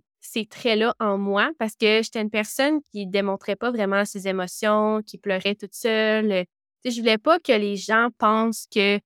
traits-là 0.49 0.95
en 0.99 1.17
moi, 1.17 1.51
parce 1.59 1.75
que 1.75 2.01
j'étais 2.03 2.21
une 2.21 2.29
personne 2.29 2.81
qui 2.91 3.07
démontrait 3.07 3.55
pas 3.55 3.71
vraiment 3.71 4.05
ses 4.05 4.27
émotions, 4.27 5.01
qui 5.05 5.17
pleurait 5.17 5.55
toute 5.55 5.73
seule. 5.73 6.45
Tu 6.83 6.91
sais, 6.91 6.91
je 6.91 7.01
voulais 7.01 7.17
pas 7.17 7.39
que 7.39 7.53
les 7.53 7.77
gens 7.77 8.09
pensent 8.17 8.67
que, 8.73 8.97
tu 8.97 9.03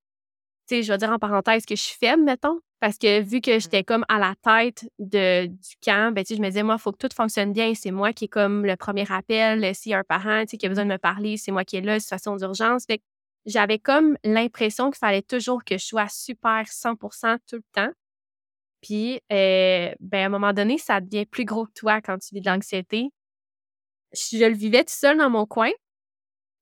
sais, 0.68 0.84
je 0.84 0.92
vais 0.92 0.98
dire 0.98 1.12
en 1.12 1.20
parenthèse 1.20 1.66
que 1.66 1.76
je 1.76 1.82
suis 1.82 1.98
faible, 1.98 2.24
mettons, 2.24 2.60
parce 2.80 2.98
que 2.98 3.22
vu 3.22 3.42
que 3.42 3.58
mmh. 3.58 3.60
j'étais 3.60 3.84
comme 3.84 4.06
à 4.08 4.20
la 4.20 4.36
tête 4.44 4.90
de, 5.00 5.48
du 5.48 5.76
camp, 5.84 6.14
ben, 6.14 6.24
je 6.28 6.36
me 6.36 6.48
disais, 6.48 6.64
moi, 6.64 6.76
il 6.78 6.82
faut 6.82 6.92
que 6.92 7.08
tout 7.08 7.16
fonctionne 7.16 7.52
bien. 7.52 7.74
C'est 7.74 7.92
moi 7.92 8.14
qui 8.14 8.26
est 8.26 8.30
comme 8.30 8.66
le 8.66 8.76
premier 8.76 9.12
appel. 9.12 9.74
S'il 9.76 9.92
y 9.92 9.96
a 9.96 10.00
un 10.00 10.04
parent 10.04 10.46
qui 10.46 10.64
a 10.64 10.70
besoin 10.70 10.86
de 10.86 10.92
me 10.92 10.98
parler, 10.98 11.38
c'est 11.38 11.52
moi 11.52 11.64
qui 11.66 11.78
est 11.78 11.82
là, 11.82 12.00
situation 12.00 12.36
d'urgence. 12.36 12.86
j'avais 13.46 13.80
comme 13.80 14.18
l'impression 14.24 14.92
qu'il 14.92 15.00
fallait 15.00 15.22
toujours 15.24 15.64
que 15.64 15.78
je 15.78 15.86
sois 15.86 16.08
super 16.10 16.66
100% 16.66 17.38
tout 17.48 17.56
le 17.56 17.64
temps. 17.74 17.92
Puis, 18.82 19.22
euh, 19.32 19.94
ben, 20.00 20.24
à 20.24 20.26
un 20.28 20.30
moment 20.30 20.54
donné, 20.54 20.78
ça 20.78 21.02
devient 21.02 21.26
plus 21.26 21.46
gros 21.46 21.66
que 21.66 21.74
toi 21.74 22.02
quand 22.02 22.18
tu 22.20 22.36
vis 22.36 22.42
de 22.42 22.50
l'anxiété. 22.50 23.10
Je, 24.14 24.38
je 24.38 24.46
le 24.46 24.56
vivais 24.56 24.84
tout 24.84 24.94
seul 24.94 25.18
dans 25.18 25.30
mon 25.30 25.46
coin. 25.46 25.72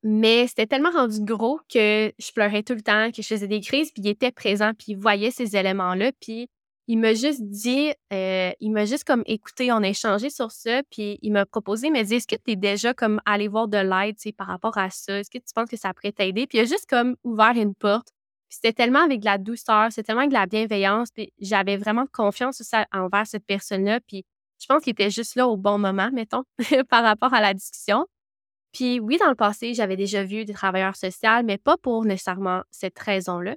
Mais 0.08 0.46
c'était 0.46 0.68
tellement 0.68 0.92
rendu 0.92 1.20
gros 1.22 1.60
que 1.68 2.14
je 2.20 2.32
pleurais 2.32 2.62
tout 2.62 2.76
le 2.76 2.84
temps, 2.84 3.10
que 3.10 3.24
je 3.24 3.28
faisais 3.28 3.48
des 3.48 3.60
crises, 3.60 3.92
puis 3.92 4.04
il 4.04 4.08
était 4.08 4.32
présent, 4.32 4.72
puis 4.78 4.92
il 4.92 4.98
voyait 4.98 5.32
ces 5.32 5.58
éléments-là, 5.58 6.12
puis 6.22 6.48
il 6.88 7.00
m'a 7.00 7.16
juste 7.16 7.42
dit, 7.42 7.92
euh, 8.14 8.52
il 8.60 8.72
m'a 8.72 8.86
juste 8.86 9.04
comme 9.04 9.24
écouté, 9.26 9.72
on 9.72 9.78
a 9.78 9.88
échangé 9.88 10.30
sur 10.30 10.52
ça, 10.52 10.84
puis 10.92 11.18
il 11.24 11.32
m'a 11.32 11.48
proposé, 11.48 11.88
il 11.88 11.94
m'a 11.94 12.04
dit, 12.04 12.14
est-ce 12.14 12.28
que 12.28 12.36
tu 12.36 12.52
es 12.52 12.56
déjà 12.56 12.94
comme 12.94 13.20
allé 13.26 13.48
voir 13.48 13.68
de 13.68 13.80
l'aide, 13.80 14.18
par 14.38 14.46
rapport 14.46 14.78
à 14.78 14.92
ça? 14.92 15.18
Est-ce 15.18 15.32
que 15.32 15.40
tu 15.40 15.52
penses 15.56 15.72
que 15.72 15.78
ça 15.78 15.92
pourrait 15.92 16.12
t'aider? 16.12 16.46
Puis 16.46 16.60
il 16.60 16.62
a 16.62 16.66
juste 16.66 16.86
comme 16.88 17.16
ouvert 17.24 17.54
une 17.56 17.74
porte. 17.74 18.10
Puis 18.48 18.60
c'était 18.62 18.74
tellement 18.74 19.04
avec 19.04 19.22
de 19.22 19.26
la 19.26 19.40
douceur, 19.40 19.88
c'était 19.90 20.04
tellement 20.04 20.22
avec 20.22 20.30
de 20.30 20.38
la 20.38 20.46
bienveillance, 20.46 21.10
puis 21.10 21.34
j'avais 21.40 21.78
vraiment 21.78 22.06
confiance 22.14 22.62
envers 22.94 23.26
cette 23.26 23.48
personne-là, 23.48 24.02
puis 24.08 24.24
je 24.62 24.68
pense 24.68 24.84
qu'il 24.84 24.92
était 24.92 25.10
juste 25.10 25.34
là 25.34 25.48
au 25.48 25.58
bon 25.58 25.80
moment, 25.80 26.12
mettons, 26.14 26.44
par 26.90 27.02
rapport 27.02 27.34
à 27.34 27.42
la 27.42 27.56
discussion. 27.56 28.06
Puis 28.76 29.00
oui, 29.00 29.18
dans 29.18 29.30
le 29.30 29.36
passé, 29.36 29.74
j'avais 29.74 29.96
déjà 29.96 30.26
vu 30.26 30.44
des 30.44 30.52
travailleurs 30.52 30.98
sociaux, 30.98 31.44
mais 31.46 31.58
pas 31.58 31.78
pour 31.78 32.04
nécessairement 32.04 32.62
cette 32.72 33.00
raison-là. 33.00 33.56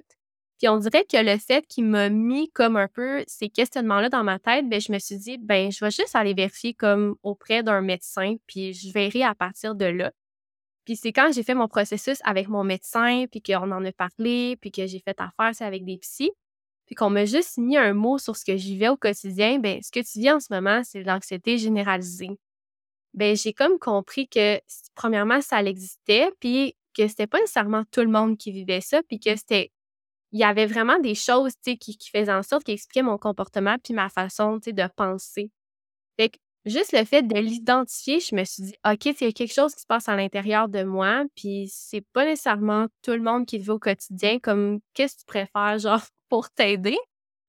Puis 0.57 0.69
on 0.69 0.77
dirait 0.77 1.03
que 1.03 1.17
le 1.17 1.37
fait 1.37 1.67
qu'il 1.67 1.83
m'a 1.83 2.07
mis 2.07 2.49
comme 2.51 2.77
un 2.77 2.87
peu 2.87 3.25
ces 3.27 3.49
questionnements-là 3.49 4.07
dans 4.07 4.23
ma 4.23 4.39
tête, 4.39 4.69
ben 4.69 4.79
je 4.79 4.93
me 4.93 4.97
suis 4.97 5.17
dit, 5.17 5.37
ben 5.37 5.73
je 5.73 5.83
vais 5.83 5.91
juste 5.91 6.15
aller 6.15 6.33
vérifier 6.33 6.73
comme 6.73 7.17
auprès 7.21 7.63
d'un 7.63 7.81
médecin, 7.81 8.35
puis 8.47 8.73
je 8.73 8.93
verrai 8.93 9.23
à 9.23 9.35
partir 9.35 9.75
de 9.75 9.85
là. 9.85 10.13
Puis 10.85 10.95
c'est 10.95 11.11
quand 11.11 11.33
j'ai 11.33 11.43
fait 11.43 11.53
mon 11.53 11.67
processus 11.67 12.19
avec 12.23 12.47
mon 12.47 12.63
médecin, 12.63 13.25
puis 13.29 13.41
qu'on 13.41 13.71
en 13.71 13.83
a 13.83 13.91
parlé, 13.91 14.55
puis 14.61 14.71
que 14.71 14.87
j'ai 14.87 14.99
fait 14.99 15.19
affaire 15.19 15.51
avec 15.67 15.83
des 15.83 15.97
psys, 15.97 16.31
puis 16.85 16.95
qu'on 16.95 17.09
m'a 17.09 17.25
juste 17.25 17.57
mis 17.57 17.75
un 17.75 17.93
mot 17.93 18.19
sur 18.19 18.37
ce 18.37 18.45
que 18.45 18.55
j'y 18.55 18.77
vais 18.77 18.87
au 18.87 18.95
quotidien, 18.95 19.59
ben 19.59 19.81
ce 19.83 19.91
que 19.91 19.99
tu 19.99 20.19
vis 20.19 20.31
en 20.31 20.39
ce 20.39 20.47
moment, 20.49 20.81
c'est 20.85 21.03
l'anxiété 21.03 21.57
généralisée 21.57 22.39
ben 23.19 23.35
j'ai 23.35 23.51
comme 23.51 23.77
compris 23.79 24.29
que 24.29 24.61
premièrement 24.95 25.41
ça 25.41 25.61
existait 25.61 26.31
puis 26.39 26.75
que 26.97 27.05
c'était 27.07 27.27
pas 27.27 27.39
nécessairement 27.39 27.83
tout 27.91 27.99
le 27.99 28.07
monde 28.07 28.37
qui 28.37 28.53
vivait 28.53 28.79
ça 28.79 29.03
puis 29.03 29.19
que 29.19 29.35
c'était 29.35 29.71
il 30.31 30.39
y 30.39 30.43
avait 30.45 30.67
vraiment 30.67 30.99
des 30.99 31.15
choses 31.15 31.53
qui, 31.63 31.77
qui 31.77 32.09
faisaient 32.11 32.31
en 32.31 32.43
sorte 32.43 32.63
qui 32.63 32.71
expliquaient 32.71 33.01
mon 33.03 33.17
comportement 33.17 33.75
puis 33.83 33.93
ma 33.93 34.09
façon 34.09 34.57
de 34.57 34.87
penser. 34.95 35.51
Fait 36.17 36.29
que 36.29 36.37
juste 36.65 36.93
le 36.93 37.03
fait 37.03 37.23
de 37.23 37.37
l'identifier, 37.39 38.21
je 38.21 38.35
me 38.35 38.45
suis 38.45 38.63
dit 38.63 38.75
OK, 38.89 39.05
il 39.05 39.15
y 39.21 39.25
a 39.25 39.31
quelque 39.33 39.53
chose 39.53 39.75
qui 39.75 39.81
se 39.81 39.87
passe 39.87 40.07
à 40.07 40.15
l'intérieur 40.15 40.69
de 40.69 40.83
moi 40.83 41.25
puis 41.35 41.67
c'est 41.69 42.05
pas 42.13 42.23
nécessairement 42.23 42.87
tout 43.01 43.11
le 43.11 43.21
monde 43.21 43.45
qui 43.45 43.57
le 43.57 43.63
vit 43.63 43.71
au 43.71 43.79
quotidien 43.79 44.39
comme 44.39 44.79
qu'est-ce 44.93 45.15
que 45.15 45.19
tu 45.21 45.25
préfères 45.25 45.77
genre 45.79 46.05
pour 46.29 46.49
t'aider? 46.51 46.97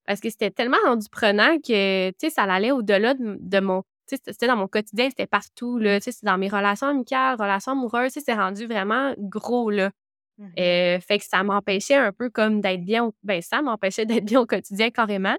Parce 0.05 0.21
que 0.21 0.31
c'était 0.31 0.51
tellement 0.51 0.79
rendu 0.85 1.07
prenant 1.13 1.59
que 1.61 2.11
ça 2.29 2.43
allait 2.43 2.73
au-delà 2.73 3.15
de, 3.15 3.37
de 3.39 3.61
mon 3.61 3.85
c'était 4.17 4.47
dans 4.47 4.57
mon 4.57 4.69
quotidien, 4.69 5.09
c'était 5.11 5.27
partout, 5.27 5.79
là, 5.79 6.01
c'est 6.01 6.25
dans 6.25 6.39
mes 6.39 6.49
relations 6.49 6.89
amicales, 6.89 7.37
relations 7.39 7.73
amoureuses, 7.73 8.13
c'est 8.13 8.35
rendu 8.35 8.67
vraiment 8.67 9.15
gros, 9.19 9.71
là. 9.71 9.91
Mmh 10.39 10.47
euh, 10.59 11.01
fait 11.01 11.19
que 11.19 11.25
ça 11.27 11.43
m'empêchait 11.43 11.97
un 11.97 12.13
peu 12.13 12.31
comme 12.31 12.63
d'être 12.63 12.83
bien, 12.83 13.13
ben 13.23 13.43
ça 13.43 13.61
m'empêchait 13.61 14.07
d'être 14.07 14.25
bien 14.25 14.41
au 14.41 14.47
quotidien 14.47 14.91
carrément. 14.91 15.37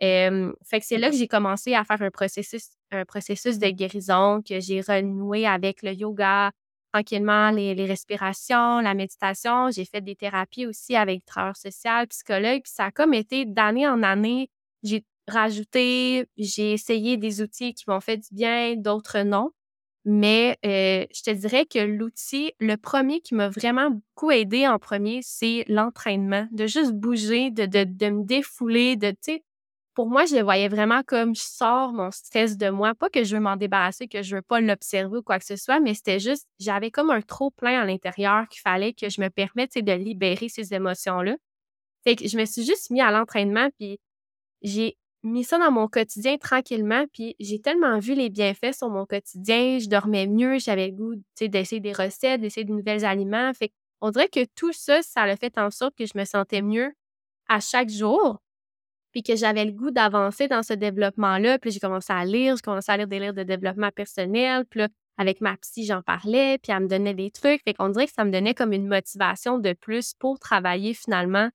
fait 0.00 0.80
que 0.80 0.86
c'est 0.86 0.98
là 0.98 1.10
que 1.10 1.16
j'ai 1.16 1.28
commencé 1.28 1.74
à 1.74 1.84
faire 1.84 2.02
un 2.02 2.10
processus, 2.10 2.68
un 2.90 3.04
processus 3.06 3.58
de 3.58 3.68
guérison, 3.70 4.42
que 4.42 4.60
j'ai 4.60 4.82
renoué 4.82 5.46
avec 5.46 5.82
le 5.82 5.92
yoga, 5.94 6.50
tranquillement, 6.92 7.50
les, 7.50 7.74
les 7.74 7.86
respirations, 7.86 8.80
la 8.80 8.94
méditation. 8.94 9.70
J'ai 9.70 9.84
fait 9.84 10.00
des 10.00 10.14
thérapies 10.14 10.66
aussi 10.66 10.94
avec 10.94 11.24
travailleurs 11.24 11.56
social, 11.56 12.06
psychologue. 12.08 12.62
Puis 12.62 12.72
ça 12.72 12.86
a 12.86 12.90
comme 12.92 13.14
été 13.14 13.46
d'année 13.46 13.88
en 13.88 14.02
année, 14.02 14.48
j'ai 14.82 15.04
rajouter, 15.28 16.26
j'ai 16.36 16.72
essayé 16.72 17.16
des 17.16 17.42
outils 17.42 17.74
qui 17.74 17.84
m'ont 17.88 18.00
fait 18.00 18.18
du 18.18 18.28
bien, 18.32 18.74
d'autres 18.76 19.20
non. 19.20 19.50
Mais 20.06 20.58
euh, 20.66 21.06
je 21.14 21.22
te 21.22 21.30
dirais 21.30 21.64
que 21.66 21.78
l'outil, 21.78 22.52
le 22.60 22.76
premier 22.76 23.20
qui 23.20 23.34
m'a 23.34 23.48
vraiment 23.48 23.90
beaucoup 23.90 24.30
aidé 24.30 24.68
en 24.68 24.78
premier, 24.78 25.20
c'est 25.22 25.64
l'entraînement, 25.68 26.46
de 26.52 26.66
juste 26.66 26.92
bouger, 26.92 27.50
de, 27.50 27.64
de, 27.66 27.84
de 27.84 28.10
me 28.10 28.24
défouler, 28.24 28.96
de, 28.96 29.10
tu 29.10 29.16
sais, 29.22 29.44
pour 29.94 30.08
moi, 30.08 30.26
je 30.26 30.34
le 30.36 30.42
voyais 30.42 30.68
vraiment 30.68 31.02
comme 31.06 31.34
je 31.34 31.42
sors 31.42 31.92
mon 31.92 32.10
stress 32.10 32.56
de 32.58 32.68
moi. 32.68 32.94
Pas 32.94 33.08
que 33.10 33.24
je 33.24 33.36
veux 33.36 33.40
m'en 33.40 33.56
débarrasser, 33.56 34.08
que 34.08 34.22
je 34.22 34.36
veux 34.36 34.42
pas 34.42 34.60
l'observer 34.60 35.18
ou 35.18 35.22
quoi 35.22 35.38
que 35.38 35.44
ce 35.46 35.56
soit, 35.56 35.80
mais 35.80 35.94
c'était 35.94 36.18
juste, 36.20 36.48
j'avais 36.58 36.90
comme 36.90 37.10
un 37.10 37.22
trop 37.22 37.50
plein 37.50 37.80
à 37.80 37.84
l'intérieur 37.86 38.48
qu'il 38.48 38.60
fallait 38.60 38.92
que 38.92 39.08
je 39.08 39.20
me 39.20 39.30
permette 39.30 39.78
de 39.78 39.92
libérer 39.92 40.48
ces 40.48 40.74
émotions-là. 40.74 41.36
Fait 42.04 42.16
que 42.16 42.28
je 42.28 42.36
me 42.38 42.44
suis 42.44 42.64
juste 42.64 42.90
mis 42.90 43.00
à 43.00 43.10
l'entraînement, 43.10 43.68
puis 43.78 43.98
j'ai 44.62 44.96
mis 45.24 45.44
ça 45.44 45.58
dans 45.58 45.70
mon 45.70 45.88
quotidien 45.88 46.36
tranquillement, 46.36 47.04
puis 47.12 47.34
j'ai 47.40 47.60
tellement 47.60 47.98
vu 47.98 48.14
les 48.14 48.30
bienfaits 48.30 48.74
sur 48.74 48.90
mon 48.90 49.06
quotidien, 49.06 49.78
je 49.78 49.88
dormais 49.88 50.26
mieux, 50.26 50.58
j'avais 50.58 50.88
le 50.88 50.92
goût 50.92 51.14
d'essayer 51.40 51.80
des 51.80 51.92
recettes, 51.92 52.40
d'essayer 52.40 52.64
de 52.64 52.72
nouveaux 52.72 53.04
aliments. 53.04 53.52
Fait 53.54 53.72
on 54.00 54.10
dirait 54.10 54.28
que 54.28 54.44
tout 54.54 54.72
ça, 54.72 55.02
ça 55.02 55.22
a 55.22 55.36
fait 55.36 55.56
en 55.58 55.70
sorte 55.70 55.94
que 55.96 56.04
je 56.04 56.12
me 56.16 56.24
sentais 56.24 56.60
mieux 56.60 56.92
à 57.48 57.60
chaque 57.60 57.88
jour, 57.88 58.42
puis 59.12 59.22
que 59.22 59.34
j'avais 59.36 59.64
le 59.64 59.72
goût 59.72 59.90
d'avancer 59.90 60.48
dans 60.48 60.62
ce 60.62 60.74
développement-là. 60.74 61.58
Puis 61.58 61.70
j'ai 61.70 61.80
commencé 61.80 62.12
à 62.12 62.24
lire, 62.24 62.56
j'ai 62.56 62.62
commencé 62.62 62.92
à 62.92 62.96
lire 62.96 63.06
des 63.06 63.18
livres 63.18 63.32
de 63.32 63.44
développement 63.44 63.90
personnel, 63.90 64.64
puis 64.68 64.80
là, 64.80 64.88
avec 65.16 65.40
ma 65.40 65.56
psy, 65.56 65.86
j'en 65.86 66.02
parlais, 66.02 66.58
puis 66.58 66.72
elle 66.72 66.82
me 66.82 66.88
donnait 66.88 67.14
des 67.14 67.30
trucs. 67.30 67.62
Fait 67.62 67.72
qu'on 67.72 67.88
dirait 67.88 68.06
que 68.06 68.12
ça 68.12 68.24
me 68.24 68.30
donnait 68.30 68.54
comme 68.54 68.72
une 68.72 68.88
motivation 68.88 69.58
de 69.58 69.72
plus 69.72 70.14
pour 70.14 70.38
travailler 70.38 70.92
finalement 70.92 71.48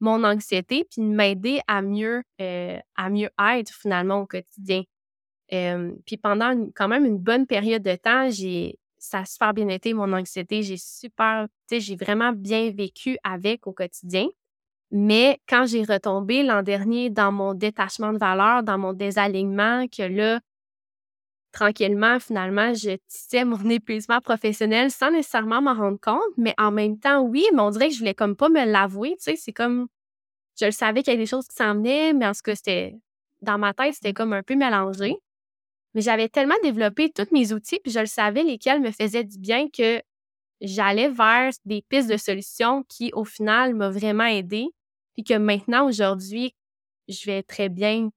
mon 0.00 0.24
anxiété, 0.24 0.86
puis 0.90 1.02
m'aider 1.02 1.60
à 1.66 1.82
mieux, 1.82 2.22
euh, 2.40 2.78
à 2.96 3.10
mieux 3.10 3.30
être 3.38 3.72
finalement 3.72 4.20
au 4.22 4.26
quotidien. 4.26 4.82
puis 6.06 6.16
pendant 6.18 6.68
quand 6.74 6.88
même 6.88 7.04
une 7.04 7.18
bonne 7.18 7.46
période 7.46 7.82
de 7.82 7.96
temps, 7.96 8.30
j'ai 8.30 8.78
ça 8.98 9.20
a 9.20 9.24
super 9.24 9.54
bien 9.54 9.68
été 9.68 9.94
mon 9.94 10.12
anxiété. 10.12 10.62
J'ai 10.62 10.76
super, 10.76 11.46
tu 11.68 11.76
sais, 11.76 11.80
j'ai 11.80 11.96
vraiment 11.96 12.32
bien 12.32 12.70
vécu 12.70 13.16
avec 13.24 13.66
au 13.66 13.72
quotidien. 13.72 14.26
Mais 14.90 15.38
quand 15.48 15.66
j'ai 15.66 15.82
retombé 15.82 16.42
l'an 16.42 16.62
dernier 16.62 17.10
dans 17.10 17.30
mon 17.30 17.54
détachement 17.54 18.12
de 18.12 18.18
valeur, 18.18 18.62
dans 18.62 18.78
mon 18.78 18.92
désalignement, 18.92 19.86
que 19.88 20.02
là, 20.02 20.40
tranquillement, 21.52 22.20
finalement, 22.20 22.74
je 22.74 22.96
tissais 23.08 23.44
mon 23.44 23.58
épuisement 23.70 24.20
professionnel 24.20 24.90
sans 24.90 25.10
nécessairement 25.10 25.62
m'en 25.62 25.74
rendre 25.74 26.00
compte, 26.00 26.22
mais 26.36 26.54
en 26.58 26.70
même 26.70 26.98
temps, 26.98 27.22
oui, 27.22 27.46
mais 27.54 27.60
on 27.60 27.70
dirait 27.70 27.88
que 27.88 27.94
je 27.94 27.98
voulais 28.00 28.14
comme 28.14 28.36
pas 28.36 28.48
me 28.48 28.64
l'avouer, 28.64 29.10
tu 29.16 29.24
sais, 29.24 29.36
c'est 29.36 29.52
comme, 29.52 29.88
je 30.60 30.66
le 30.66 30.72
savais 30.72 31.02
qu'il 31.02 31.12
y 31.12 31.16
avait 31.16 31.24
des 31.24 31.30
choses 31.30 31.48
qui 31.48 31.56
s'en 31.56 31.74
venaient, 31.74 32.12
mais 32.12 32.26
en 32.26 32.34
ce 32.34 32.42
cas, 32.42 32.54
c'était, 32.56 32.96
dans 33.42 33.58
ma 33.58 33.74
tête, 33.74 33.94
c'était 33.94 34.12
comme 34.14 34.32
un 34.32 34.42
peu 34.42 34.56
mélangé. 34.56 35.16
Mais 35.94 36.02
j'avais 36.02 36.28
tellement 36.28 36.54
développé 36.62 37.10
tous 37.10 37.28
mes 37.32 37.52
outils, 37.52 37.80
puis 37.82 37.92
je 37.92 38.00
le 38.00 38.06
savais 38.06 38.42
lesquels 38.42 38.80
me 38.80 38.90
faisaient 38.90 39.24
du 39.24 39.38
bien 39.38 39.68
que 39.70 40.02
j'allais 40.60 41.08
vers 41.08 41.52
des 41.64 41.82
pistes 41.88 42.10
de 42.10 42.16
solutions 42.16 42.84
qui, 42.88 43.10
au 43.14 43.24
final, 43.24 43.74
m'ont 43.74 43.90
vraiment 43.90 44.26
aidé. 44.26 44.68
Puis 45.14 45.24
que 45.24 45.34
maintenant, 45.34 45.86
aujourd'hui, 45.88 46.54
je 47.08 47.26
vais 47.26 47.42
très 47.42 47.68
bien. 47.68 48.10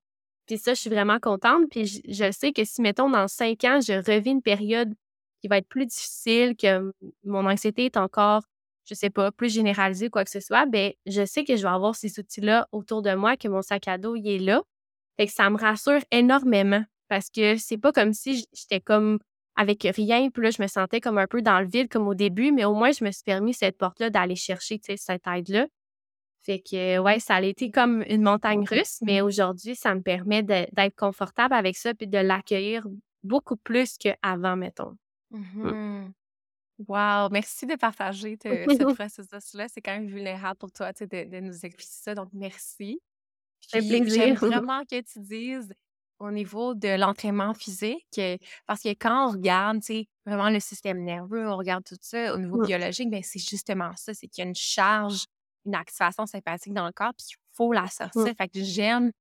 Ça, 0.58 0.74
je 0.74 0.82
suis 0.82 0.89
vraiment 0.89 1.20
contente. 1.20 1.70
Puis 1.70 2.02
je, 2.08 2.32
sais 2.32 2.52
que 2.52 2.64
si, 2.64 2.82
mettons, 2.82 3.10
dans 3.10 3.28
cinq 3.28 3.64
ans, 3.64 3.80
je 3.82 3.93
revis 3.93 4.32
une 4.32 4.41
période 4.41 4.93
qui 5.41 5.47
va 5.47 5.58
être 5.58 5.68
plus 5.68 5.86
difficile, 5.86 6.56
que 6.56 6.93
mon 7.24 7.49
anxiété 7.49 7.86
est 7.86 7.97
encore, 7.97 8.43
je 8.86 8.93
sais 8.93 9.10
pas, 9.10 9.32
plus 9.32 9.52
généralisée, 9.52 10.10
quoi 10.10 10.24
que 10.24 10.30
ce 10.30 10.39
soit, 10.39 10.66
ben 10.68 10.93
je 11.08 11.26
sais 11.26 11.43
que 11.43 11.56
je 11.56 11.64
vais 11.64 11.74
avoir 11.74 11.95
ces 11.95 12.20
outils-là 12.20 12.68
autour 12.72 13.02
de 13.02 13.14
moi, 13.16 13.38
que 13.38 13.47
mon 13.47 13.62
sac 13.62 13.88
à 13.88 13.97
dos, 13.97 14.16
il 14.16 14.28
est 14.28 14.39
là. 14.39 14.62
Fait 15.18 15.26
que 15.28 15.34
ça 15.34 15.49
me 15.49 15.58
rassure 15.58 16.02
énormément 16.12 16.84
parce 17.10 17.30
que 17.30 17.58
c'est 17.58 17.78
pas 17.78 17.91
comme 17.91 18.14
si 18.14 18.45
j'étais 18.54 18.80
comme 18.80 19.20
avec 19.56 19.84
rien, 19.84 20.30
puis 20.30 20.43
là, 20.43 20.49
je 20.49 20.62
me 20.62 20.68
sentais 20.68 21.02
comme 21.02 21.18
un 21.18 21.28
peu 21.28 21.41
dans 21.41 21.60
le 21.60 21.68
vide 21.68 21.89
comme 21.89 22.08
au 22.08 22.16
début, 22.16 22.52
mais 22.52 22.66
au 22.66 22.74
moins, 22.74 22.91
je 22.91 23.04
me 23.04 23.12
suis 23.12 23.24
permis 23.24 23.54
cette 23.54 23.78
porte-là 23.78 24.10
d'aller 24.10 24.36
chercher, 24.36 24.80
cette 24.82 25.28
aide-là. 25.28 25.68
Fait 26.43 26.59
que, 26.59 26.97
ouais, 26.99 27.19
ça 27.19 27.35
a 27.35 27.41
été 27.41 27.69
comme 27.69 28.03
une 28.07 28.23
montagne 28.23 28.65
russe, 28.67 28.97
mais 29.01 29.21
aujourd'hui, 29.21 29.75
ça 29.75 29.93
me 29.93 30.01
permet 30.01 30.41
d'être 30.41 30.95
confortable 30.95 31.53
avec 31.53 31.75
ça 31.75 31.93
puis 31.93 32.07
de 32.07 32.17
l'accueillir 32.17 32.87
beaucoup 33.23 33.57
plus 33.57 33.97
qu'avant, 33.97 34.55
mettons. 34.55 34.97
Mmh 35.29 36.09
wow! 36.87 37.29
Merci 37.29 37.65
de 37.65 37.75
partager 37.75 38.37
ce 38.43 38.93
processus-là. 38.93 39.67
C'est 39.67 39.81
quand 39.81 39.93
même 39.93 40.07
vulnérable 40.07 40.57
pour 40.57 40.71
toi, 40.71 40.91
sais, 40.95 41.07
de, 41.07 41.39
nous 41.39 41.65
expliquer 41.65 41.91
ça. 41.91 42.15
Donc, 42.15 42.29
merci. 42.33 42.99
J'aime 43.71 43.83
vraiment 44.35 44.83
que 44.85 45.01
tu 45.01 45.19
dises 45.19 45.73
au 46.19 46.31
niveau 46.31 46.75
de 46.75 46.99
l'entraînement 46.99 47.53
physique, 47.53 48.21
parce 48.67 48.83
que 48.83 48.89
quand 48.89 49.27
on 49.27 49.31
regarde, 49.31 49.79
vraiment 50.23 50.51
le 50.51 50.59
système 50.59 51.03
nerveux, 51.03 51.47
on 51.47 51.57
regarde 51.57 51.83
tout 51.83 51.97
ça 51.99 52.35
au 52.35 52.37
niveau 52.37 52.61
biologique, 52.61 53.09
bien, 53.09 53.21
c'est 53.23 53.39
justement 53.39 53.91
ça, 53.95 54.13
c'est 54.13 54.27
qu'il 54.27 54.43
y 54.43 54.45
a 54.45 54.49
une 54.49 54.55
charge, 54.55 55.25
une 55.66 55.76
activation 55.76 56.26
sympathique 56.26 56.74
dans 56.74 56.86
le 56.86 56.91
corps, 56.91 57.14
puis 57.18 57.28
il 57.30 57.36
faut 57.53 57.74
la 57.74 57.88
sortir. 57.88 58.34
Fait 58.38 58.47
que 58.47 58.62
j'aime 58.62 59.12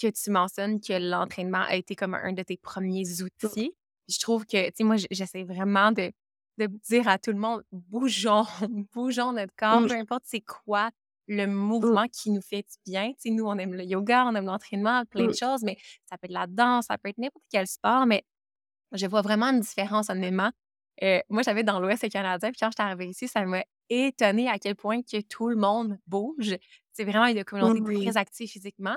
que 0.00 0.08
tu 0.08 0.30
mentionnes 0.30 0.80
que 0.80 0.94
l'entraînement 0.94 1.62
a 1.62 1.76
été 1.76 1.94
comme 1.94 2.14
un 2.14 2.32
de 2.32 2.42
tes 2.42 2.56
premiers 2.56 3.22
outils. 3.22 3.72
Je 4.08 4.18
trouve 4.18 4.46
que, 4.46 4.66
tu 4.68 4.72
sais, 4.76 4.84
moi, 4.84 4.96
j'essaie 5.10 5.44
vraiment 5.44 5.92
de, 5.92 6.10
de 6.58 6.66
dire 6.88 7.06
à 7.06 7.18
tout 7.18 7.30
le 7.30 7.38
monde, 7.38 7.62
bougeons, 7.70 8.44
bougeons 8.94 9.32
notre 9.32 9.54
corps, 9.56 9.86
peu 9.86 9.94
importe 9.94 10.24
c'est 10.24 10.40
quoi 10.40 10.90
le 11.28 11.46
mmh. 11.46 11.52
mouvement 11.52 12.06
qui 12.08 12.30
nous 12.30 12.42
fait 12.42 12.62
du 12.62 12.90
bien. 12.90 13.12
Tu 13.22 13.30
nous, 13.30 13.44
on 13.44 13.56
aime 13.56 13.74
le 13.74 13.84
yoga, 13.84 14.26
on 14.26 14.34
aime 14.34 14.46
l'entraînement, 14.46 15.04
plein 15.04 15.24
de 15.24 15.30
mmh. 15.30 15.34
choses, 15.34 15.62
mais 15.62 15.76
ça 16.06 16.18
peut 16.18 16.26
être 16.26 16.32
la 16.32 16.46
danse, 16.48 16.86
ça 16.86 16.98
peut 16.98 17.08
être 17.08 17.18
n'importe 17.18 17.44
quel 17.50 17.68
sport, 17.68 18.04
mais 18.04 18.24
je 18.92 19.06
vois 19.06 19.22
vraiment 19.22 19.46
une 19.46 19.60
différence, 19.60 20.10
honnêtement. 20.10 20.50
Euh, 21.02 21.20
moi, 21.28 21.42
j'avais 21.42 21.62
dans 21.62 21.78
l'Ouest 21.78 22.08
canadien, 22.10 22.50
puis 22.50 22.58
quand 22.58 22.70
je 22.70 22.82
suis 22.82 22.86
arrivée 22.86 23.06
ici, 23.06 23.28
ça 23.28 23.44
m'a 23.44 23.62
étonnée 23.90 24.48
à 24.48 24.58
quel 24.58 24.76
point 24.76 25.02
que 25.02 25.20
tout 25.20 25.48
le 25.48 25.56
monde 25.56 25.98
bouge. 26.06 26.56
C'est 26.92 27.04
vraiment 27.04 27.26
une 27.26 27.44
communauté 27.44 28.04
très 28.04 28.16
active 28.16 28.48
physiquement. 28.48 28.96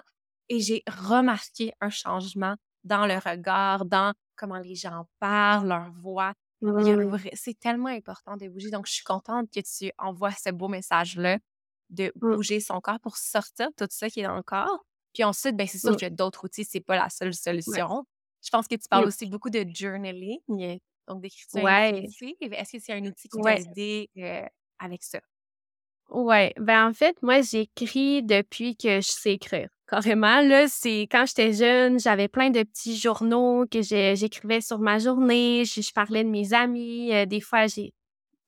Et 0.49 0.59
j'ai 0.59 0.83
remarqué 0.87 1.73
un 1.81 1.89
changement 1.89 2.55
dans 2.83 3.05
le 3.05 3.15
regard, 3.15 3.85
dans 3.85 4.13
comment 4.35 4.59
les 4.59 4.75
gens 4.75 5.07
parlent, 5.19 5.67
leur 5.67 5.91
voix. 5.91 6.33
C'est 7.33 7.59
tellement 7.59 7.89
important 7.89 8.37
de 8.37 8.47
bouger. 8.47 8.69
Donc, 8.69 8.87
je 8.87 8.93
suis 8.93 9.03
contente 9.03 9.49
que 9.53 9.59
tu 9.59 9.91
envoies 9.97 10.31
ce 10.31 10.49
beau 10.49 10.67
message-là 10.67 11.39
de 11.89 12.11
mmh. 12.15 12.35
bouger 12.35 12.59
son 12.59 12.79
corps 12.79 12.99
pour 12.99 13.17
sortir 13.17 13.67
tout 13.77 13.87
ça 13.89 14.09
qui 14.09 14.21
est 14.21 14.23
dans 14.23 14.35
le 14.35 14.43
corps. 14.43 14.85
Puis 15.13 15.23
ensuite, 15.23 15.55
ben, 15.55 15.67
c'est 15.67 15.77
sûr 15.77 15.91
qu'il 15.91 16.03
y 16.03 16.05
a 16.05 16.09
d'autres 16.09 16.45
outils, 16.45 16.65
c'est 16.65 16.79
pas 16.79 16.95
la 16.95 17.09
seule 17.09 17.33
solution. 17.33 18.05
Je 18.43 18.49
pense 18.49 18.67
que 18.67 18.75
tu 18.75 18.87
parles 18.89 19.05
aussi 19.05 19.27
beaucoup 19.27 19.49
de 19.49 19.65
journaling, 19.73 20.39
donc 21.07 21.21
d'écriture 21.21 21.63
ouais. 21.63 22.05
Est-ce 22.41 22.71
que 22.73 22.79
c'est 22.79 22.93
un 22.93 23.05
outil 23.05 23.29
qui 23.29 23.39
t'a 23.39 23.57
aidé 23.57 24.09
euh, 24.17 24.45
avec 24.83 25.03
ça? 25.03 25.19
Oui, 26.09 26.51
ben 26.57 26.89
en 26.89 26.93
fait, 26.93 27.17
moi, 27.23 27.41
j'écris 27.41 28.21
depuis 28.21 28.75
que 28.75 29.01
je 29.01 29.07
sais 29.07 29.33
écrire. 29.33 29.69
Carrément, 29.87 30.41
là, 30.41 30.67
c'est 30.67 31.07
quand 31.11 31.25
j'étais 31.25 31.53
jeune, 31.53 31.99
j'avais 31.99 32.27
plein 32.27 32.49
de 32.49 32.63
petits 32.63 32.97
journaux 32.97 33.65
que 33.69 33.81
j'écrivais 33.81 34.61
sur 34.61 34.79
ma 34.79 34.99
journée, 34.99 35.63
je, 35.65 35.93
parlais 35.93 36.23
de 36.23 36.29
mes 36.29 36.53
amis, 36.53 37.13
euh, 37.13 37.25
des 37.25 37.41
fois, 37.41 37.67
j'ai 37.67 37.93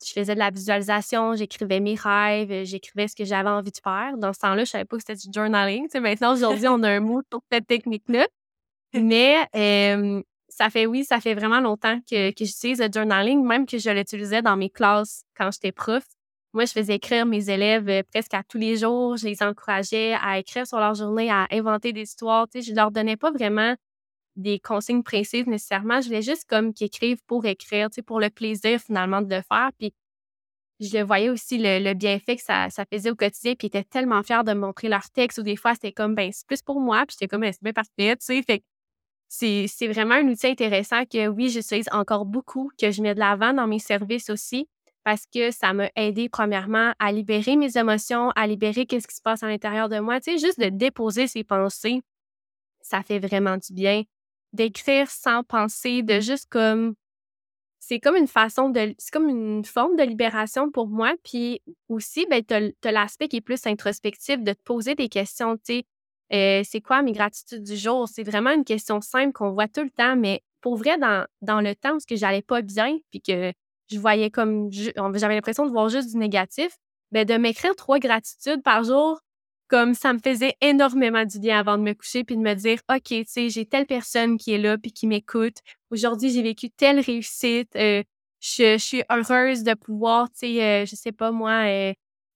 je 0.05 0.11
faisais 0.11 0.35
de 0.35 0.39
la 0.39 0.51
visualisation, 0.51 1.35
j'écrivais 1.35 1.79
mes 1.79 1.95
rêves, 1.95 2.51
euh, 2.51 2.65
j'écrivais 2.65 3.07
ce 3.07 3.15
que 3.15 3.23
j'avais 3.23 3.49
envie 3.49 3.71
de 3.71 3.79
faire. 3.81 4.17
Dans 4.17 4.33
ce 4.33 4.39
temps-là, 4.39 4.65
je 4.65 4.69
savais 4.69 4.85
pas 4.85 4.97
que 4.97 5.03
c'était 5.07 5.27
du 5.27 5.33
journaling. 5.33 5.87
maintenant, 5.99 6.33
aujourd'hui, 6.33 6.67
on 6.67 6.83
a 6.83 6.89
un 6.89 6.99
mot 6.99 7.21
pour 7.29 7.41
cette 7.51 7.65
technique-là. 7.65 8.27
Mais 8.93 9.47
ça 10.49 10.69
fait, 10.69 10.85
oui, 10.85 11.03
ça 11.03 11.19
fait 11.19 11.33
vraiment 11.33 11.59
longtemps 11.59 11.99
que, 12.09 12.31
que 12.31 12.45
j'utilise 12.45 12.79
le 12.79 12.89
journaling, 12.93 13.43
même 13.45 13.65
que 13.65 13.77
je 13.77 13.89
l'utilisais 13.89 14.41
dans 14.41 14.55
mes 14.55 14.69
classes 14.69 15.23
quand 15.35 15.49
j'étais 15.51 15.71
prof. 15.71 16.03
Moi, 16.55 16.63
je 16.63 16.71
faisais 16.71 16.95
écrire 16.95 17.25
mes 17.25 17.49
élèves 17.49 17.89
euh, 17.89 18.01
presque 18.09 18.33
à 18.33 18.41
tous 18.41 18.57
les 18.57 18.77
jours. 18.77 19.17
Je 19.17 19.25
les 19.25 19.43
encourageais 19.43 20.13
à 20.13 20.39
écrire 20.39 20.65
sur 20.65 20.79
leur 20.79 20.95
journée, 20.95 21.29
à 21.29 21.47
inventer 21.51 21.91
des 21.91 22.03
histoires. 22.03 22.47
Tu 22.47 22.61
sais, 22.61 22.69
je 22.69 22.73
leur 22.73 22.91
donnais 22.91 23.17
pas 23.17 23.29
vraiment 23.29 23.75
des 24.37 24.59
consignes 24.59 25.03
précises 25.03 25.47
nécessairement. 25.47 25.99
Je 25.99 26.07
voulais 26.07 26.21
juste 26.21 26.45
comme 26.47 26.73
qu'ils 26.73 26.87
écrivent 26.87 27.21
pour 27.27 27.45
écrire, 27.45 27.89
pour 28.05 28.21
le 28.21 28.29
plaisir 28.29 28.79
finalement 28.79 29.21
de 29.21 29.35
le 29.35 29.41
faire. 29.41 29.69
Puis 29.77 29.93
je 30.79 31.03
voyais 31.03 31.29
aussi 31.29 31.57
le, 31.57 31.93
bienfait 31.93 32.37
que 32.37 32.41
ça, 32.41 32.69
ça, 32.69 32.85
faisait 32.89 33.11
au 33.11 33.15
quotidien, 33.15 33.55
puis 33.55 33.67
ils 33.67 33.77
étaient 33.77 33.83
tellement 33.83 34.23
fiers 34.23 34.43
de 34.45 34.53
montrer 34.53 34.87
leur 34.87 35.09
texte, 35.09 35.39
ou 35.39 35.43
des 35.43 35.57
fois, 35.57 35.73
c'était 35.73 35.91
comme, 35.91 36.15
ben, 36.15 36.31
c'est 36.33 36.47
plus 36.47 36.61
pour 36.61 36.79
moi, 36.79 37.05
puis 37.05 37.15
j'étais 37.19 37.27
comme, 37.27 37.41
ben, 37.41 37.51
c'est 37.51 37.63
bien 37.63 37.73
parfait, 37.73 38.15
c'est 39.27 39.87
vraiment 39.87 40.15
un 40.15 40.27
outil 40.27 40.47
intéressant 40.47 41.05
que, 41.05 41.27
oui, 41.27 41.49
j'utilise 41.49 41.87
encore 41.91 42.25
beaucoup, 42.25 42.71
que 42.79 42.91
je 42.91 43.01
mets 43.01 43.15
de 43.15 43.19
l'avant 43.19 43.53
dans 43.53 43.67
mes 43.67 43.79
services 43.79 44.29
aussi, 44.29 44.67
parce 45.05 45.27
que 45.27 45.51
ça 45.51 45.71
m'a 45.71 45.89
aidé, 45.95 46.29
premièrement, 46.29 46.93
à 46.97 47.11
libérer 47.11 47.55
mes 47.55 47.77
émotions, 47.77 48.31
à 48.31 48.47
libérer 48.47 48.87
qu'est-ce 48.87 49.07
qui 49.07 49.15
se 49.15 49.21
passe 49.21 49.43
à 49.43 49.47
l'intérieur 49.47 49.87
de 49.87 49.99
moi, 49.99 50.19
tu 50.19 50.31
sais, 50.31 50.37
juste 50.39 50.59
de 50.59 50.69
déposer 50.69 51.27
ses 51.27 51.43
pensées, 51.43 52.01
ça 52.81 53.03
fait 53.03 53.19
vraiment 53.19 53.57
du 53.57 53.71
bien. 53.71 54.03
D'écrire 54.51 55.09
sans 55.11 55.43
penser, 55.43 56.01
de 56.01 56.19
juste 56.19 56.47
comme 56.49 56.95
c'est 57.79 57.99
comme 57.99 58.15
une 58.15 58.27
façon 58.27 58.69
de 58.69 58.95
c'est 58.97 59.11
comme 59.11 59.29
une 59.29 59.63
forme 59.63 59.95
de 59.95 60.03
libération 60.03 60.71
pour 60.71 60.87
moi. 60.87 61.13
Puis 61.23 61.61
aussi 61.89 62.25
ben 62.29 62.43
tu 62.43 62.53
as, 62.53 62.91
l'aspect 62.91 63.27
qui 63.27 63.37
est 63.37 63.41
plus 63.41 63.67
introspectif 63.67 64.41
de 64.41 64.53
te 64.53 64.61
poser 64.63 64.95
des 64.95 65.09
questions 65.09 65.57
tu 65.57 65.61
sais. 65.65 65.85
Euh, 66.33 66.63
c'est 66.65 66.81
quoi 66.81 67.03
mes 67.03 67.11
gratitudes 67.11 67.63
du 67.63 67.75
jour? 67.77 68.07
C'est 68.07 68.23
vraiment 68.23 68.51
une 68.51 68.63
question 68.63 69.01
simple 69.01 69.33
qu'on 69.33 69.51
voit 69.51 69.67
tout 69.67 69.83
le 69.83 69.91
temps 69.91 70.15
mais 70.15 70.41
pour 70.61 70.77
vrai 70.77 70.97
dans, 70.97 71.27
dans 71.41 71.61
le 71.61 71.75
temps 71.75 71.95
où 71.95 71.99
que 72.07 72.15
j'allais 72.15 72.41
pas 72.41 72.63
bien 72.63 72.97
puis 73.11 73.21
que 73.21 73.53
je 73.91 73.99
voyais 73.99 74.29
comme 74.29 74.69
j'avais 74.71 75.35
l'impression 75.35 75.65
de 75.65 75.71
voir 75.71 75.89
juste 75.89 76.11
du 76.11 76.17
négatif 76.17 76.77
ben 77.11 77.25
de 77.25 77.35
m'écrire 77.35 77.75
trois 77.75 77.99
gratitudes 77.99 78.63
par 78.63 78.83
jour 78.83 79.19
comme 79.67 79.93
ça 79.93 80.13
me 80.13 80.19
faisait 80.19 80.55
énormément 80.61 81.25
du 81.25 81.39
bien 81.39 81.59
avant 81.59 81.77
de 81.77 81.83
me 81.83 81.93
coucher 81.93 82.23
puis 82.23 82.35
de 82.35 82.41
me 82.41 82.53
dire 82.53 82.79
OK, 82.89 83.03
tu 83.03 83.23
sais, 83.25 83.49
j'ai 83.49 83.65
telle 83.65 83.85
personne 83.85 84.37
qui 84.37 84.53
est 84.53 84.57
là 84.57 84.77
puis 84.77 84.91
qui 84.91 85.07
m'écoute. 85.07 85.57
Aujourd'hui, 85.89 86.29
j'ai 86.29 86.43
vécu 86.43 86.69
telle 86.69 86.99
réussite. 86.99 87.75
Euh, 87.75 88.03
je, 88.39 88.77
suis 88.77 89.03
heureuse 89.09 89.63
de 89.63 89.73
pouvoir, 89.73 90.29
tu 90.29 90.39
sais, 90.39 90.63
euh, 90.63 90.85
je 90.85 90.95
sais 90.95 91.11
pas 91.11 91.31
moi, 91.31 91.65
euh, 91.67 91.93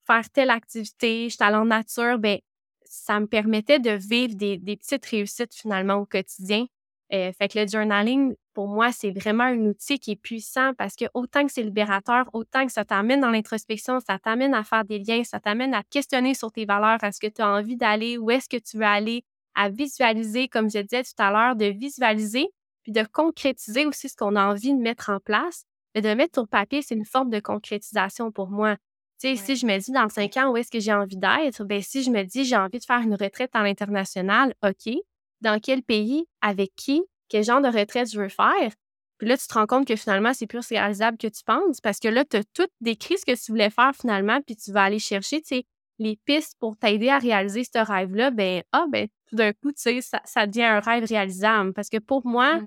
faire 0.07 0.29
telle 0.31 0.49
activité. 0.49 1.29
Je 1.29 1.35
suis 1.35 1.43
allée 1.43 1.57
en 1.57 1.65
nature. 1.65 2.17
Ben, 2.17 2.39
ça 2.85 3.19
me 3.19 3.27
permettait 3.27 3.79
de 3.79 3.91
vivre 3.91 4.33
des, 4.35 4.57
des 4.57 4.75
petites 4.75 5.05
réussites 5.05 5.53
finalement 5.53 5.95
au 5.95 6.05
quotidien. 6.05 6.65
fait 7.11 7.47
que 7.51 7.59
le 7.59 7.67
journaling, 7.67 8.35
pour 8.60 8.68
moi, 8.68 8.91
c'est 8.91 9.12
vraiment 9.12 9.45
un 9.45 9.68
outil 9.68 9.99
qui 9.99 10.12
est 10.12 10.22
puissant 10.22 10.74
parce 10.78 10.97
que 10.97 11.05
autant 11.14 11.45
que 11.45 11.51
c'est 11.53 11.64
libérateur, 11.64 12.30
autant 12.34 12.66
que 12.66 12.74
ça 12.74 12.84
t'amène 12.84 13.22
dans 13.22 13.30
l'introspection, 13.30 14.01
ça 14.01 14.20
t'amène 14.20 14.53
à 14.53 14.66
faire 14.66 14.84
des 14.84 14.99
liens, 14.99 15.24
ça 15.24 15.39
t'amène 15.39 15.74
à 15.74 15.82
questionner 15.82 16.34
sur 16.34 16.51
tes 16.51 16.66
valeurs, 16.66 17.01
à 17.01 17.14
ce 17.14 17.22
que 17.22 17.28
tu 17.28 17.41
as 17.41 17.47
envie 17.47 17.78
d'aller, 17.78 18.18
où 18.18 18.30
est-ce 18.32 18.49
que 18.49 18.57
tu 18.57 18.76
veux 18.76 18.84
aller, 18.84 19.24
à 19.55 19.70
visualiser, 19.70 20.49
comme 20.49 20.70
je 20.70 20.80
disais 20.80 21.03
tout 21.03 21.24
à 21.24 21.32
l'heure, 21.32 21.55
de 21.55 21.68
visualiser, 21.68 22.49
puis 22.84 22.91
de 22.91 23.05
concrétiser 23.10 23.86
aussi 23.86 24.10
ce 24.10 24.18
qu'on 24.18 24.36
a 24.36 24.45
envie 24.45 24.74
de 24.74 24.82
mettre 24.82 25.10
en 25.10 25.22
place. 25.22 25.64
Mais 25.95 26.01
de 26.01 26.14
mettre 26.14 26.38
sur 26.38 26.45
papier, 26.49 26.82
c'est 26.82 26.95
une 26.95 27.05
forme 27.05 27.30
de 27.30 27.39
concrétisation 27.39 28.30
pour 28.34 28.49
moi. 28.49 28.76
Tu 29.22 29.30
sais, 29.30 29.36
si 29.38 29.55
je 29.55 29.66
me 29.66 29.78
dis 29.78 29.93
dans 29.93 30.10
cinq 30.10 30.36
ans 30.36 30.51
où 30.51 30.57
est-ce 30.57 30.70
que 30.70 30.82
j'ai 30.82 30.91
envie 30.91 31.16
d'être, 31.16 31.64
ben 31.64 31.82
si 31.82 32.03
je 32.03 32.12
me 32.12 32.24
dis 32.24 32.43
j'ai 32.43 32.57
envie 32.57 32.80
de 32.80 32.84
faire 32.84 32.99
une 32.99 33.16
retraite 33.16 33.51
à 33.53 33.64
l'international, 33.64 34.53
OK. 34.68 34.93
Dans 35.39 35.62
quel 35.62 35.82
pays? 35.82 36.26
Avec 36.41 36.74
qui? 36.76 37.01
Quel 37.30 37.43
genre 37.43 37.61
de 37.61 37.67
retraite 37.67 38.11
je 38.11 38.19
veux 38.19 38.30
faire. 38.30 38.71
Puis 39.19 39.27
là, 39.27 39.38
tu 39.38 39.47
te 39.47 39.53
rends 39.53 39.67
compte 39.67 39.88
que 39.88 39.95
finalement, 39.95 40.34
c'est 40.34 40.47
plus 40.47 40.65
réalisable 40.67 41.17
que 41.17 41.27
tu 41.27 41.43
penses 41.43 41.82
parce 41.82 41.99
que 41.99 42.07
là, 42.07 42.23
tu 42.25 42.38
as 42.38 42.43
tout 42.53 42.67
décrit 42.82 43.17
ce 43.17 43.25
que 43.25 43.38
tu 43.38 43.51
voulais 43.51 43.69
faire 43.69 43.91
finalement, 43.93 44.39
puis 44.41 44.55
tu 44.55 44.71
vas 44.71 44.84
aller 44.84 44.99
chercher, 44.99 45.41
tu 45.41 45.57
sais, 45.57 45.65
les 45.99 46.17
pistes 46.25 46.55
pour 46.59 46.77
t'aider 46.77 47.09
à 47.09 47.19
réaliser 47.19 47.63
ce 47.65 47.80
rêve-là. 47.80 48.32
Ben, 48.32 48.63
ah, 48.71 48.86
ben, 48.89 49.07
tout 49.27 49.36
d'un 49.36 49.51
coup, 49.51 49.71
tu 49.73 49.82
sais, 49.82 49.99
ça, 50.01 50.47
devient 50.47 50.63
un 50.63 50.80
rêve 50.80 51.03
réalisable. 51.03 51.73
Parce 51.73 51.89
que 51.89 51.97
pour 51.97 52.25
moi, 52.25 52.55
mmh. 52.55 52.65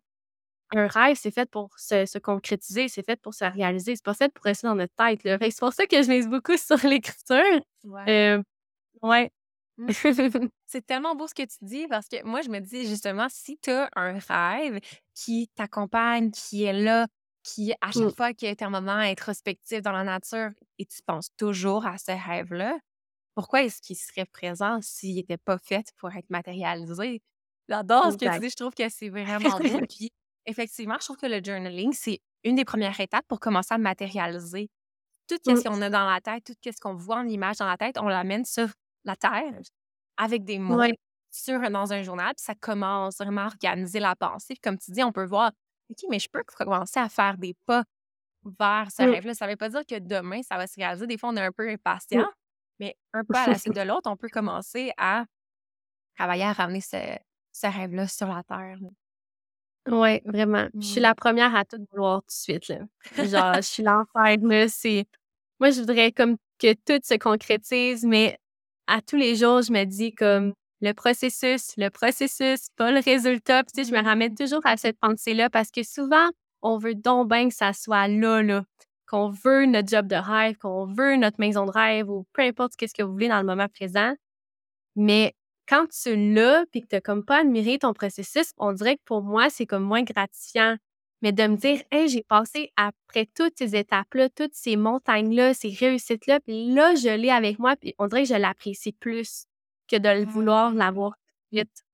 un 0.77 0.87
rêve, 0.87 1.17
c'est 1.19 1.31
fait 1.31 1.51
pour 1.51 1.71
se, 1.79 2.19
concrétiser, 2.19 2.89
c'est 2.89 3.05
fait 3.05 3.21
pour 3.21 3.33
se 3.33 3.45
réaliser, 3.45 3.97
c'est 3.97 4.05
pas 4.05 4.15
fait 4.15 4.33
pour 4.33 4.45
rester 4.45 4.67
dans 4.67 4.75
notre 4.75 4.95
tête. 4.95 5.25
Là. 5.25 5.39
c'est 5.41 5.59
pour 5.59 5.73
ça 5.73 5.87
que 5.87 6.03
je 6.03 6.09
mise 6.09 6.29
beaucoup 6.29 6.57
sur 6.59 6.77
l'écriture. 6.87 7.61
Ouais. 7.85 8.37
Euh, 8.37 8.43
ouais. 9.03 9.31
Mmh. 9.79 9.89
c'est 10.67 10.87
tellement 10.87 11.15
beau 11.15 11.27
ce 11.27 11.35
que 11.35 11.43
tu 11.43 11.57
dis 11.63 11.87
parce 11.89 12.09
que 12.09 12.23
moi, 12.25 12.43
je 12.43 12.51
me 12.51 12.61
dis 12.61 12.87
justement, 12.87 13.27
si 13.31 13.59
tu 13.59 13.71
as 13.71 13.89
un 13.97 14.19
rêve 14.19 14.81
qui 15.15 15.49
t'accompagne, 15.55 16.31
qui 16.31 16.65
est 16.65 16.73
là, 16.73 17.07
qui, 17.43 17.73
à 17.81 17.91
chaque 17.91 18.05
mmh. 18.05 18.15
fois 18.15 18.33
qu'il 18.35 18.49
y 18.49 18.63
a 18.63 18.67
un 18.67 18.71
moment 18.71 18.93
introspectif 18.93 19.83
dans 19.83 19.93
la 19.93 20.05
nature 20.05 20.51
et 20.79 20.87
tu 20.87 21.03
penses 21.07 21.31
toujours 21.37 21.87
à 21.87 21.99
ce 21.99 22.13
rêve-là, 22.13 22.79
pourquoi 23.35 23.63
est-ce 23.63 23.81
qu'il 23.81 23.97
serait 23.97 24.27
présent 24.27 24.79
s'il 24.83 25.17
n'était 25.17 25.39
pas 25.39 25.59
fait 25.59 25.87
pour 25.99 26.13
être 26.15 26.29
matérialisé? 26.31 27.23
J'adore 27.69 28.13
ce 28.13 28.19
que 28.19 28.33
tu 28.35 28.41
dis, 28.41 28.51
je 28.51 28.57
trouve 28.57 28.75
que 28.75 28.89
c'est 28.89 29.09
vraiment 29.09 29.59
beau. 29.59 29.59
Puis, 29.89 30.11
effectivement, 30.47 30.97
je 31.01 31.05
trouve 31.07 31.17
que 31.17 31.27
le 31.27 31.41
journaling, 31.43 31.93
c'est 31.93 32.21
une 32.45 32.57
des 32.57 32.65
premières 32.65 32.99
étapes 33.01 33.25
pour 33.27 33.41
commencer 33.41 33.75
à 33.75 33.79
matérialiser 33.79 34.69
tout 35.29 35.39
ce 35.45 35.53
mmh. 35.53 35.63
qu'on 35.63 35.83
a 35.83 35.89
dans 35.89 36.09
la 36.09 36.21
tête, 36.21 36.45
tout 36.45 36.71
ce 36.71 36.81
qu'on 36.81 36.95
voit 36.95 37.17
en 37.17 37.29
image 37.29 37.57
dans 37.57 37.67
la 37.67 37.77
tête, 37.77 37.97
on 37.99 38.09
l'amène 38.09 38.45
sur 38.45 38.69
la 39.05 39.17
terre 39.17 39.61
avec 40.17 40.45
des 40.45 40.59
mots 40.59 40.83
sur, 41.31 41.59
dans 41.71 41.93
un 41.93 42.03
journal, 42.03 42.35
puis 42.35 42.45
ça 42.45 42.55
commence 42.55 43.17
vraiment 43.19 43.43
à 43.43 43.47
organiser 43.47 44.01
la 44.01 44.15
pensée. 44.15 44.55
Puis 44.55 44.61
comme 44.61 44.79
tu 44.79 44.91
dis, 44.91 45.03
on 45.03 45.13
peut 45.13 45.25
voir, 45.25 45.51
OK, 45.91 45.99
mais 46.11 46.19
je 46.19 46.29
peux 46.29 46.43
commencer 46.45 47.01
à 47.01 47.09
faire 47.09 47.39
des 47.39 47.55
pas 47.67 47.85
vers 48.45 48.91
ce 48.91 49.03
rêve-là. 49.03 49.35
Ça 49.35 49.47
ne 49.47 49.53
veut 49.53 49.57
pas 49.57 49.69
dire 49.69 49.87
que 49.87 49.99
demain, 49.99 50.43
ça 50.43 50.57
va 50.57 50.67
se 50.67 50.77
réaliser. 50.77 51.07
Des 51.07 51.17
fois, 51.17 51.31
on 51.31 51.37
est 51.37 51.41
un 51.41 51.53
peu 51.53 51.69
impatient, 51.69 52.29
mais 52.79 52.97
un 53.13 53.25
pas 53.25 53.45
à 53.45 53.47
la 53.49 53.59
suite 53.59 53.75
de 53.77 53.81
l'autre, 53.81 54.11
on 54.11 54.17
peut 54.17 54.29
commencer 54.29 54.93
à 54.99 55.25
travailler 56.17 56.45
à 56.45 56.53
ramener 56.53 56.81
ce, 56.81 56.99
ce 57.53 57.67
rêve-là 57.67 58.07
sur 58.09 58.29
la 58.29 58.43
terre. 58.43 58.79
Oui, 59.89 60.21
vraiment. 60.25 60.69
Je 60.75 60.87
suis 60.87 61.01
mmh. 61.01 61.03
la 61.03 61.15
première 61.15 61.55
à 61.57 61.65
tout 61.65 61.85
vouloir 61.91 62.21
tout 62.21 62.27
de 62.27 62.33
suite. 62.33 62.69
Là. 62.69 62.79
Genre, 63.17 63.55
je 63.57 63.61
suis 63.63 63.83
l'enfer. 63.83 64.37
C'est... 64.69 65.07
Moi, 65.59 65.71
je 65.71 65.81
voudrais 65.81 66.13
comme 66.13 66.37
que 66.59 66.75
tout 66.75 67.01
se 67.05 67.15
concrétise, 67.19 68.05
mais 68.05 68.39
à 68.87 69.01
tous 69.03 69.17
les 69.17 69.37
jours, 69.37 69.63
je 69.63 69.73
me 69.73 69.85
dis 69.85 70.13
comme 70.13 70.55
le 70.81 70.93
processus, 70.93 71.73
le 71.77 71.89
processus, 71.91 72.69
pas 72.77 72.91
le 72.91 73.01
résultat. 73.01 73.63
Puis, 73.63 73.73
tu 73.73 73.85
sais, 73.85 73.91
je 73.91 73.97
me 73.97 74.05
ramène 74.05 74.35
toujours 74.35 74.61
à 74.65 74.77
cette 74.77 74.99
pensée-là 74.99 75.49
parce 75.49 75.71
que 75.71 75.83
souvent, 75.83 76.29
on 76.63 76.79
veut 76.79 76.95
donc 76.95 77.29
bien 77.29 77.49
que 77.49 77.55
ça 77.55 77.73
soit 77.73 78.09
là, 78.09 78.43
là. 78.43 78.65
Qu'on 79.07 79.31
veut 79.31 79.67
notre 79.67 79.89
job 79.89 80.07
de 80.07 80.17
rêve, 80.17 80.57
qu'on 80.57 80.87
veut 80.87 81.17
notre 81.17 81.39
maison 81.39 81.67
de 81.67 81.71
rêve 81.71 82.11
ou 82.11 82.27
peu 82.33 82.43
importe 82.43 82.73
ce 82.81 82.87
que 82.93 83.03
vous 83.03 83.13
voulez 83.13 83.29
dans 83.29 83.41
le 83.41 83.47
moment 83.47 83.69
présent. 83.69 84.15
Mais 84.97 85.35
quand 85.69 85.87
tu 85.89 86.35
l'as 86.35 86.65
puis 86.71 86.81
que 86.83 86.89
tu 86.89 86.97
n'as 86.97 87.01
comme 87.01 87.25
pas 87.25 87.41
admiré 87.41 87.79
ton 87.79 87.93
processus, 87.93 88.53
on 88.59 88.73
dirait 88.73 88.97
que 88.97 89.03
pour 89.05 89.23
moi, 89.23 89.51
c'est 89.51 89.67
comme 89.67 89.85
moins 89.85 90.03
gratifiant. 90.03 90.77
Mais 91.23 91.33
de 91.33 91.45
me 91.45 91.57
dire, 91.57 91.83
hey, 91.91 92.09
j'ai 92.09 92.23
passé 92.23 92.73
après 92.77 93.27
toutes 93.35 93.57
ces 93.57 93.77
étapes-là, 93.77 94.29
toutes 94.29 94.55
ces 94.55 94.77
montagnes-là, 94.77 95.55
ces 95.55 95.71
réussites-là, 95.71 96.41
puis 96.41 96.73
là, 96.73 96.95
je 96.97 97.09
l'ai 97.17 97.31
avec 97.31 97.59
moi, 97.59 97.77
puis 97.77 97.95
on 97.99 98.09
dirait 98.09 98.25
que 98.25 98.29
je 98.29 98.35
l'apprécie 98.35 98.93
plus 98.93 99.47
que 99.89 99.97
de 99.97 100.09
le 100.09 100.25
vouloir 100.25 100.73
l'avoir 100.73 101.15
vite. 101.53 101.85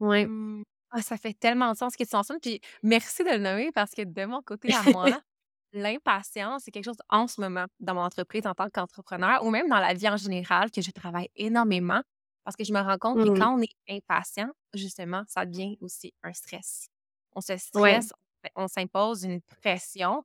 Oui. 0.00 0.26
Mmh. 0.26 0.64
Ah, 0.90 1.02
ça 1.02 1.16
fait 1.16 1.34
tellement 1.34 1.72
de 1.72 1.76
sens 1.76 1.96
que 1.96 2.04
tu 2.04 2.16
mentionnes. 2.16 2.40
Puis 2.40 2.60
merci 2.82 3.22
de 3.24 3.30
le 3.30 3.38
nommer 3.38 3.70
parce 3.72 3.92
que 3.92 4.02
de 4.02 4.24
mon 4.24 4.40
côté 4.42 4.72
à 4.72 4.82
moi, 4.90 5.06
l'impatience, 5.72 6.62
c'est 6.64 6.70
quelque 6.70 6.84
chose 6.84 7.02
en 7.08 7.26
ce 7.26 7.40
moment 7.40 7.66
dans 7.80 7.94
mon 7.94 8.00
entreprise 8.00 8.46
en 8.46 8.54
tant 8.54 8.70
qu'entrepreneur 8.70 9.44
ou 9.44 9.50
même 9.50 9.68
dans 9.68 9.80
la 9.80 9.92
vie 9.92 10.08
en 10.08 10.16
général 10.16 10.70
que 10.70 10.80
je 10.80 10.90
travaille 10.90 11.28
énormément 11.36 12.00
parce 12.44 12.56
que 12.56 12.64
je 12.64 12.72
me 12.72 12.80
rends 12.80 12.96
compte 12.96 13.18
que 13.18 13.28
mmh. 13.28 13.38
quand 13.38 13.58
on 13.58 13.60
est 13.60 13.76
impatient, 13.90 14.48
justement, 14.72 15.22
ça 15.26 15.44
devient 15.44 15.76
aussi 15.82 16.14
un 16.22 16.32
stress. 16.32 16.88
On 17.34 17.42
se 17.42 17.56
stresse, 17.58 18.12
on 18.56 18.68
s'impose 18.68 19.24
une 19.24 19.40
pression 19.40 20.24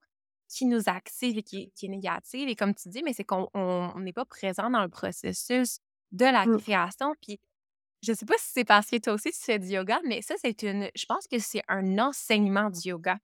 qui 0.50 0.66
nous 0.66 0.88
active 0.88 1.38
et 1.38 1.44
qui, 1.44 1.72
est 1.82 1.88
négative. 1.88 2.48
Et 2.48 2.56
comme 2.56 2.76
tu 2.76 2.90
dis, 2.90 3.02
mais 3.04 3.14
c'est 3.14 3.24
qu'on 3.24 3.50
n'est 3.98 4.14
pas 4.14 4.26
présent 4.26 4.70
dans 4.70 4.82
le 4.82 4.90
processus 4.90 5.80
de 6.12 6.26
la 6.26 6.46
mmh. 6.46 6.62
création. 6.62 7.16
Puis 7.22 7.40
je 8.04 8.14
sais 8.14 8.26
pas 8.26 8.38
si 8.38 8.52
c'est 8.54 8.66
parce 8.66 8.90
que 8.90 8.98
toi 8.98 9.14
aussi 9.14 9.32
tu 9.32 9.40
fais 9.40 9.60
du 9.60 9.68
yoga, 9.68 10.00
mais 10.06 10.22
ça, 10.22 10.36
c'est 10.38 10.62
une. 10.64 10.90
Je 10.96 11.06
pense 11.06 11.28
que 11.28 11.40
c'est 11.40 11.64
un 11.68 11.98
enseignement 12.00 12.70
du 12.70 12.90
yoga. 12.90 13.18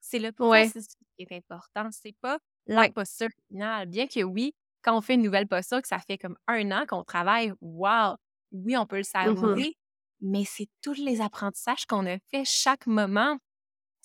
C'est 0.00 0.18
le 0.18 0.32
processus 0.32 0.86
qui 1.16 1.22
est 1.22 1.32
important. 1.32 1.88
C'est 1.90 2.16
pas 2.20 2.38
la 2.66 2.90
posture 2.90 3.28
finale. 3.48 3.86
Bien 3.86 4.06
que 4.06 4.22
oui, 4.22 4.54
quand 4.82 4.96
on 4.96 5.00
fait 5.00 5.14
une 5.14 5.22
nouvelle 5.22 5.46
posture, 5.46 5.80
que 5.80 5.88
ça 5.88 5.98
fait 5.98 6.18
comme 6.18 6.36
un 6.46 6.70
an 6.72 6.84
qu'on 6.86 7.04
travaille, 7.04 7.52
wow, 7.60 8.16
oui, 8.52 8.76
on 8.76 8.86
peut 8.86 8.96
le 8.96 9.02
mmh 9.02 9.04
savourer, 9.04 9.76
mais 10.20 10.44
c'est 10.44 10.68
tous 10.82 10.94
les 10.94 11.20
apprentissages 11.20 11.86
qu'on 11.86 12.06
a 12.06 12.18
fait 12.30 12.44
chaque 12.44 12.86
moment 12.86 13.38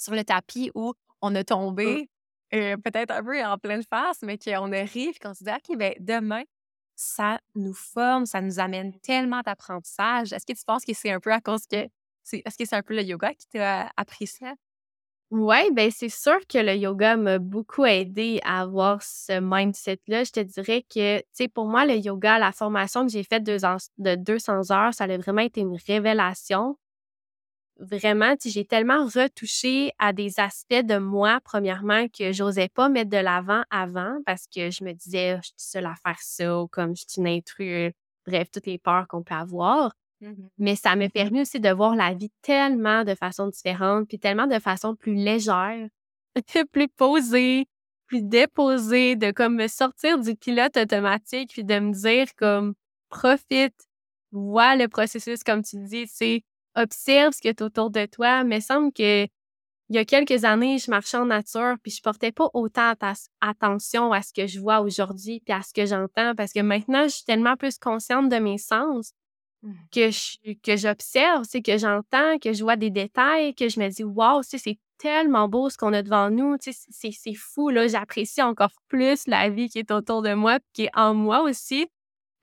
sur 0.02 0.16
le 0.16 0.24
tapis 0.24 0.72
où 0.74 0.94
on 1.22 1.36
a 1.36 1.42
mmh. 1.42 1.46
tombé, 1.46 2.10
peut-être 2.52 3.12
un 3.12 3.24
peu 3.24 3.44
en 3.44 3.58
pleine 3.58 3.84
face, 3.84 4.22
mais 4.24 4.38
qu'on 4.38 4.72
arrive, 4.72 5.20
qu'on 5.20 5.34
se 5.34 5.44
dit, 5.44 5.52
OK, 5.52 5.78
ben 5.78 5.94
demain, 6.00 6.44
ça 6.96 7.40
nous 7.56 7.74
forme, 7.74 8.26
ça 8.26 8.42
nous 8.42 8.60
amène 8.60 9.00
tellement 9.00 9.42
d'apprentissage. 9.46 10.34
Est-ce 10.34 10.46
que 10.46 10.58
tu 10.58 10.66
penses 10.66 10.86
que 10.86 10.94
c'est 10.94 11.12
un 11.12 11.20
peu 11.20 11.32
à 11.32 11.40
cause 11.40 11.66
que. 11.66 11.88
Est-ce 12.32 12.58
que 12.58 12.66
c'est 12.66 12.76
un 12.76 12.84
peu 12.84 12.96
le 12.96 13.02
yoga 13.02 13.34
qui 13.34 13.48
t'a 13.48 13.92
appris 13.98 14.28
ça? 14.28 14.54
Oui, 15.32 15.72
ben 15.72 15.90
c'est 15.90 16.10
sûr 16.10 16.38
que 16.48 16.58
le 16.58 16.76
yoga 16.76 17.16
m'a 17.16 17.40
beaucoup 17.40 17.86
aidé 17.86 18.42
à 18.44 18.62
avoir 18.62 19.02
ce 19.02 19.40
mindset-là. 19.40 20.26
Je 20.26 20.32
te 20.32 20.40
dirais 20.42 20.84
que, 20.84 21.20
tu 21.20 21.26
sais, 21.32 21.48
pour 21.48 21.66
moi, 21.66 21.86
le 21.86 21.96
yoga, 21.96 22.38
la 22.38 22.52
formation 22.52 23.06
que 23.06 23.12
j'ai 23.12 23.24
faite 23.24 23.44
de 23.44 24.16
200 24.16 24.72
heures, 24.72 24.94
ça 24.94 25.06
a 25.06 25.18
vraiment 25.18 25.42
été 25.42 25.62
une 25.62 25.78
révélation. 25.88 26.78
Vraiment, 27.82 28.36
j'ai 28.46 28.64
tellement 28.64 29.06
retouché 29.06 29.92
à 29.98 30.14
des 30.14 30.40
aspects 30.40 30.84
de 30.84 31.00
moi, 31.00 31.40
premièrement, 31.44 32.08
que 32.10 32.32
j'osais 32.32 32.70
pas 32.70 32.90
mettre 32.90 33.10
de 33.10 33.18
l'avant 33.18 33.64
avant 33.72 34.20
parce 34.24 34.46
que 34.46 34.70
je 34.70 34.84
me 34.84 34.94
disais, 34.94 35.38
je 35.38 35.48
suis 35.48 35.54
seule 35.58 35.88
à 35.88 35.96
faire 35.96 36.20
ça 36.20 36.62
ou 36.62 36.68
comme 36.68 36.96
je 36.96 37.06
suis 37.08 37.20
une 37.20 37.28
intruse. 37.28 37.92
Bref, 38.28 38.52
toutes 38.52 38.68
les 38.68 38.78
peurs 38.78 39.08
qu'on 39.08 39.24
peut 39.24 39.34
avoir. 39.34 39.94
Mmh 40.22 40.34
Mais 40.60 40.76
ça 40.76 40.96
m'a 40.96 41.10
permis 41.10 41.42
aussi 41.42 41.60
de 41.60 41.70
voir 41.70 41.96
la 41.96 42.14
vie 42.14 42.30
tellement 42.44 43.04
de 43.04 43.16
façon 43.16 43.48
différente, 43.48 44.08
puis 44.08 44.20
tellement 44.20 44.46
de 44.46 44.60
façon 44.60 44.96
plus 44.96 45.16
légère, 45.16 45.88
plus 46.72 46.88
posée, 46.88 47.66
plus 48.06 48.22
déposée, 48.22 49.16
de 49.16 49.32
comme 49.32 49.56
me 49.56 49.68
sortir 49.68 50.20
du 50.20 50.36
pilote 50.36 50.78
automatique, 50.78 51.52
puis 51.54 51.64
de 51.64 51.80
me 51.80 51.94
dire 51.94 52.28
comme 52.36 52.76
profite, 53.10 53.88
vois 54.32 54.76
le 54.76 54.88
processus 54.88 55.44
comme 55.44 55.64
tu 55.64 55.78
dis, 55.78 56.06
c'est 56.08 56.44
observe 56.76 57.34
ce 57.34 57.42
qui 57.42 57.48
est 57.48 57.62
autour 57.62 57.90
de 57.92 58.06
toi. 58.06 58.44
Mais 58.44 58.62
semble 58.62 58.92
que 58.94 59.28
il 59.90 59.96
y 59.96 59.98
a 59.98 60.06
quelques 60.06 60.46
années, 60.46 60.78
je 60.80 60.90
marchais 60.90 61.18
en 61.18 61.26
nature, 61.26 61.76
puis 61.84 61.92
je 61.92 62.02
portais 62.02 62.32
pas 62.32 62.50
autant 62.54 62.94
attention 63.42 64.14
à 64.14 64.22
ce 64.22 64.32
que 64.32 64.48
je 64.48 64.60
vois 64.62 64.80
aujourd'hui, 64.80 65.42
puis 65.46 65.54
à 65.54 65.62
ce 65.64 65.74
que 65.74 65.86
j'entends, 65.86 66.34
parce 66.34 66.54
que 66.54 66.62
maintenant, 66.62 67.04
je 67.04 67.16
suis 67.16 67.26
tellement 67.26 67.58
plus 67.58 67.78
consciente 67.78 68.30
de 68.30 68.38
mes 68.38 68.58
sens 68.58 69.12
Mmh. 69.64 69.74
que 69.92 70.10
je, 70.10 70.54
que 70.64 70.76
j'observe, 70.76 71.44
c'est 71.48 71.62
que 71.62 71.78
j'entends, 71.78 72.40
que 72.40 72.52
je 72.52 72.64
vois 72.64 72.78
des 72.78 72.90
détails, 72.90 73.54
que 73.54 73.70
je 73.70 73.80
me 73.80 73.90
dis 73.90 74.04
waouh, 74.04 74.42
c'est 74.42 74.80
tellement 74.98 75.48
beau 75.48 75.70
ce 75.70 75.78
qu'on 75.78 75.94
a 75.94 76.02
devant 76.02 76.32
nous, 76.32 76.58
c'est, 76.60 77.12
c'est 77.12 77.34
fou 77.36 77.70
là, 77.70 77.88
j'apprécie 77.88 78.42
encore 78.42 78.72
plus 78.88 79.28
la 79.28 79.50
vie 79.50 79.70
qui 79.70 79.78
est 79.78 79.92
autour 79.92 80.24
de 80.24 80.34
moi, 80.34 80.58
qui 80.74 80.86
est 80.86 80.92
en 80.96 81.14
moi 81.14 81.44
aussi. 81.44 81.88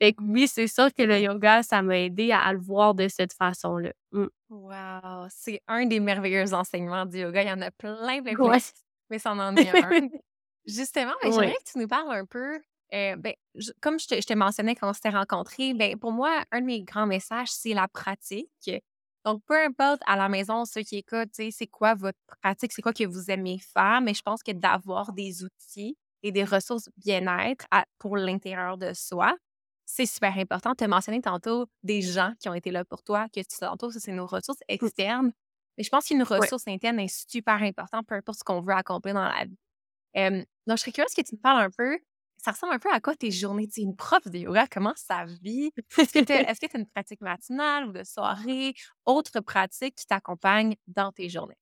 Fait 0.00 0.12
que 0.12 0.22
oui, 0.22 0.46
c'est 0.46 0.68
sûr 0.68 0.92
que 0.94 1.02
le 1.02 1.18
yoga, 1.18 1.62
ça 1.62 1.82
m'a 1.82 1.98
aidé 1.98 2.30
à, 2.30 2.52
le 2.52 2.60
voir 2.60 2.94
de 2.94 3.08
cette 3.08 3.32
façon-là. 3.32 3.92
Mmh. 4.12 4.26
Wow, 4.48 5.26
c'est 5.28 5.60
un 5.66 5.86
des 5.86 6.00
merveilleux 6.00 6.54
enseignements 6.54 7.04
du 7.04 7.18
yoga. 7.18 7.42
Il 7.42 7.48
y 7.48 7.52
en 7.52 7.60
a 7.62 7.70
plein, 7.72 8.22
plein, 8.22 8.34
plein. 8.34 8.58
Mais 9.10 9.18
ça 9.18 9.32
en 9.32 9.56
est 9.56 9.68
un. 9.68 10.08
Justement, 10.66 11.14
j'aimerais 11.22 11.54
que 11.54 11.72
tu 11.72 11.78
nous 11.78 11.88
parles 11.88 12.14
un 12.14 12.26
peu 12.26 12.60
euh, 12.94 13.16
ben, 13.16 13.34
comme 13.80 13.98
je 13.98 14.06
te, 14.06 14.14
je 14.14 14.34
mentionnais 14.34 14.74
quand 14.74 14.88
on 14.88 14.92
s'était 14.92 15.10
rencontrés, 15.10 15.74
ben, 15.74 15.98
pour 15.98 16.12
moi, 16.12 16.42
un 16.50 16.60
de 16.60 16.66
mes 16.66 16.82
grands 16.82 17.06
messages, 17.06 17.50
c'est 17.50 17.74
la 17.74 17.88
pratique. 17.88 18.48
Donc, 19.24 19.42
peu 19.46 19.62
importe 19.62 20.00
à 20.06 20.16
la 20.16 20.28
maison, 20.28 20.64
ceux 20.64 20.82
qui 20.82 20.96
écoutent, 20.96 21.34
c'est 21.34 21.66
quoi 21.66 21.94
votre 21.94 22.18
pratique, 22.40 22.72
c'est 22.72 22.82
quoi 22.82 22.92
que 22.92 23.04
vous 23.04 23.30
aimez 23.30 23.58
faire, 23.58 24.00
mais 24.00 24.14
je 24.14 24.22
pense 24.22 24.42
que 24.42 24.52
d'avoir 24.52 25.12
des 25.12 25.44
outils 25.44 25.98
et 26.22 26.32
des 26.32 26.44
ressources 26.44 26.88
bien-être 26.96 27.66
pour 27.98 28.16
l'intérieur 28.16 28.78
de 28.78 28.92
soi, 28.94 29.36
c'est 29.90 30.04
super 30.04 30.36
important. 30.36 30.74
Tu 30.74 30.84
as 30.84 30.88
mentionné 30.88 31.22
tantôt 31.22 31.66
des 31.82 32.02
gens 32.02 32.34
qui 32.40 32.48
ont 32.50 32.54
été 32.54 32.70
là 32.70 32.84
pour 32.84 33.02
toi, 33.02 33.26
que 33.34 33.40
tu 33.40 33.58
tantôt, 33.58 33.90
ça, 33.90 33.98
c'est 33.98 34.12
nos 34.12 34.26
ressources 34.26 34.60
mmh. 34.68 34.74
externes. 34.74 35.32
Mais 35.78 35.84
je 35.84 35.88
pense 35.88 36.06
qu'une 36.06 36.22
ressource 36.22 36.68
interne 36.68 37.00
est 37.00 37.30
super 37.30 37.62
importante, 37.62 38.06
peu 38.06 38.14
importe 38.14 38.40
ce 38.40 38.44
qu'on 38.44 38.60
veut 38.60 38.74
accomplir 38.74 39.14
dans 39.14 39.24
la 39.24 39.44
vie. 39.46 39.56
donc, 40.66 40.76
je 40.76 40.82
serais 40.82 40.92
curieuse 40.92 41.14
que 41.14 41.22
tu 41.22 41.36
me 41.36 41.40
parles 41.40 41.62
un 41.62 41.70
peu 41.70 41.98
ça 42.40 42.52
ressemble 42.52 42.72
un 42.72 42.78
peu 42.78 42.90
à 42.92 43.00
quoi 43.00 43.16
tes 43.16 43.32
journées? 43.32 43.66
Tu 43.66 43.80
es 43.80 43.82
une 43.82 43.96
prof 43.96 44.24
de 44.28 44.38
yoga, 44.38 44.68
comment 44.68 44.92
ça 44.94 45.24
vit? 45.42 45.72
Est-ce 45.98 46.12
que 46.12 46.66
tu 46.66 46.76
as 46.76 46.78
une 46.78 46.86
pratique 46.86 47.20
matinale 47.20 47.86
ou 47.88 47.92
de 47.92 48.04
soirée? 48.04 48.74
Autre 49.06 49.40
pratique 49.40 49.96
qui 49.96 50.06
t'accompagne 50.06 50.76
dans 50.86 51.10
tes 51.10 51.28
journées? 51.28 51.58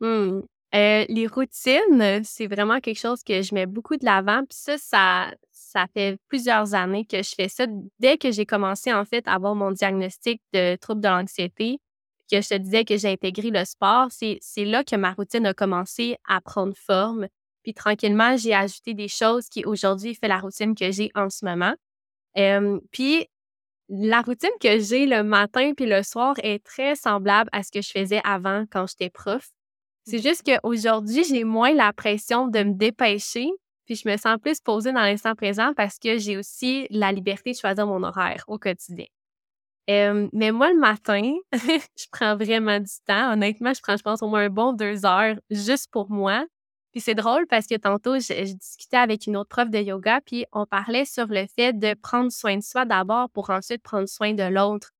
Mmh. 0.00 0.42
Euh, 0.74 1.04
les 1.08 1.26
routines, 1.26 2.22
c'est 2.22 2.46
vraiment 2.46 2.80
quelque 2.80 2.98
chose 2.98 3.24
que 3.24 3.42
je 3.42 3.54
mets 3.54 3.66
beaucoup 3.66 3.96
de 3.96 4.04
l'avant. 4.04 4.44
Puis 4.48 4.58
ça, 4.58 4.78
ça, 4.78 5.34
ça 5.50 5.86
fait 5.92 6.18
plusieurs 6.28 6.74
années 6.74 7.04
que 7.04 7.22
je 7.22 7.34
fais 7.34 7.48
ça. 7.48 7.66
Dès 7.98 8.18
que 8.18 8.30
j'ai 8.30 8.46
commencé, 8.46 8.92
en 8.92 9.04
fait, 9.04 9.26
à 9.26 9.34
avoir 9.34 9.54
mon 9.54 9.72
diagnostic 9.72 10.40
de 10.52 10.76
trouble 10.76 11.00
de 11.00 11.08
l'anxiété, 11.08 11.80
que 12.30 12.40
je 12.40 12.48
te 12.48 12.54
disais 12.54 12.84
que 12.84 12.96
j'ai 12.96 13.08
intégré 13.08 13.50
le 13.50 13.64
sport, 13.64 14.08
c'est 14.10 14.64
là 14.64 14.84
que 14.84 14.96
ma 14.96 15.12
routine 15.12 15.46
a 15.46 15.54
commencé 15.54 16.16
à 16.28 16.40
prendre 16.40 16.76
forme. 16.76 17.26
Puis 17.62 17.74
tranquillement, 17.74 18.36
j'ai 18.36 18.54
ajouté 18.54 18.94
des 18.94 19.08
choses 19.08 19.48
qui 19.48 19.64
aujourd'hui 19.64 20.14
fait 20.14 20.28
la 20.28 20.38
routine 20.38 20.74
que 20.74 20.90
j'ai 20.92 21.10
en 21.14 21.28
ce 21.28 21.44
moment. 21.44 21.74
puis 22.92 23.26
la 23.92 24.22
routine 24.22 24.50
que 24.60 24.78
j'ai 24.78 25.04
le 25.06 25.24
matin 25.24 25.72
puis 25.76 25.86
le 25.86 26.04
soir 26.04 26.36
est 26.44 26.64
très 26.64 26.94
semblable 26.94 27.50
à 27.52 27.64
ce 27.64 27.72
que 27.72 27.82
je 27.82 27.90
faisais 27.90 28.20
avant 28.24 28.64
quand 28.70 28.86
j'étais 28.86 29.10
prof. 29.10 29.50
C'est 30.10 30.22
juste 30.22 30.42
qu'aujourd'hui, 30.44 31.22
j'ai 31.22 31.44
moins 31.44 31.72
la 31.72 31.92
pression 31.92 32.48
de 32.48 32.64
me 32.64 32.74
dépêcher, 32.74 33.48
puis 33.86 33.94
je 33.94 34.08
me 34.08 34.16
sens 34.16 34.38
plus 34.42 34.60
posée 34.60 34.92
dans 34.92 35.02
l'instant 35.02 35.36
présent 35.36 35.72
parce 35.76 36.00
que 36.00 36.18
j'ai 36.18 36.36
aussi 36.36 36.88
la 36.90 37.12
liberté 37.12 37.52
de 37.52 37.56
choisir 37.56 37.86
mon 37.86 38.02
horaire 38.02 38.42
au 38.48 38.58
quotidien. 38.58 39.06
mais 39.86 40.50
moi, 40.50 40.72
le 40.72 40.80
matin, 40.80 41.32
je 41.52 42.06
prends 42.10 42.36
vraiment 42.36 42.80
du 42.80 42.92
temps. 43.06 43.34
Honnêtement, 43.34 43.72
je 43.72 43.80
prends, 43.80 43.96
je 43.96 44.02
pense, 44.02 44.20
au 44.20 44.26
moins 44.26 44.46
un 44.46 44.50
bon 44.50 44.72
deux 44.72 45.06
heures 45.06 45.36
juste 45.48 45.88
pour 45.92 46.10
moi. 46.10 46.44
Puis 46.90 47.00
c'est 47.00 47.14
drôle 47.14 47.46
parce 47.46 47.68
que 47.68 47.76
tantôt, 47.76 48.18
je, 48.18 48.52
discutais 48.52 48.96
avec 48.96 49.28
une 49.28 49.36
autre 49.36 49.50
prof 49.50 49.70
de 49.70 49.78
yoga, 49.78 50.20
puis 50.26 50.44
on 50.52 50.66
parlait 50.66 51.04
sur 51.04 51.26
le 51.28 51.46
fait 51.46 51.72
de 51.72 51.94
prendre 51.94 52.32
soin 52.32 52.56
de 52.56 52.64
soi 52.64 52.84
d'abord 52.84 53.30
pour 53.30 53.50
ensuite 53.50 53.82
prendre 53.84 54.08
soin 54.08 54.34
de 54.34 54.42
l'autre. 54.42 54.90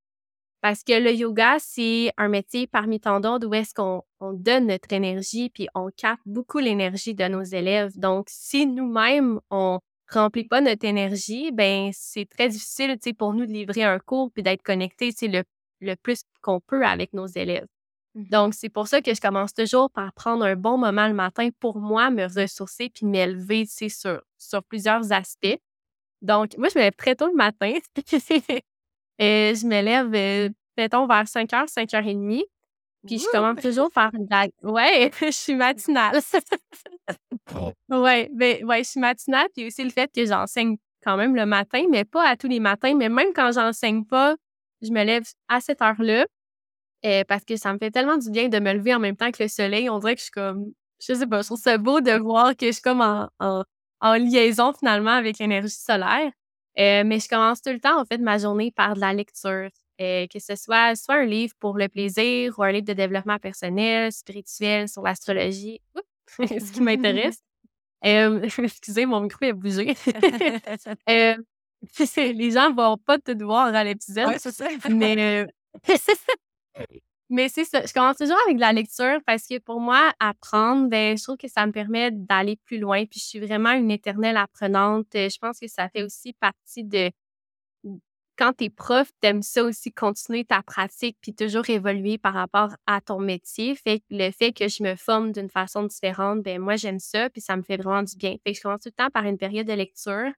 Parce 0.60 0.84
que 0.84 0.92
le 0.92 1.12
yoga, 1.12 1.56
c'est 1.58 2.12
un 2.18 2.28
métier 2.28 2.66
parmi 2.66 3.00
tant 3.00 3.20
d'autres 3.20 3.46
où 3.46 3.54
est-ce 3.54 3.72
qu'on 3.72 4.02
donne 4.20 4.66
notre 4.66 4.92
énergie, 4.92 5.48
puis 5.48 5.68
on 5.74 5.90
capte 5.96 6.22
beaucoup 6.26 6.58
l'énergie 6.58 7.14
de 7.14 7.26
nos 7.28 7.42
élèves. 7.42 7.98
Donc, 7.98 8.26
si 8.28 8.66
nous-mêmes, 8.66 9.40
on 9.50 9.80
remplit 10.10 10.44
pas 10.44 10.60
notre 10.60 10.84
énergie, 10.84 11.50
ben 11.52 11.90
c'est 11.94 12.28
très 12.28 12.48
difficile, 12.48 12.98
pour 13.16 13.32
nous 13.32 13.46
de 13.46 13.52
livrer 13.52 13.84
un 13.84 13.98
cours 13.98 14.30
puis 14.32 14.42
d'être 14.42 14.62
connecté, 14.62 15.12
le, 15.22 15.44
le 15.80 15.94
plus 15.96 16.22
qu'on 16.42 16.60
peut 16.60 16.84
avec 16.84 17.14
nos 17.14 17.26
élèves. 17.26 17.66
Mmh. 18.14 18.24
Donc, 18.24 18.54
c'est 18.54 18.68
pour 18.68 18.88
ça 18.88 19.00
que 19.00 19.14
je 19.14 19.20
commence 19.20 19.54
toujours 19.54 19.90
par 19.90 20.12
prendre 20.12 20.44
un 20.44 20.56
bon 20.56 20.76
moment 20.76 21.06
le 21.06 21.14
matin 21.14 21.48
pour 21.58 21.78
moi, 21.78 22.10
me 22.10 22.24
ressourcer 22.24 22.90
puis 22.90 23.06
m'élever, 23.06 23.66
sur, 23.66 24.20
sur 24.36 24.62
plusieurs 24.64 25.12
aspects. 25.12 25.58
Donc, 26.20 26.56
moi, 26.58 26.68
je 26.68 26.78
me 26.78 26.84
lève 26.84 26.94
très 26.96 27.14
tôt 27.14 27.28
le 27.28 27.36
matin. 27.36 27.72
Et 29.20 29.54
je 29.54 29.66
me 29.66 29.82
lève, 29.82 30.12
euh, 30.14 30.48
mettons, 30.76 31.06
vers 31.06 31.24
5h, 31.24 31.72
5h30. 31.72 32.42
Puis 33.06 33.18
je 33.18 33.26
commence 33.30 33.62
toujours 33.62 33.90
par 33.90 34.14
une 34.14 34.26
la... 34.30 34.46
Ouais, 34.62 35.10
je 35.20 35.30
suis 35.30 35.54
matinale. 35.54 36.20
ouais, 37.90 38.30
ben, 38.34 38.64
ouais, 38.64 38.82
je 38.82 38.88
suis 38.88 39.00
matinale. 39.00 39.46
Puis 39.54 39.66
aussi 39.66 39.84
le 39.84 39.90
fait 39.90 40.10
que 40.12 40.24
j'enseigne 40.24 40.76
quand 41.04 41.16
même 41.16 41.36
le 41.36 41.46
matin, 41.46 41.84
mais 41.90 42.04
pas 42.04 42.26
à 42.26 42.36
tous 42.36 42.48
les 42.48 42.60
matins. 42.60 42.94
Mais 42.94 43.08
même 43.08 43.32
quand 43.34 43.52
j'enseigne 43.52 44.04
pas, 44.04 44.36
je 44.82 44.90
me 44.90 45.04
lève 45.04 45.24
à 45.48 45.60
cette 45.60 45.82
heure-là. 45.82 46.26
Euh, 47.06 47.24
parce 47.26 47.44
que 47.44 47.56
ça 47.56 47.72
me 47.72 47.78
fait 47.78 47.90
tellement 47.90 48.18
du 48.18 48.30
bien 48.30 48.48
de 48.48 48.58
me 48.58 48.72
lever 48.74 48.94
en 48.94 48.98
même 48.98 49.16
temps 49.16 49.30
que 49.30 49.42
le 49.42 49.48
soleil. 49.48 49.88
On 49.88 49.98
dirait 49.98 50.14
que 50.14 50.20
je 50.20 50.24
suis 50.24 50.32
comme, 50.32 50.72
je 51.00 51.14
sais 51.14 51.26
pas, 51.26 51.40
je 51.42 51.46
trouve 51.46 51.60
ça 51.60 51.78
beau 51.78 52.00
de 52.00 52.12
voir 52.12 52.56
que 52.56 52.66
je 52.66 52.72
suis 52.72 52.82
comme 52.82 53.00
en, 53.00 53.30
en, 53.38 54.14
liaison 54.14 54.72
finalement 54.74 55.12
avec 55.12 55.38
l'énergie 55.38 55.70
solaire. 55.70 56.30
Euh, 56.80 57.02
mais 57.04 57.20
je 57.20 57.28
commence 57.28 57.60
tout 57.60 57.70
le 57.70 57.80
temps, 57.80 58.00
en 58.00 58.04
fait, 58.04 58.18
ma 58.18 58.38
journée 58.38 58.70
par 58.70 58.94
de 58.94 59.00
la 59.00 59.12
lecture. 59.12 59.68
Euh, 60.00 60.26
que 60.28 60.38
ce 60.38 60.56
soit 60.56 60.96
soit 60.96 61.16
un 61.16 61.26
livre 61.26 61.52
pour 61.60 61.76
le 61.76 61.86
plaisir 61.88 62.58
ou 62.58 62.62
un 62.62 62.72
livre 62.72 62.86
de 62.86 62.94
développement 62.94 63.38
personnel, 63.38 64.10
spirituel, 64.10 64.88
sur 64.88 65.02
l'astrologie, 65.02 65.82
ce 66.38 66.72
qui 66.72 66.80
m'intéresse. 66.80 67.42
excusez, 68.02 69.04
mon 69.04 69.20
micro 69.20 69.44
a 69.44 69.52
bougé. 69.52 69.94
les 71.06 72.50
gens 72.50 72.72
vont 72.72 72.96
pas 72.96 73.18
te 73.18 73.44
voir 73.44 73.74
à 73.74 73.84
l'épisode. 73.84 74.28
Ouais, 74.28 74.38
c'est 74.38 74.52
ça. 74.52 74.68
mais 74.88 75.46
mais 77.30 77.48
c'est 77.48 77.64
ça. 77.64 77.84
Je 77.86 77.92
commence 77.92 78.16
toujours 78.16 78.36
avec 78.46 78.56
de 78.56 78.60
la 78.60 78.72
lecture 78.72 79.18
parce 79.26 79.46
que 79.46 79.58
pour 79.58 79.80
moi, 79.80 80.12
apprendre, 80.20 80.88
ben, 80.88 81.16
je 81.16 81.22
trouve 81.22 81.36
que 81.36 81.48
ça 81.48 81.66
me 81.66 81.72
permet 81.72 82.10
d'aller 82.10 82.56
plus 82.64 82.78
loin. 82.78 83.06
Puis 83.06 83.20
je 83.20 83.24
suis 83.26 83.40
vraiment 83.40 83.72
une 83.72 83.90
éternelle 83.90 84.36
apprenante. 84.36 85.06
Je 85.14 85.38
pense 85.38 85.58
que 85.60 85.68
ça 85.68 85.88
fait 85.88 86.02
aussi 86.02 86.32
partie 86.34 86.84
de 86.84 87.10
quand 88.36 88.54
tu 88.54 88.64
es 88.64 88.70
prof, 88.70 89.10
t'aimes 89.20 89.42
ça 89.42 89.62
aussi 89.62 89.92
continuer 89.92 90.44
ta 90.46 90.62
pratique 90.62 91.18
puis 91.20 91.34
toujours 91.34 91.68
évoluer 91.68 92.16
par 92.16 92.32
rapport 92.32 92.70
à 92.86 93.02
ton 93.02 93.20
métier. 93.20 93.74
Fait 93.76 94.00
que 94.00 94.04
le 94.10 94.30
fait 94.30 94.52
que 94.52 94.66
je 94.66 94.82
me 94.82 94.96
forme 94.96 95.32
d'une 95.32 95.50
façon 95.50 95.82
différente, 95.84 96.42
ben 96.42 96.58
moi 96.58 96.76
j'aime 96.76 97.00
ça 97.00 97.28
puis 97.28 97.42
ça 97.42 97.56
me 97.56 97.62
fait 97.62 97.76
vraiment 97.76 98.02
du 98.02 98.16
bien. 98.16 98.36
Fait 98.42 98.52
que 98.52 98.56
je 98.56 98.62
commence 98.62 98.80
tout 98.80 98.88
le 98.88 99.04
temps 99.04 99.10
par 99.10 99.24
une 99.26 99.36
période 99.36 99.66
de 99.66 99.74
lecture. 99.74 100.32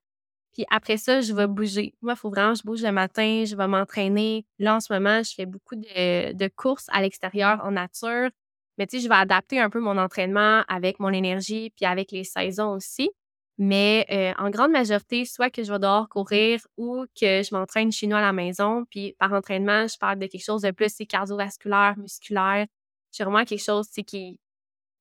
Puis 0.53 0.65
après 0.71 0.99
ça, 0.99 1.21
je 1.21 1.33
vais 1.33 1.47
bouger. 1.47 1.95
Moi, 2.03 2.13
il 2.15 2.19
faut 2.19 2.31
vraiment 2.31 2.53
que 2.53 2.59
je 2.59 2.65
bouge 2.65 2.83
le 2.83 2.93
matin, 2.93 3.45
je 3.47 3.57
vais 3.57 3.69
m'entraîner. 3.69 4.45
Là, 4.59 4.77
en 4.77 4.81
ce 4.81 4.93
moment, 4.93 5.23
je 5.23 5.35
fais 5.35 5.47
beaucoup 5.47 5.77
de, 5.77 6.33
de 6.33 6.49
courses 6.55 6.87
à 6.93 7.01
l'extérieur, 7.01 7.61
en 7.65 7.73
nature. 7.73 8.31
Mais 8.79 8.87
tu 8.87 8.99
sais, 8.99 9.05
je 9.05 9.09
vais 9.09 9.15
adapter 9.15 9.61
un 9.61 9.71
peu 9.71 9.81
mon 9.81 9.99
entraînement 9.99 10.63
avec 10.69 10.99
mon 11.01 11.11
énergie, 11.11 11.71
puis 11.77 11.87
avec 11.87 12.11
les 12.13 12.25
saisons 12.25 12.73
aussi. 12.73 13.11
Mais 13.59 14.07
euh, 14.11 14.33
en 14.43 14.51
grande 14.51 14.73
majorité, 14.73 15.25
soit 15.25 15.51
que 15.51 15.63
je 15.63 15.73
vais 15.73 15.79
dehors 15.79 16.09
courir 16.09 16.61
ou 16.77 17.05
que 17.19 17.43
je 17.43 17.55
m'entraîne 17.55 17.93
chez 17.93 18.07
nous 18.07 18.17
à 18.17 18.21
la 18.21 18.33
maison. 18.33 18.85
Puis 18.91 19.15
par 19.19 19.33
entraînement, 19.33 19.87
je 19.87 19.97
parle 19.99 20.19
de 20.19 20.27
quelque 20.27 20.45
chose 20.45 20.63
de 20.63 20.71
plus 20.71 20.97
cardiovasculaire, 21.09 21.95
musculaire. 21.99 22.67
C'est 23.11 23.25
vraiment 23.25 23.45
quelque 23.45 23.63
chose 23.63 23.89
qui, 23.91 24.39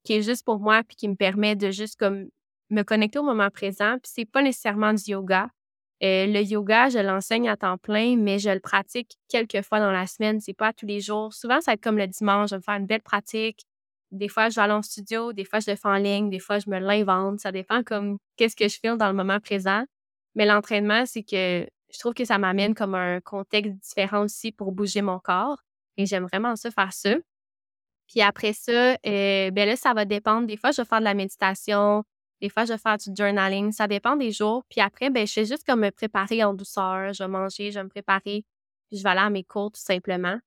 qui 0.03 0.13
est 0.13 0.21
juste 0.21 0.45
pour 0.45 0.59
moi 0.59 0.83
puis 0.83 0.95
qui 0.97 1.07
me 1.07 1.15
permet 1.15 1.55
de 1.55 1.71
juste 1.71 1.97
comme 1.97 2.29
me 2.71 2.83
connecter 2.83 3.19
au 3.19 3.23
moment 3.23 3.49
présent. 3.49 3.97
Puis 4.01 4.11
c'est 4.15 4.25
pas 4.25 4.41
nécessairement 4.41 4.93
du 4.93 5.11
yoga. 5.11 5.49
Euh, 6.03 6.25
le 6.25 6.41
yoga, 6.41 6.89
je 6.89 6.97
l'enseigne 6.97 7.47
à 7.47 7.55
temps 7.55 7.77
plein, 7.77 8.17
mais 8.17 8.39
je 8.39 8.49
le 8.49 8.59
pratique 8.59 9.17
quelques 9.29 9.61
fois 9.61 9.79
dans 9.79 9.91
la 9.91 10.07
semaine. 10.07 10.39
C'est 10.39 10.53
pas 10.53 10.73
tous 10.73 10.87
les 10.87 10.99
jours. 10.99 11.33
Souvent, 11.33 11.61
ça 11.61 11.71
va 11.71 11.73
être 11.73 11.83
comme 11.83 11.97
le 11.97 12.07
dimanche. 12.07 12.49
Je 12.49 12.55
vais 12.55 12.59
me 12.59 12.63
faire 12.63 12.75
une 12.75 12.87
belle 12.87 13.01
pratique. 13.01 13.65
Des 14.09 14.27
fois, 14.27 14.49
je 14.49 14.55
vais 14.55 14.61
aller 14.61 14.73
en 14.73 14.81
studio. 14.81 15.31
Des 15.31 15.45
fois, 15.45 15.59
je 15.59 15.69
le 15.69 15.77
fais 15.77 15.87
en 15.87 15.95
ligne. 15.95 16.29
Des 16.29 16.39
fois, 16.39 16.57
je 16.57 16.69
me 16.69 16.79
l'invente. 16.79 17.39
Ça 17.39 17.51
dépend 17.51 17.83
comme 17.83 18.17
qu'est-ce 18.35 18.55
que 18.55 18.67
je 18.67 18.79
fais 18.81 18.97
dans 18.97 19.07
le 19.07 19.13
moment 19.13 19.39
présent. 19.39 19.83
Mais 20.33 20.45
l'entraînement, 20.45 21.05
c'est 21.05 21.23
que 21.23 21.67
je 21.93 21.99
trouve 21.99 22.13
que 22.13 22.25
ça 22.25 22.37
m'amène 22.37 22.73
comme 22.73 22.95
un 22.95 23.19
contexte 23.21 23.73
différent 23.73 24.23
aussi 24.23 24.51
pour 24.51 24.71
bouger 24.71 25.01
mon 25.01 25.19
corps. 25.19 25.59
Et 25.97 26.05
j'aime 26.05 26.25
vraiment 26.25 26.55
ça, 26.55 26.71
faire 26.71 26.93
ça. 26.93 27.15
Puis 28.07 28.21
après 28.21 28.53
ça, 28.53 28.93
euh, 29.05 29.51
ben 29.51 29.67
là, 29.67 29.75
ça 29.75 29.93
va 29.93 30.05
dépendre. 30.05 30.47
Des 30.47 30.57
fois, 30.57 30.71
je 30.71 30.81
vais 30.81 30.87
faire 30.87 30.99
de 30.99 31.05
la 31.05 31.13
méditation. 31.13 32.03
Des 32.41 32.49
fois, 32.49 32.65
je 32.65 32.73
vais 32.73 32.79
faire 32.79 32.97
du 32.97 33.11
journaling. 33.15 33.71
Ça 33.71 33.87
dépend 33.87 34.15
des 34.15 34.31
jours. 34.31 34.63
Puis 34.69 34.81
après, 34.81 35.09
ben, 35.09 35.27
je 35.27 35.33
fais 35.33 35.45
juste 35.45 35.63
comme 35.65 35.81
me 35.81 35.91
préparer 35.91 36.43
en 36.43 36.53
douceur. 36.53 37.13
Je 37.13 37.23
vais 37.23 37.29
manger, 37.29 37.71
je 37.71 37.79
vais 37.79 37.83
me 37.83 37.89
préparer. 37.89 38.45
Puis 38.89 38.97
je 38.97 39.03
vais 39.03 39.09
aller 39.09 39.21
à 39.21 39.29
mes 39.29 39.43
cours 39.43 39.71
tout 39.71 39.81
simplement. 39.81 40.37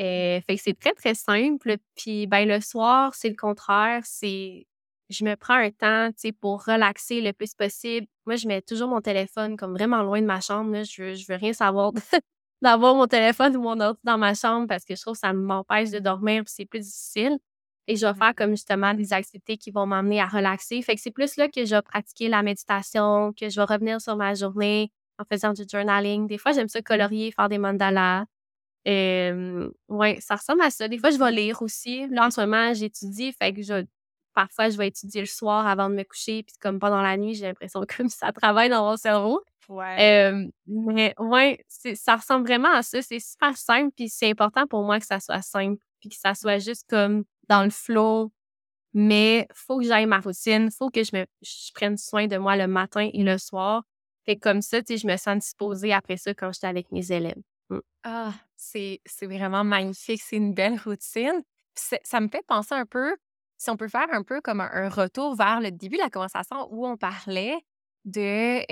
Euh, 0.00 0.40
fait 0.40 0.56
que 0.56 0.62
c'est 0.62 0.78
très, 0.78 0.92
très 0.94 1.14
simple. 1.14 1.76
Puis 1.96 2.26
ben, 2.26 2.48
le 2.48 2.60
soir, 2.60 3.14
c'est 3.14 3.28
le 3.28 3.36
contraire. 3.36 4.02
C'est 4.04 4.66
je 5.12 5.24
me 5.24 5.36
prends 5.36 5.54
un 5.54 5.70
temps, 5.70 6.10
pour 6.40 6.64
relaxer 6.64 7.20
le 7.20 7.32
plus 7.32 7.54
possible. 7.54 8.06
Moi, 8.26 8.36
je 8.36 8.48
mets 8.48 8.62
toujours 8.62 8.88
mon 8.88 9.00
téléphone 9.00 9.56
comme 9.56 9.74
vraiment 9.74 10.02
loin 10.02 10.20
de 10.20 10.26
ma 10.26 10.40
chambre. 10.40 10.82
Je, 10.84 11.02
veux, 11.02 11.14
je 11.14 11.26
veux 11.28 11.36
rien 11.36 11.52
savoir 11.52 11.92
d'avoir 12.62 12.94
mon 12.94 13.06
téléphone 13.06 13.56
ou 13.56 13.62
mon 13.62 13.78
autre 13.80 14.00
dans 14.04 14.18
ma 14.18 14.34
chambre 14.34 14.66
parce 14.66 14.84
que 14.84 14.94
je 14.96 15.02
trouve 15.02 15.14
que 15.14 15.20
ça 15.20 15.32
m'empêche 15.32 15.90
de 15.90 15.98
dormir 15.98 16.44
c'est 16.46 16.64
plus 16.64 16.80
difficile. 16.80 17.38
Et 17.88 17.96
je 17.96 18.06
vais 18.06 18.14
faire 18.14 18.34
comme 18.34 18.50
justement 18.50 18.94
des 18.94 19.12
activités 19.12 19.56
qui 19.56 19.70
vont 19.70 19.86
m'amener 19.86 20.20
à 20.20 20.26
relaxer. 20.26 20.80
Fait 20.82 20.94
que 20.94 21.00
c'est 21.00 21.10
plus 21.10 21.36
là 21.36 21.48
que 21.48 21.64
je 21.64 21.74
vais 21.74 21.82
pratiquer 21.82 22.28
la 22.28 22.42
méditation, 22.42 23.32
que 23.32 23.48
je 23.48 23.60
vais 23.60 23.64
revenir 23.64 24.00
sur 24.00 24.16
ma 24.16 24.34
journée 24.34 24.92
en 25.18 25.24
faisant 25.24 25.52
du 25.52 25.62
journaling. 25.70 26.26
Des 26.26 26.38
fois, 26.38 26.52
j'aime 26.52 26.68
ça 26.68 26.80
colorier, 26.82 27.32
faire 27.32 27.48
des 27.48 27.58
mandalas. 27.58 28.24
Euh, 28.88 29.70
ouais, 29.88 30.18
ça 30.20 30.36
ressemble 30.36 30.62
à 30.62 30.70
ça. 30.70 30.88
Des 30.88 30.98
fois, 30.98 31.10
je 31.10 31.18
vais 31.18 31.30
lire 31.32 31.62
aussi. 31.62 32.06
Là, 32.08 32.26
en 32.26 32.30
ce 32.30 32.40
moment, 32.40 32.74
j'étudie. 32.74 33.32
Fait 33.32 33.52
que 33.52 33.62
je, 33.62 33.84
parfois, 34.34 34.70
je 34.70 34.76
vais 34.76 34.88
étudier 34.88 35.20
le 35.20 35.26
soir 35.26 35.66
avant 35.66 35.88
de 35.88 35.94
me 35.94 36.02
coucher. 36.04 36.42
Puis 36.42 36.54
comme 36.60 36.78
pendant 36.78 37.02
la 37.02 37.16
nuit, 37.16 37.34
j'ai 37.34 37.46
l'impression 37.46 37.82
que 37.88 38.08
ça 38.08 38.32
travaille 38.32 38.68
dans 38.68 38.84
mon 38.84 38.96
cerveau. 38.96 39.42
Ouais. 39.68 40.30
Euh, 40.30 40.48
mais 40.66 41.14
ouais, 41.18 41.64
ça 41.94 42.16
ressemble 42.16 42.46
vraiment 42.46 42.72
à 42.72 42.82
ça. 42.82 43.00
C'est 43.02 43.20
super 43.20 43.56
simple. 43.56 43.92
Puis 43.96 44.08
c'est 44.08 44.30
important 44.30 44.66
pour 44.66 44.82
moi 44.82 44.98
que 44.98 45.06
ça 45.06 45.20
soit 45.20 45.42
simple. 45.42 45.82
Puis 46.00 46.10
que 46.10 46.16
ça 46.16 46.34
soit 46.34 46.58
juste 46.58 46.84
comme 46.88 47.24
dans 47.48 47.64
le 47.64 47.70
flow. 47.70 48.32
Mais 48.94 49.48
faut 49.54 49.78
que 49.78 49.84
j'aille 49.84 50.06
ma 50.06 50.20
routine, 50.20 50.70
faut 50.70 50.90
que 50.90 51.02
je 51.02 51.16
me 51.16 51.26
prenne 51.74 51.96
soin 51.96 52.26
de 52.26 52.36
moi 52.36 52.56
le 52.56 52.66
matin 52.66 53.08
et 53.12 53.22
le 53.22 53.38
soir. 53.38 53.84
Fait 54.24 54.36
comme 54.36 54.62
ça, 54.62 54.82
tu 54.82 54.92
sais, 54.92 54.98
je 54.98 55.06
me 55.06 55.16
sens 55.16 55.38
disposée 55.38 55.92
après 55.92 56.16
ça 56.16 56.34
quand 56.34 56.52
j'étais 56.52 56.66
avec 56.66 56.92
mes 56.92 57.10
élèves. 57.10 57.40
Mmh. 57.70 57.78
Ah, 58.04 58.32
c'est 58.56 59.00
vraiment 59.22 59.64
magnifique. 59.64 60.22
C'est 60.22 60.36
une 60.36 60.54
belle 60.54 60.78
routine. 60.78 61.42
Ça 61.74 62.20
me 62.20 62.28
fait 62.28 62.44
penser 62.46 62.74
un 62.74 62.84
peu, 62.84 63.16
si 63.56 63.70
on 63.70 63.76
peut 63.76 63.88
faire 63.88 64.06
un 64.12 64.22
peu 64.22 64.40
comme 64.40 64.60
un, 64.60 64.88
retour 64.90 65.34
vers 65.34 65.60
le 65.60 65.70
début 65.70 65.96
de 65.96 66.02
la 66.02 66.10
conversation 66.10 66.68
où 66.70 66.86
on 66.86 66.96
parlait 66.96 67.56
de 68.04 68.62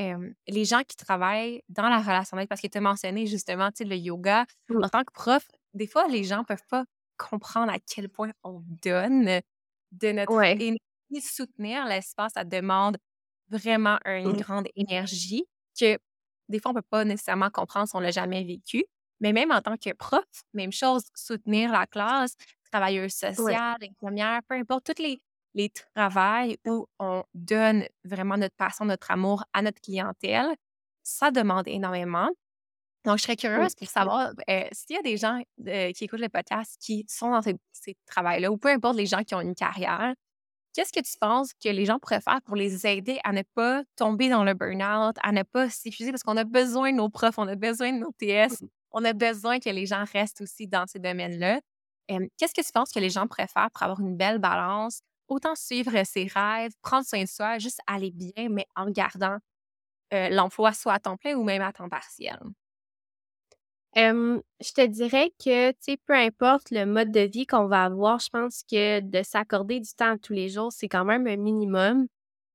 les 0.49 0.65
gens 0.65 0.83
qui 0.87 0.97
travaillent 0.97 1.63
dans 1.69 1.89
la 1.89 2.01
relation 2.01 2.37
d'aide, 2.37 2.49
parce 2.49 2.61
que 2.61 2.67
tu 2.67 2.79
as 2.79 2.81
mentionné 2.81 3.27
justement, 3.27 3.71
tu 3.71 3.79
sais, 3.79 3.85
le 3.85 3.97
yoga. 3.97 4.45
Mmh. 4.69 4.85
En 4.85 4.89
tant 4.89 5.03
que 5.03 5.13
prof, 5.13 5.49
des 5.73 5.87
fois, 5.87 6.07
les 6.09 6.25
gens 6.25 6.45
peuvent 6.45 6.67
pas 6.69 6.85
comprendre 7.29 7.73
à 7.73 7.79
quel 7.79 8.09
point 8.09 8.33
on 8.43 8.63
donne 8.83 9.41
de 9.93 10.13
notre 10.13 10.43
énergie. 10.43 10.79
Soutenir 11.21 11.87
l'espace, 11.87 12.33
ça 12.35 12.45
demande 12.45 12.97
vraiment 13.49 13.99
une 14.05 14.29
mmh. 14.29 14.41
grande 14.41 14.69
énergie 14.77 15.45
que 15.79 15.99
des 16.49 16.59
fois, 16.59 16.73
on 16.73 16.75
ne 16.75 16.81
peut 16.81 16.87
pas 16.91 17.05
nécessairement 17.05 17.51
comprendre 17.51 17.89
si 17.89 17.97
on 17.97 18.01
ne 18.01 18.05
l'a 18.05 18.11
jamais 18.11 18.45
vécu. 18.45 18.85
Mais 19.21 19.33
même 19.33 19.53
en 19.53 19.61
tant 19.61 19.77
que 19.77 19.93
prof, 19.93 20.25
même 20.55 20.73
chose, 20.73 21.05
soutenir 21.15 21.71
la 21.71 21.87
classe, 21.87 22.35
travailleuse 22.71 23.13
sociale, 23.13 23.77
infirmière, 23.83 24.41
peu 24.49 24.57
importe, 24.57 24.95
tous 24.95 25.03
les, 25.03 25.21
les 25.55 25.71
travails 25.95 26.59
où 26.67 26.87
on 26.99 27.23
donne 27.35 27.85
vraiment 28.05 28.37
notre 28.37 28.57
passion, 28.57 28.85
notre 28.85 29.11
amour 29.11 29.45
à 29.53 29.63
notre 29.63 29.81
clientèle, 29.81 30.55
ça 31.03 31.31
demande 31.31 31.69
énormément. 31.69 32.31
Donc, 33.05 33.19
je 33.19 33.23
serais 33.23 33.37
curieuse 33.37 33.75
pour 33.75 33.89
savoir 33.89 34.33
euh, 34.51 34.65
s'il 34.73 34.97
y 34.97 34.99
a 34.99 35.03
des 35.03 35.17
gens 35.17 35.41
euh, 35.67 35.93
qui 35.93 36.05
écoutent 36.05 36.21
le 36.21 36.29
podcast 36.29 36.77
qui 36.81 37.05
sont 37.09 37.31
dans 37.31 37.43
ces, 37.43 37.57
ces 37.73 37.97
travails-là, 38.07 38.51
ou 38.53 38.59
peu 38.59 38.69
importe 38.69 38.97
les 38.97 39.07
gens 39.07 39.23
qui 39.25 39.35
ont 39.35 39.41
une 39.41 39.55
carrière, 39.55 40.15
qu'est-ce 40.75 40.93
que 40.93 41.01
tu 41.01 41.17
penses 41.19 41.53
que 41.55 41.69
les 41.69 41.87
gens 41.87 41.99
pourraient 41.99 42.21
faire 42.21 42.41
pour 42.43 42.57
les 42.57 42.87
aider 42.87 43.19
à 43.25 43.33
ne 43.33 43.43
pas 43.55 43.83
tomber 43.97 44.29
dans 44.29 44.45
le 44.45 44.55
burn-out, 44.55 45.17
à 45.23 45.33
ne 45.33 45.43
pas 45.43 45.71
s'épuiser? 45.71 46.11
Parce 46.13 46.23
qu'on 46.23 46.37
a 46.37 46.45
besoin 46.45 46.93
de 46.93 46.97
nos 46.99 47.09
profs, 47.09 47.39
on 47.39 47.49
a 47.49 47.57
besoin 47.57 47.93
de 47.93 47.99
nos 47.99 48.13
TS, 48.19 48.63
on 48.93 49.05
a 49.05 49.13
besoin 49.13 49.59
que 49.61 49.71
les 49.71 49.87
gens 49.87 50.05
restent 50.13 50.43
aussi 50.43 50.67
dans 50.67 50.87
ces 50.87 50.99
domaines-là. 50.99 51.61
Qu'est-ce 52.37 52.55
que 52.55 52.65
tu 52.65 52.73
penses 52.73 52.91
que 52.93 52.99
les 52.99 53.11
gens 53.11 53.27
pourraient 53.29 53.47
faire 53.47 53.71
pour 53.73 53.83
avoir 53.85 54.01
une 54.01 54.17
belle 54.17 54.39
balance, 54.41 55.01
autant 55.29 55.55
suivre 55.55 55.93
ses 56.05 56.27
rêves, 56.27 56.73
prendre 56.83 57.07
soin 57.07 57.23
de 57.23 57.29
soi, 57.29 57.59
juste 57.59 57.81
aller 57.87 58.11
bien, 58.11 58.49
mais 58.51 58.67
en 58.77 58.91
gardant 58.91 59.39
euh, 60.15 60.29
l'emploi 60.31 60.73
soit 60.73 60.95
à 60.95 60.99
temps 61.01 61.17
plein 61.17 61.35
ou 61.37 61.45
même 61.45 61.63
à 61.63 61.73
temps 61.73 61.89
partiel? 61.89 62.39
Je 63.97 64.73
te 64.73 64.87
dirais 64.87 65.33
que, 65.45 65.71
tu 65.73 65.77
sais, 65.81 65.97
peu 66.07 66.15
importe 66.15 66.71
le 66.71 66.87
mode 66.87 67.11
de 67.11 67.21
vie 67.21 67.47
qu'on 67.47 67.67
va 67.67 67.85
avoir, 67.85 68.21
je 68.21 68.29
pense 68.29 68.63
que 68.71 69.01
de 69.01 69.23
s'accorder 69.23 69.81
du 69.81 69.91
temps 69.95 70.17
tous 70.19 70.33
les 70.33 70.49
jours, 70.49 70.73
c'est 70.73 70.89
quand 70.89 71.05
même 71.05 71.27
un 71.27 71.37
minimum. 71.37 72.07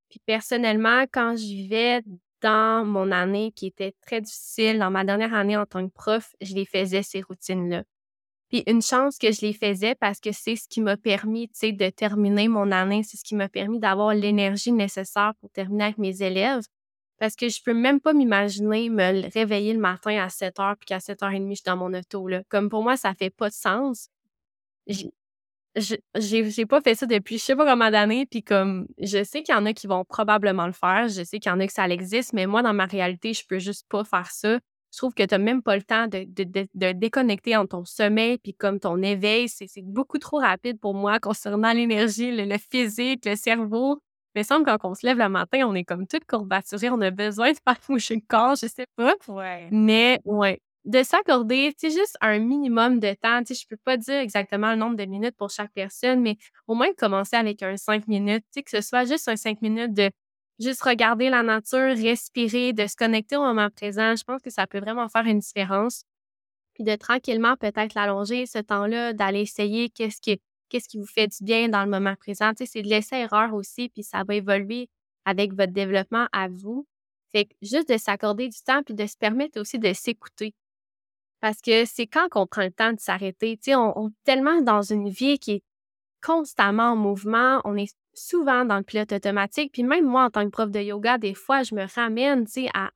Puis 0.09 0.19
personnellement, 0.25 1.03
quand 1.11 1.35
je 1.35 1.43
vivais 1.43 2.01
dans 2.41 2.85
mon 2.85 3.11
année 3.11 3.51
qui 3.55 3.67
était 3.67 3.93
très 4.01 4.21
difficile, 4.21 4.79
dans 4.79 4.91
ma 4.91 5.03
dernière 5.03 5.33
année 5.33 5.57
en 5.57 5.65
tant 5.65 5.87
que 5.87 5.93
prof, 5.93 6.35
je 6.41 6.53
les 6.55 6.65
faisais 6.65 7.03
ces 7.03 7.21
routines-là. 7.21 7.83
Puis 8.49 8.63
une 8.67 8.81
chance 8.81 9.17
que 9.17 9.31
je 9.31 9.41
les 9.41 9.53
faisais 9.53 9.95
parce 9.95 10.19
que 10.19 10.31
c'est 10.31 10.55
ce 10.55 10.67
qui 10.69 10.81
m'a 10.81 10.97
permis, 10.97 11.47
tu 11.49 11.55
sais, 11.55 11.71
de 11.71 11.89
terminer 11.89 12.47
mon 12.47 12.71
année, 12.71 13.03
c'est 13.03 13.17
ce 13.17 13.23
qui 13.23 13.35
m'a 13.35 13.49
permis 13.49 13.79
d'avoir 13.79 14.13
l'énergie 14.13 14.71
nécessaire 14.71 15.33
pour 15.41 15.49
terminer 15.51 15.85
avec 15.85 15.97
mes 15.97 16.21
élèves. 16.21 16.63
Parce 17.19 17.35
que 17.35 17.47
je 17.47 17.61
peux 17.63 17.73
même 17.73 18.01
pas 18.01 18.13
m'imaginer 18.13 18.89
me 18.89 19.31
réveiller 19.33 19.73
le 19.73 19.79
matin 19.79 20.21
à 20.23 20.29
7 20.29 20.59
heures 20.59 20.75
puis 20.77 20.87
qu'à 20.87 20.97
7h30, 20.97 21.49
je 21.49 21.55
suis 21.55 21.63
dans 21.65 21.77
mon 21.77 21.93
auto. 21.93 22.27
Là. 22.27 22.43
Comme 22.49 22.69
pour 22.69 22.83
moi, 22.83 22.97
ça 22.97 23.13
fait 23.13 23.29
pas 23.29 23.49
de 23.49 23.53
sens. 23.53 24.09
J'ai 24.87 26.65
pas 26.65 26.81
fait 26.81 26.95
ça 26.95 27.05
depuis 27.05 27.37
je 27.37 27.43
sais 27.43 27.55
pas 27.55 27.65
combien 27.69 27.91
d'années, 27.91 28.25
puis 28.25 28.43
comme 28.43 28.87
je 28.99 29.23
sais 29.23 29.43
qu'il 29.43 29.53
y 29.53 29.57
en 29.57 29.65
a 29.65 29.73
qui 29.73 29.87
vont 29.87 30.05
probablement 30.05 30.67
le 30.67 30.73
faire, 30.73 31.07
je 31.07 31.23
sais 31.23 31.39
qu'il 31.39 31.51
y 31.51 31.53
en 31.53 31.59
a 31.59 31.67
que 31.67 31.73
ça 31.73 31.87
existe, 31.87 32.33
mais 32.33 32.45
moi, 32.45 32.61
dans 32.61 32.73
ma 32.73 32.85
réalité, 32.85 33.33
je 33.33 33.45
peux 33.47 33.59
juste 33.59 33.85
pas 33.89 34.03
faire 34.03 34.31
ça. 34.31 34.59
Je 34.95 34.99
trouve 34.99 35.13
que 35.13 35.23
tu 35.23 35.35
n'as 35.35 35.39
même 35.39 35.61
pas 35.61 35.75
le 35.75 35.83
temps 35.83 36.07
de, 36.07 36.25
de, 36.25 36.91
déconnecter 36.93 37.57
entre 37.57 37.77
ton 37.77 37.83
sommeil 37.83 38.37
puis 38.37 38.53
comme 38.53 38.79
ton 38.79 39.01
éveil. 39.01 39.49
C'est 39.49 39.67
beaucoup 39.81 40.19
trop 40.19 40.37
rapide 40.37 40.79
pour 40.79 40.93
moi 40.93 41.19
concernant 41.19 41.73
l'énergie, 41.73 42.31
le, 42.31 42.57
physique, 42.57 43.25
le 43.25 43.35
cerveau. 43.35 44.01
Mais 44.35 44.41
il 44.41 44.45
semble 44.45 44.65
quand 44.65 44.77
on 44.83 44.93
se 44.93 45.05
lève 45.05 45.17
le 45.17 45.29
matin, 45.29 45.65
on 45.65 45.73
est 45.73 45.85
comme 45.85 46.05
toute 46.07 46.25
courbaturée, 46.25 46.89
on 46.89 47.01
a 47.01 47.11
besoin 47.11 47.51
de 47.51 47.57
faire 47.57 47.77
bouger 47.89 48.15
le 48.15 48.21
corps, 48.27 48.55
je 48.55 48.67
sais 48.67 48.85
pas. 48.95 49.15
Ouais. 49.27 49.69
Mais 49.71 50.19
ouais, 50.25 50.59
de 50.85 51.01
s'accorder, 51.03 51.73
tu 51.79 51.89
sais, 51.89 51.97
juste 51.97 52.15
un 52.21 52.39
minimum 52.39 52.99
de 52.99 53.13
temps. 53.13 53.43
Tu 53.43 53.55
sais, 53.55 53.61
je 53.61 53.67
peux 53.67 53.77
pas 53.83 53.97
dire 53.97 54.19
exactement 54.19 54.71
le 54.71 54.77
nombre 54.77 54.95
de 54.95 55.05
minutes 55.05 55.35
pour 55.35 55.49
chaque 55.49 55.71
personne, 55.73 56.21
mais 56.21 56.37
au 56.67 56.75
moins 56.75 56.93
commencer 56.97 57.35
avec 57.35 57.63
un 57.63 57.75
cinq 57.77 58.07
minutes, 58.07 58.43
tu 58.53 58.59
sais, 58.59 58.63
que 58.63 58.71
ce 58.71 58.81
soit 58.81 59.05
juste 59.05 59.27
un 59.27 59.35
cinq 59.35 59.61
minutes 59.61 59.93
de 59.93 60.11
juste 60.59 60.83
regarder 60.83 61.29
la 61.29 61.43
nature, 61.43 61.95
respirer, 61.97 62.71
de 62.73 62.87
se 62.87 62.95
connecter 62.95 63.35
au 63.35 63.41
moment 63.41 63.69
présent. 63.69 64.15
Je 64.15 64.23
pense 64.23 64.41
que 64.41 64.49
ça 64.49 64.67
peut 64.67 64.79
vraiment 64.79 65.09
faire 65.09 65.25
une 65.25 65.39
différence. 65.39 66.03
Puis 66.75 66.83
de 66.83 66.95
tranquillement 66.95 67.55
peut-être 67.57 67.93
l'allonger 67.95 68.45
ce 68.45 68.59
temps-là, 68.59 69.13
d'aller 69.13 69.41
essayer 69.41 69.89
qu'est-ce 69.89 70.21
qui 70.21 70.31
qu'est-ce 70.75 70.89
qui 70.89 70.97
vous 70.97 71.05
fait 71.05 71.27
du 71.27 71.41
bien 71.41 71.69
dans 71.69 71.85
le 71.85 71.89
moment 71.89 72.15
présent. 72.15 72.51
c'est 72.57 72.81
de 72.81 72.89
laisser 72.89 73.15
erreur 73.15 73.53
aussi, 73.53 73.87
puis 73.87 74.03
ça 74.03 74.23
va 74.27 74.35
évoluer 74.35 74.89
avec 75.23 75.53
votre 75.53 75.71
développement 75.71 76.27
à 76.33 76.49
vous. 76.49 76.85
Fait 77.31 77.45
que 77.45 77.53
juste 77.61 77.87
de 77.87 77.97
s'accorder 77.97 78.49
du 78.49 78.59
temps, 78.61 78.83
puis 78.83 78.93
de 78.93 79.05
se 79.05 79.15
permettre 79.15 79.59
aussi 79.59 79.79
de 79.79 79.93
s'écouter. 79.93 80.53
Parce 81.39 81.61
que 81.61 81.85
c'est 81.85 82.07
quand 82.07 82.27
qu'on 82.29 82.45
prend 82.45 82.63
le 82.63 82.71
temps 82.71 82.91
de 82.91 82.99
s'arrêter. 82.99 83.57
On, 83.75 84.09
est 84.09 84.11
tellement 84.25 84.61
dans 84.61 84.81
une 84.81 85.09
vie 85.09 85.39
qui 85.39 85.51
est 85.51 85.63
constamment 86.21 86.91
en 86.91 86.95
mouvement, 86.97 87.61
on 87.63 87.77
est 87.77 87.95
souvent 88.13 88.65
dans 88.65 88.77
le 88.77 88.83
pilote 88.83 89.13
automatique. 89.13 89.71
Puis 89.71 89.83
même 89.83 90.05
moi, 90.05 90.25
en 90.25 90.29
tant 90.29 90.43
que 90.43 90.49
prof 90.49 90.71
de 90.71 90.81
yoga, 90.81 91.17
des 91.17 91.35
fois, 91.35 91.63
je 91.63 91.73
me 91.73 91.85
ramène, 91.95 92.45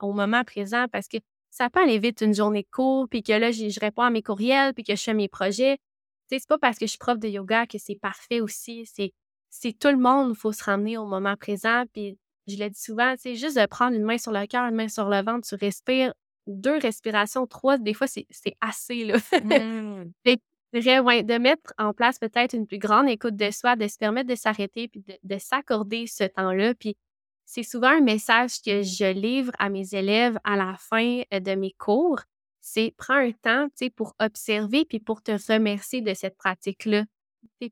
au 0.01 0.11
moment 0.11 0.43
présent 0.43 0.87
parce 0.91 1.07
que 1.07 1.17
ça 1.49 1.69
peut 1.69 1.79
aller 1.79 1.99
vite 1.99 2.19
une 2.21 2.33
journée 2.33 2.65
courte, 2.65 3.09
puis 3.09 3.23
que 3.23 3.33
là, 3.33 3.51
je 3.51 3.79
réponds 3.79 4.03
à 4.03 4.09
mes 4.09 4.21
courriels, 4.21 4.73
puis 4.73 4.83
que 4.83 4.95
je 4.95 5.01
fais 5.01 5.13
mes 5.13 5.29
projets 5.29 5.77
c'est 6.29 6.47
pas 6.47 6.57
parce 6.59 6.77
que 6.77 6.85
je 6.85 6.91
suis 6.91 6.97
prof 6.97 7.17
de 7.17 7.27
yoga 7.27 7.65
que 7.65 7.77
c'est 7.77 7.99
parfait 7.99 8.41
aussi. 8.41 8.85
C'est, 8.85 9.13
c'est 9.49 9.73
tout 9.77 9.89
le 9.89 9.97
monde, 9.97 10.33
il 10.35 10.39
faut 10.39 10.51
se 10.51 10.63
ramener 10.63 10.97
au 10.97 11.05
moment 11.05 11.35
présent. 11.35 11.85
Puis 11.93 12.17
je 12.47 12.57
le 12.57 12.69
dis 12.69 12.79
souvent, 12.79 13.15
c'est 13.17 13.35
juste 13.35 13.57
de 13.57 13.65
prendre 13.65 13.95
une 13.95 14.03
main 14.03 14.17
sur 14.17 14.31
le 14.31 14.45
cœur, 14.45 14.65
une 14.65 14.75
main 14.75 14.87
sur 14.87 15.09
le 15.09 15.23
ventre, 15.23 15.47
tu 15.47 15.55
respires 15.55 16.13
deux 16.47 16.77
respirations, 16.79 17.45
trois, 17.47 17.77
des 17.77 17.93
fois, 17.93 18.07
c'est, 18.07 18.25
assez, 18.59 19.05
là. 19.05 19.17
Mmh. 19.43 20.11
de 20.73 21.37
mettre 21.37 21.73
en 21.77 21.93
place 21.93 22.19
peut-être 22.19 22.53
une 22.53 22.67
plus 22.67 22.79
grande 22.79 23.07
écoute 23.07 23.35
de 23.35 23.51
soi, 23.51 23.75
de 23.75 23.87
se 23.87 23.97
permettre 23.97 24.29
de 24.29 24.35
s'arrêter 24.35 24.87
puis 24.87 25.01
de, 25.01 25.17
de 25.23 25.39
s'accorder 25.39 26.07
ce 26.07 26.23
temps-là. 26.23 26.73
Puis 26.75 26.95
c'est 27.45 27.63
souvent 27.63 27.89
un 27.89 28.01
message 28.01 28.61
que 28.63 28.83
je 28.83 29.11
livre 29.11 29.51
à 29.57 29.69
mes 29.69 29.95
élèves 29.95 30.37
à 30.43 30.55
la 30.55 30.75
fin 30.77 31.21
euh, 31.33 31.39
de 31.39 31.55
mes 31.55 31.71
cours 31.71 32.19
c'est 32.71 32.93
prends 32.97 33.15
un 33.15 33.31
temps, 33.31 33.67
tu 33.75 33.89
pour 33.89 34.13
observer 34.19 34.85
puis 34.85 34.99
pour 34.99 35.23
te 35.23 35.31
remercier 35.51 36.01
de 36.01 36.13
cette 36.13 36.37
pratique-là. 36.37 37.05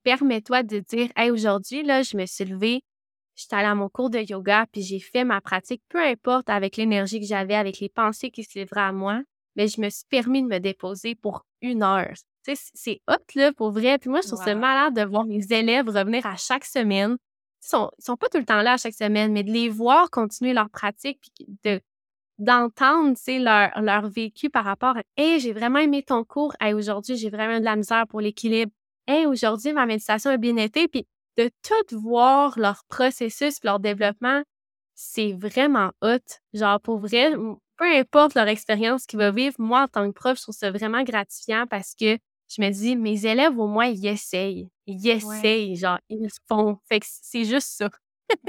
Permets-toi 0.04 0.64
de 0.64 0.80
dire, 0.80 1.10
hey, 1.16 1.30
aujourd'hui, 1.30 1.84
là, 1.84 2.02
je 2.02 2.18
me 2.18 2.26
suis 2.26 2.46
levée, 2.46 2.82
j'étais 3.36 3.58
allée 3.58 3.68
à 3.68 3.76
mon 3.76 3.90
cours 3.90 4.10
de 4.10 4.20
yoga, 4.20 4.66
puis 4.72 4.82
j'ai 4.82 5.00
fait 5.00 5.24
ma 5.24 5.40
pratique, 5.40 5.84
peu 5.90 6.04
importe 6.04 6.50
avec 6.50 6.78
l'énergie 6.78 7.20
que 7.20 7.26
j'avais, 7.26 7.56
avec 7.56 7.80
les 7.80 7.90
pensées 7.90 8.32
qui 8.32 8.44
se 8.44 8.58
livraient 8.58 8.82
à 8.82 8.92
moi, 8.92 9.22
mais 9.56 9.68
je 9.68 9.80
me 9.82 9.90
suis 9.90 10.06
permis 10.10 10.42
de 10.42 10.48
me 10.48 10.60
déposer 10.60 11.16
pour 11.16 11.46
une 11.62 11.84
heure. 11.84 12.14
Tu 12.44 12.56
sais, 12.56 12.72
c'est 12.74 13.02
hot, 13.08 13.24
là, 13.36 13.52
pour 13.54 13.72
vrai. 13.72 13.98
Puis 14.00 14.10
moi, 14.10 14.22
je 14.22 14.28
trouve 14.28 14.44
ça 14.44 14.56
malade 14.56 14.96
de 14.96 15.04
voir 15.04 15.26
mes 15.26 15.46
élèves 15.52 15.88
revenir 15.90 16.26
à 16.26 16.38
chaque 16.38 16.66
semaine. 16.66 17.18
Ils 17.64 17.68
sont, 17.68 17.92
ils 18.00 18.04
sont 18.04 18.16
pas 18.16 18.30
tout 18.30 18.38
le 18.38 18.46
temps 18.46 18.62
là 18.62 18.74
à 18.74 18.78
chaque 18.78 18.94
semaine, 18.94 19.32
mais 19.34 19.44
de 19.44 19.52
les 19.52 19.70
voir 19.70 20.10
continuer 20.10 20.54
leur 20.54 20.70
pratique, 20.70 21.20
puis 21.22 21.48
de 21.64 21.82
d'entendre 22.38 23.18
leur, 23.28 23.82
leur 23.82 24.10
vécu 24.10 24.50
par 24.50 24.66
rapport 24.66 24.98
à 24.98 25.02
Hey, 25.16 25.40
j'ai 25.40 25.54
vraiment 25.54 25.80
aimé 25.80 26.04
ton 26.04 26.24
cours. 26.24 26.54
Hey, 26.60 26.74
aujourd'hui, 26.74 27.18
j'ai 27.18 27.30
vraiment 27.30 27.60
de 27.60 27.66
la 27.66 27.76
misère 27.76 28.06
pour 28.08 28.22
l'équilibre. 28.22 28.72
Hey, 29.08 29.26
aujourd'hui, 29.26 29.74
ma 29.74 29.86
méditation 29.86 30.32
a 30.32 30.38
bien 30.38 30.58
été. 30.58 30.88
Puis 30.88 31.06
de 31.38 31.50
tout 31.64 32.00
voir 32.00 32.58
leur 32.60 32.84
processus, 32.90 33.64
leur 33.64 33.80
développement, 33.80 34.44
c'est 34.96 35.34
vraiment 35.34 35.92
hot. 36.02 36.18
Genre, 36.54 36.82
pour 36.82 37.00
vrai, 37.00 37.34
peu 37.78 37.86
importe 37.86 38.34
leur 38.36 38.48
expérience 38.48 39.06
qu'ils 39.06 39.20
vont 39.20 39.32
vivre, 39.32 39.56
moi, 39.60 39.84
en 39.84 39.88
tant 39.88 40.08
que 40.08 40.14
prof, 40.14 40.38
je 40.38 40.44
trouve 40.44 40.56
ça 40.56 40.72
vraiment 40.72 41.04
gratifiant 41.04 41.66
parce 41.68 41.94
que 41.96 42.18
je 42.50 42.62
me 42.62 42.70
dis, 42.72 42.96
mes 42.96 43.26
élèves, 43.26 43.58
au 43.60 43.68
moins, 43.68 43.86
ils 43.88 44.08
essayent. 44.08 44.70
Ils 44.86 45.08
essayent, 45.10 45.76
genre, 45.76 46.00
ils 46.10 46.28
font. 46.48 46.78
Fait 46.88 47.00
que 47.00 47.06
c'est 47.10 47.46
juste 47.46 47.68
ça. 47.70 47.90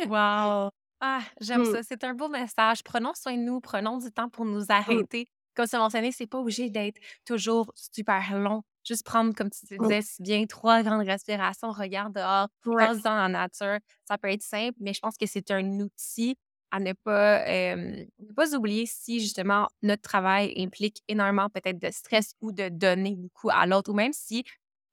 wow! 0.05 0.70
Ah, 1.01 1.20
j'aime 1.40 1.62
mmh. 1.62 1.72
ça. 1.72 1.82
C'est 1.82 2.05
un 2.05 2.14
beau 2.14 2.28
message. 2.28 2.82
Prenons 2.82 3.14
soin 3.14 3.36
de 3.36 3.42
nous, 3.42 3.61
prenons 3.61 3.99
du 3.99 4.11
temps 4.11 4.28
pour 4.28 4.44
nous 4.44 4.62
mmh. 4.62 4.70
arrêter. 4.70 5.28
Comme 5.55 5.66
tu 5.66 5.76
as 5.76 5.78
mentionné, 5.78 6.12
c'est 6.12 6.26
pas 6.26 6.38
obligé 6.38 6.70
d'être 6.70 7.01
toujours 7.24 7.72
super 7.74 8.38
long. 8.38 8.62
Juste 8.86 9.05
prendre, 9.05 9.34
comme 9.34 9.51
tu 9.51 9.74
mmh. 9.74 9.82
disais 9.82 10.03
si 10.03 10.22
bien, 10.22 10.46
trois 10.46 10.82
grandes 10.82 11.07
respirations, 11.07 11.70
regarde 11.70 12.14
dehors, 12.14 12.49
passe 12.64 13.03
dans 13.03 13.16
la 13.16 13.28
nature. 13.28 13.78
Ça 14.07 14.18
peut 14.18 14.30
être 14.30 14.42
simple, 14.42 14.76
mais 14.80 14.92
je 14.92 15.01
pense 15.01 15.16
que 15.16 15.26
c'est 15.26 15.51
un 15.51 15.80
outil 15.80 16.36
à 16.70 16.80
ne 16.80 16.92
pas, 16.92 17.44
ne 17.46 18.32
pas 18.34 18.55
oublier 18.55 18.86
si 18.86 19.20
justement 19.20 19.68
notre 19.82 20.03
travail 20.03 20.53
implique 20.59 21.03
énormément 21.09 21.49
peut-être 21.49 21.78
de 21.78 21.90
stress 21.90 22.34
ou 22.40 22.53
de 22.53 22.68
donner 22.68 23.14
beaucoup 23.14 23.51
à 23.51 23.66
l'autre, 23.66 23.90
ou 23.90 23.94
même 23.94 24.12
si 24.12 24.44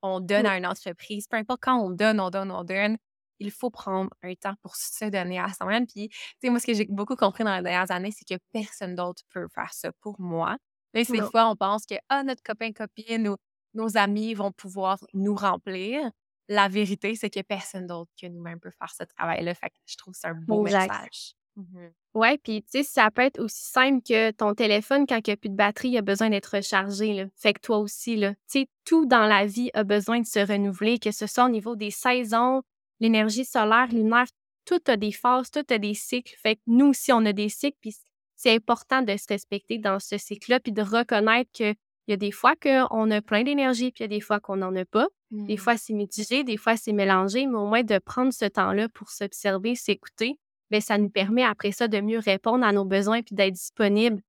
on 0.01 0.20
donne 0.20 0.45
à 0.45 0.58
une 0.58 0.66
entreprise, 0.66 1.28
peu 1.28 1.38
importe 1.38 1.62
quand 1.62 1.78
on 1.78 1.89
donne, 1.89 2.20
on 2.20 2.30
donne, 2.30 2.51
on 2.51 2.64
donne, 2.64 2.97
il 3.40 3.52
faut 3.52 3.70
prendre 3.70 4.10
un 4.24 4.34
temps 4.36 4.56
pour 4.62 4.76
se 4.76 5.06
donner 5.06 5.40
à 5.40 5.50
soi-même. 5.54 5.86
Puis, 5.86 6.10
tu 6.10 6.18
sais, 6.42 6.50
moi, 6.50 6.60
ce 6.60 6.66
que 6.66 6.74
j'ai 6.74 6.86
beaucoup 6.86 7.16
compris 7.16 7.44
dans 7.44 7.56
les 7.56 7.64
dernières 7.64 7.92
années, 7.92 8.12
c'est 8.12 8.26
que 8.26 8.42
personne 8.52 8.96
d'autre 8.96 9.24
peut 9.34 9.48
faire 9.54 9.74
ça 9.74 9.92
pour 10.02 10.20
moi. 10.20 10.58
Là, 10.94 11.04
des 11.04 11.22
fois, 11.22 11.50
on 11.50 11.56
pense 11.56 11.86
que 11.86 11.96
ah, 12.10 12.24
notre 12.24 12.42
copain, 12.42 12.72
copine 12.72 13.28
ou 13.28 13.36
nos 13.74 13.98
amis 13.98 14.34
vont 14.34 14.52
pouvoir 14.52 14.98
nous 15.14 15.36
remplir. 15.36 16.10
La 16.48 16.68
vérité, 16.70 17.16
c'est 17.16 17.30
que 17.30 17.42
personne 17.42 17.88
d'autre 17.88 18.12
que 18.22 18.28
nous-mêmes 18.28 18.60
peut 18.60 18.72
faire 18.80 18.92
ce 18.92 19.04
travail-là. 19.04 19.54
Fait 19.56 19.70
que 19.70 19.76
je 19.86 19.98
trouve 19.98 20.14
que 20.14 20.20
c'est 20.20 20.28
un 20.28 20.36
beau 20.36 20.62
message. 20.62 21.36
Mmh 21.56 21.88
ouais, 22.16 22.38
puis 22.38 22.64
tu 22.64 22.80
sais, 22.80 22.84
ça 22.84 23.12
peut 23.12 23.22
être 23.22 23.40
aussi 23.40 23.66
simple 23.66 24.02
que 24.02 24.32
ton 24.32 24.54
téléphone, 24.54 25.06
quand 25.08 25.18
il 25.18 25.30
n'y 25.30 25.34
a 25.34 25.38
plus 25.38 25.50
de 25.50 25.56
batterie, 25.56 25.90
il 25.90 25.98
a 25.98 26.02
besoin 26.02 26.30
d'être 26.30 26.56
rechargé. 26.56 27.14
Là. 27.14 27.26
Fait 27.36 27.54
que 27.54 27.60
toi 27.60 27.78
aussi, 27.78 28.16
tu 28.16 28.36
sais, 28.48 28.68
tout 28.86 29.06
dans 29.06 29.26
la 29.26 29.46
vie 29.46 29.70
a 29.74 29.84
besoin 29.84 30.20
de 30.20 30.26
se 30.26 30.40
renouveler, 30.40 30.98
que 30.98 31.12
ce 31.12 31.28
soit 31.28 31.46
au 31.46 31.50
niveau 31.50 31.76
des 31.76 31.92
saisons, 31.92 32.62
l'énergie 33.00 33.46
solaire, 33.46 33.88
lunaire, 33.91 34.26
tout 34.66 34.82
a 34.88 34.98
des 34.98 35.12
phases, 35.12 35.52
tout 35.52 35.66
a 35.70 35.78
des 35.78 35.93
cycles. 35.93 36.36
Fait 36.41 36.56
que 36.56 36.62
nous 36.68 36.88
aussi, 36.88 37.12
on 37.12 37.26
a 37.26 37.34
des 37.34 37.50
cycles, 37.50 37.78
puis 37.82 37.96
c'est 38.36 38.54
important 38.54 39.02
de 39.02 39.16
se 39.16 39.26
respecter 39.30 39.78
dans 39.78 40.00
ce 40.00 40.18
cycle-là, 40.18 40.60
puis 40.60 40.72
de 40.72 40.82
reconnaître 40.82 41.52
que 41.58 41.74
Il 42.08 42.12
y 42.12 42.14
a 42.14 42.18
des 42.18 42.32
fois 42.32 42.54
qu'on 42.56 43.10
a 43.10 43.22
plein 43.22 43.43
d'énergie, 43.43 43.91
puis 43.91 44.04
il 44.04 44.12
y 44.12 44.14
a 44.14 44.16
des 44.18 44.22
fois 44.22 44.39
qu'on 44.39 44.58
n'en 44.58 44.76
a 44.76 44.86
pas. 44.86 45.08
Des 45.32 45.56
Mmh. 45.56 45.58
fois, 45.58 45.76
c'est 45.78 45.93
mitigé, 45.93 46.43
des 46.43 46.56
fois, 46.58 46.78
c'est 46.78 46.93
mélangé, 46.93 47.48
mais 47.48 47.58
au 47.58 47.66
moins 47.66 47.82
de 47.84 47.98
prendre 47.98 48.32
ce 48.32 48.46
temps-là 48.46 48.89
pour 48.89 49.10
s'observer, 49.10 49.74
s'écouter, 49.76 50.38
bien, 50.70 50.82
ça 50.82 51.00
nous 51.00 51.10
permet 51.10 51.43
après 51.43 51.72
ça 51.72 51.88
de 51.88 52.00
mieux 52.02 52.20
répondre 52.20 52.64
à 52.64 52.72
nos 52.72 52.86
besoins 52.86 53.24
puis 53.24 53.34
d'être 53.36 53.54
disponible 53.54 54.22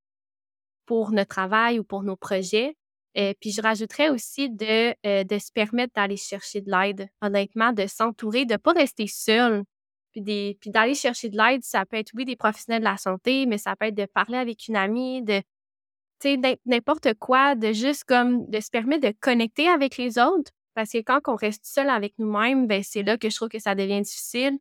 pour 0.86 1.12
notre 1.12 1.28
travail 1.28 1.78
ou 1.78 1.84
pour 1.84 2.02
nos 2.02 2.16
projets. 2.16 2.76
Et 3.16 3.34
puis 3.40 3.50
je 3.50 3.62
rajouterais 3.62 4.10
aussi 4.10 4.50
de, 4.50 4.94
euh, 5.06 5.24
de 5.24 5.38
se 5.38 5.50
permettre 5.52 5.94
d'aller 5.94 6.18
chercher 6.18 6.60
de 6.60 6.70
l'aide, 6.70 7.08
honnêtement, 7.22 7.72
de 7.72 7.86
s'entourer, 7.88 8.44
de 8.44 8.52
ne 8.54 8.58
pas 8.58 8.72
rester 8.72 9.06
seul. 9.08 9.64
Puis, 10.12 10.22
des- 10.22 10.58
puis 10.60 10.70
d'aller 10.70 10.94
chercher 10.94 11.30
de 11.30 11.36
l'aide, 11.38 11.64
ça 11.64 11.86
peut 11.86 11.96
être, 11.96 12.12
oui, 12.14 12.24
des 12.26 12.36
professionnels 12.36 12.82
de 12.82 12.88
la 12.88 12.98
santé, 12.98 13.46
mais 13.46 13.58
ça 13.58 13.74
peut 13.76 13.86
être 13.86 13.94
de 13.96 14.06
parler 14.06 14.38
avec 14.38 14.68
une 14.68 14.76
amie, 14.76 15.22
de, 15.22 15.42
n'importe 16.66 17.14
quoi, 17.18 17.54
de 17.54 17.72
juste 17.72 18.04
comme, 18.04 18.48
de 18.50 18.60
se 18.60 18.70
permettre 18.70 19.08
de 19.08 19.14
connecter 19.20 19.68
avec 19.68 19.96
les 19.96 20.18
autres. 20.18 20.52
Parce 20.74 20.92
que 20.92 20.98
quand 20.98 21.20
on 21.28 21.36
reste 21.36 21.64
seul 21.64 21.88
avec 21.88 22.14
nous-mêmes, 22.18 22.66
ben 22.66 22.82
c'est 22.84 23.02
là 23.02 23.16
que 23.16 23.30
je 23.30 23.36
trouve 23.36 23.48
que 23.48 23.58
ça 23.58 23.74
devient 23.74 24.02
difficile. 24.02 24.58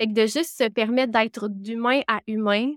Fait 0.00 0.06
que 0.08 0.12
de 0.12 0.26
juste 0.26 0.56
se 0.58 0.68
permettre 0.68 1.12
d'être 1.12 1.48
d'humain 1.48 2.02
à 2.08 2.20
humain, 2.28 2.72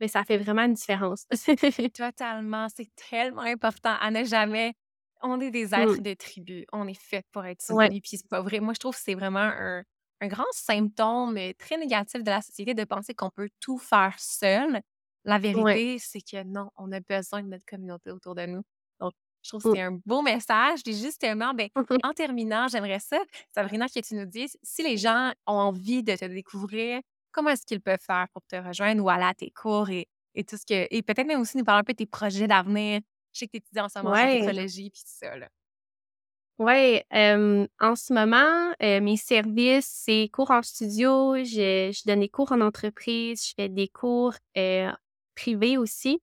ben 0.00 0.08
ça 0.08 0.24
fait 0.24 0.38
vraiment 0.38 0.62
une 0.64 0.74
différence. 0.74 1.26
Totalement, 1.94 2.68
c'est 2.74 2.90
tellement 2.96 3.42
important 3.42 3.94
à 4.00 4.10
ne 4.10 4.24
jamais 4.24 4.74
on 5.22 5.40
est 5.40 5.50
des 5.50 5.74
Mmh. 5.74 5.74
êtres 5.74 6.02
de 6.02 6.12
tribu, 6.14 6.66
on 6.72 6.86
est 6.86 7.00
fait 7.00 7.24
pour 7.32 7.44
être 7.46 7.62
Ouais. 7.68 7.90
soutenus, 7.90 8.00
puis 8.02 8.18
c'est 8.18 8.28
pas 8.28 8.42
vrai. 8.42 8.60
Moi, 8.60 8.74
je 8.74 8.78
trouve 8.80 8.94
que 8.94 9.00
c'est 9.02 9.14
vraiment 9.14 9.40
un 9.40 9.82
un 10.20 10.28
grand 10.28 10.44
symptôme, 10.52 11.36
heu, 11.36 11.52
très 11.58 11.76
négatif 11.76 12.22
de 12.22 12.30
la 12.30 12.40
société 12.40 12.72
de 12.72 12.84
penser 12.84 13.14
qu'on 13.14 13.30
peut 13.30 13.48
tout 13.60 13.78
faire 13.78 14.14
seul. 14.18 14.80
La 15.24 15.38
Ouais. 15.52 15.78
vérité, 15.78 15.98
c'est 15.98 16.20
que 16.20 16.42
non, 16.44 16.70
on 16.76 16.92
a 16.92 17.00
besoin 17.00 17.42
de 17.42 17.48
notre 17.48 17.64
communauté 17.66 18.10
autour 18.12 18.34
de 18.36 18.46
nous. 18.46 18.62
Donc, 19.00 19.12
je 19.42 19.50
trouve 19.50 19.62
que 19.62 19.66
Mmh. 19.66 19.74
c'est 19.74 19.80
un 19.80 19.98
beau 20.06 20.22
message. 20.22 20.80
Et 20.86 20.92
justement, 20.92 21.52
ben, 21.52 21.68
en 22.02 22.12
terminant, 22.12 22.68
j'aimerais 22.68 23.00
ça, 23.00 23.18
Sabrina, 23.54 23.86
que 23.88 24.00
tu 24.00 24.14
nous 24.14 24.24
dises 24.24 24.56
si 24.62 24.82
les 24.82 24.96
gens 24.96 25.32
ont 25.46 25.52
envie 25.54 26.02
de 26.02 26.14
te 26.16 26.24
découvrir, 26.26 27.00
comment 27.34 27.50
est-ce 27.50 27.66
qu'ils 27.66 27.80
peuvent 27.82 28.00
faire 28.00 28.28
pour 28.32 28.42
te 28.46 28.56
rejoindre 28.56 29.04
ou 29.04 29.10
aller 29.10 29.24
à 29.24 29.34
tes 29.34 29.50
cours 29.50 29.90
et 29.90 30.08
et 30.36 30.44
tout 30.44 30.56
ce 30.56 30.66
que 30.66 30.88
et 30.90 31.02
peut-être 31.02 31.26
même 31.28 31.40
aussi 31.40 31.56
nous 31.58 31.64
parler 31.64 31.80
un 31.80 31.84
peu 31.84 31.92
de 31.94 31.98
tes 31.98 32.06
projets 32.06 32.48
d'avenir. 32.48 33.00
Je 33.34 33.40
sais 33.40 33.46
que 33.46 33.52
tu 33.52 33.58
étudies 33.58 33.80
en 33.80 33.88
ce 33.88 33.98
moment 33.98 34.12
en 34.12 34.14
Ouais. 34.14 34.54
sophrologie 34.54 34.90
puis 34.90 35.02
tout 35.02 35.08
ça, 35.18 35.36
là. 35.36 35.48
Hem, 37.10 37.66
en 37.80 37.96
ce 37.96 38.12
moment, 38.12 38.72
heu, 38.82 39.00
mes 39.00 39.16
services, 39.16 39.86
c'est 40.04 40.28
cours 40.32 40.50
en 40.50 40.62
studio, 40.62 41.36
je 41.38 41.90
je 41.92 42.02
donne 42.06 42.20
des 42.20 42.28
cours 42.28 42.52
en 42.52 42.60
entreprise, 42.60 43.44
je 43.48 43.54
fais 43.56 43.68
des 43.68 43.88
cours, 43.88 44.34
heu, 44.56 44.88
privés 45.34 45.76
aussi. 45.78 46.20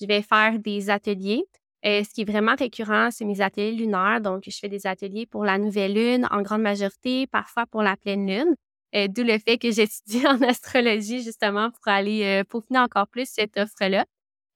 Je 0.00 0.06
vais 0.06 0.22
faire 0.22 0.58
des 0.58 0.90
ateliers. 0.90 1.44
Heu, 1.86 2.04
ce 2.04 2.10
qui 2.12 2.22
est 2.22 2.30
vraiment 2.30 2.54
récurrent, 2.56 3.10
c'est 3.10 3.24
mes 3.24 3.40
ateliers 3.40 3.72
lunaires. 3.72 4.20
Donc, 4.20 4.42
je 4.46 4.58
fais 4.58 4.68
des 4.68 4.86
ateliers 4.86 5.26
pour 5.26 5.44
la 5.44 5.56
nouvelle 5.58 5.94
lune 5.94 6.26
en 6.30 6.42
grande 6.42 6.62
majorité, 6.62 7.26
parfois 7.26 7.66
pour 7.66 7.82
la 7.82 7.96
pleine 7.96 8.26
lune. 8.26 8.54
Heu, 8.94 9.08
d'où 9.08 9.22
le 9.24 9.38
fait 9.38 9.58
que 9.58 9.70
j'étudie 9.70 10.22
en 10.26 10.40
astrologie 10.42 11.22
justement 11.22 11.70
pour 11.70 11.88
aller, 11.88 12.40
heu, 12.42 12.44
peaufiner 12.44 12.78
encore 12.80 13.08
plus 13.08 13.28
cette 13.30 13.56
offre-là. 13.58 14.06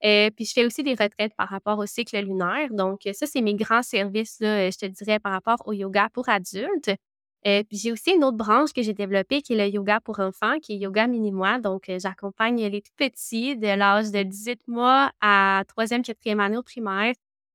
Heu, 0.05 0.31
puis 0.37 0.45
je 0.47 0.53
fais 0.53 0.67
aussi 0.67 0.83
des 0.83 0.93
retraites 0.95 1.35
par 1.37 1.49
rapport 1.49 1.79
au 1.79 1.87
cycle 1.87 2.19
lunaire. 2.21 2.69
Donc, 2.73 3.07
heu, 3.07 3.13
ça, 3.15 3.27
c'est 3.27 3.41
mes 3.43 3.55
grands 3.55 3.83
services, 3.83 4.39
là, 4.41 4.67
heu, 4.69 4.71
je 4.73 4.79
te 4.79 4.87
dirais, 4.87 5.19
par 5.21 5.33
rapport 5.33 5.63
au 5.67 5.73
yoga 5.73 6.09
pour 6.13 6.29
adultes. 6.29 6.91
Puis 7.45 7.77
j'ai 7.79 7.93
aussi 7.93 8.13
une 8.13 8.25
autre 8.25 8.39
branche 8.39 8.73
que 8.73 8.83
j'ai 8.83 8.95
développée 8.95 9.43
qui 9.43 9.53
est 9.53 9.57
le 9.57 9.69
yoga 9.69 10.01
pour 10.01 10.19
enfants, 10.21 10.59
qui 10.61 10.73
est 10.75 10.77
Yoga 10.79 11.07
Mini-moi. 11.07 11.59
Donc, 11.59 11.91
j'accompagne 11.99 12.57
les 12.69 12.81
tout 12.83 12.93
petits 12.97 13.57
de 13.57 13.67
l'âge 13.69 14.11
de 14.11 14.23
18 14.23 14.67
mois 14.67 15.13
à 15.21 15.63
3e, 15.69 16.03
4e 16.03 16.41
année 16.41 16.57
au 16.57 16.63
primaire 16.63 17.13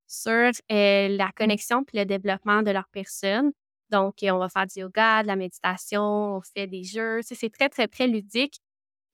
sur, 0.08 0.52
la 0.70 1.32
connexion 1.36 1.84
puis 1.84 1.98
le 1.98 2.06
développement 2.06 2.62
de 2.64 2.72
leur 2.72 2.88
personne. 2.92 3.52
Donc, 3.92 4.16
on 4.24 4.38
va 4.38 4.50
faire 4.50 4.68
du 4.68 4.80
yoga, 4.82 5.24
de 5.24 5.28
la 5.28 5.36
méditation, 5.36 6.02
on 6.38 6.42
fait 6.42 6.68
des 6.68 6.84
jeux. 6.84 7.20
C'est 7.24 7.52
très, 7.52 7.70
très, 7.70 7.88
très 7.88 8.08
ludique. 8.08 8.60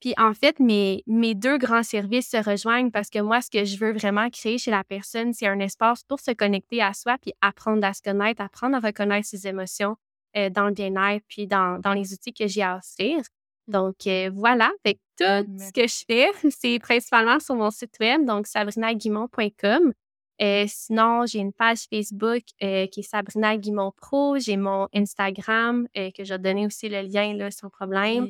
Puis 0.01 0.13
en 0.17 0.33
fait, 0.33 0.59
mes 0.59 1.03
mes 1.07 1.33
2 1.35 1.57
grands 1.57 1.83
services 1.83 2.29
se 2.29 2.37
rejoignent 2.37 2.91
parce 2.91 3.09
que 3.09 3.19
moi, 3.19 3.41
ce 3.41 3.49
que 3.49 3.65
je 3.65 3.77
veux 3.77 3.93
vraiment 3.93 4.29
créer 4.29 4.57
chez 4.57 4.71
la 4.71 4.83
personne, 4.83 5.33
c'est 5.33 5.47
un 5.47 5.59
espace 5.59 6.03
pour 6.03 6.19
se 6.19 6.31
connecter 6.31 6.81
à 6.81 6.93
soi 6.93 7.17
puis 7.21 7.33
apprendre 7.41 7.85
à 7.87 7.93
se 7.93 8.01
connaître, 8.01 8.41
apprendre 8.41 8.75
à 8.75 8.79
reconnaître 8.79 9.27
ses 9.27 9.47
émotions, 9.47 9.95
heu, 10.37 10.49
dans 10.49 10.65
le 10.67 10.73
bien-être 10.73 11.23
puis 11.27 11.47
dans 11.47 11.79
dans 11.79 11.93
les 11.93 12.13
outils 12.13 12.33
que 12.33 12.47
j'ai 12.47 12.61
à 12.63 12.77
offrir. 12.77 13.23
Donc 13.67 13.95
heu, 14.07 14.29
voilà, 14.31 14.71
fait 14.85 14.99
tout 15.17 15.47
ce 15.59 15.71
que 15.73 15.87
je 15.87 16.03
fais, 16.07 16.27
c'est 16.51 16.77
principalement 16.79 17.39
sur 17.39 17.55
mon 17.55 17.71
site 17.71 17.95
web, 17.99 18.25
donc 18.25 18.47
sabrinaguimont.com. 18.47 19.93
Heu, 20.41 20.65
sinon, 20.67 21.25
j'ai 21.25 21.39
une 21.39 21.53
page 21.53 21.85
Facebook, 21.89 22.43
heu, 22.63 22.87
qui 22.87 22.99
est 23.01 23.03
Sabrina 23.03 23.57
Guimont 23.57 23.91
Pro. 23.95 24.37
J'ai 24.39 24.57
mon 24.57 24.87
Instagram, 24.93 25.87
heu, 25.97 26.11
que 26.15 26.23
je 26.25 26.33
vais 26.33 26.39
donner 26.39 26.65
aussi 26.65 26.89
le 26.89 27.01
lien, 27.01 27.33
là, 27.35 27.51
sans 27.51 27.69
problème. 27.69 28.27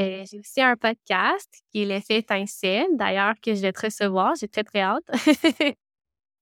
Heu, 0.00 0.24
j'ai 0.30 0.38
aussi 0.40 0.62
un 0.62 0.76
podcast 0.76 1.48
qui 1.72 1.82
est 1.82 1.84
L'effet 1.86 2.18
étincelle, 2.18 2.86
d'ailleurs, 2.94 3.34
que 3.42 3.54
je 3.54 3.60
vais 3.62 3.72
te 3.72 3.82
recevoir. 3.86 4.34
J'ai 4.40 4.48
très, 4.48 4.64
très 4.64 4.80
hâte. 4.82 5.04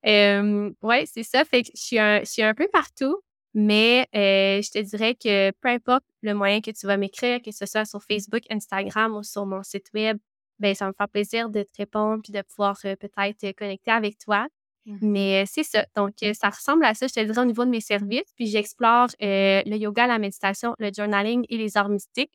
Hem, 0.03 0.75
ouais, 0.83 1.05
c'est 1.07 1.23
ça. 1.23 1.45
Fait 1.45 1.63
que 1.63 1.71
je 1.75 1.81
suis 1.83 1.99
un 1.99 2.21
je 2.21 2.27
suis 2.31 2.43
un 2.43 2.55
peu 2.55 2.69
partout, 2.73 3.21
mais 3.55 4.03
heu, 4.15 4.63
je 4.63 4.71
te 4.71 4.79
dirais 4.81 5.15
que 5.15 5.51
peu 5.61 5.69
importe 5.69 6.05
le 6.23 6.35
moyen 6.35 6.61
que 6.61 6.71
tu 6.71 6.87
vas 6.87 6.97
m'écrire, 6.97 7.41
que 7.43 7.53
ce 7.53 7.67
soit 7.67 7.85
sur 7.85 8.03
Facebook, 8.03 8.43
Instagram 8.51 9.15
ou 9.17 9.23
sur 9.23 9.47
mon 9.47 9.63
site 9.63 9.89
web, 9.95 10.19
ben 10.59 10.75
ça 10.75 10.87
me 10.89 10.93
fait 10.99 11.07
plaisir 11.11 11.51
de 11.51 11.63
te 11.63 11.71
répondre 11.79 12.23
puis 12.23 12.33
de 12.33 12.43
pouvoir, 12.43 12.79
peut-être, 12.83 13.53
connecter 13.57 13.91
avec 13.91 14.19
toi. 14.19 14.47
Mmh. 14.87 14.99
Mais 15.01 15.45
c'est 15.47 15.63
ça. 15.65 15.85
Donc 15.97 16.15
heu, 16.23 16.33
ça 16.35 16.49
ressemble 16.51 16.85
à 16.85 16.95
ça, 16.95 17.07
je 17.07 17.15
te 17.15 17.21
dirais, 17.21 17.41
au 17.41 17.45
niveau 17.45 17.65
de 17.65 17.71
mes 17.71 17.81
services. 17.81 18.33
Puis 18.37 18.47
j'explore, 18.47 19.09
heu, 19.23 19.63
le 19.67 19.77
yoga, 19.77 20.07
la 20.07 20.19
méditation, 20.19 20.75
le 20.79 20.91
journaling 20.97 21.45
et 21.49 21.59
les 21.59 21.77
arts 21.77 21.89
mystiques. 21.91 22.33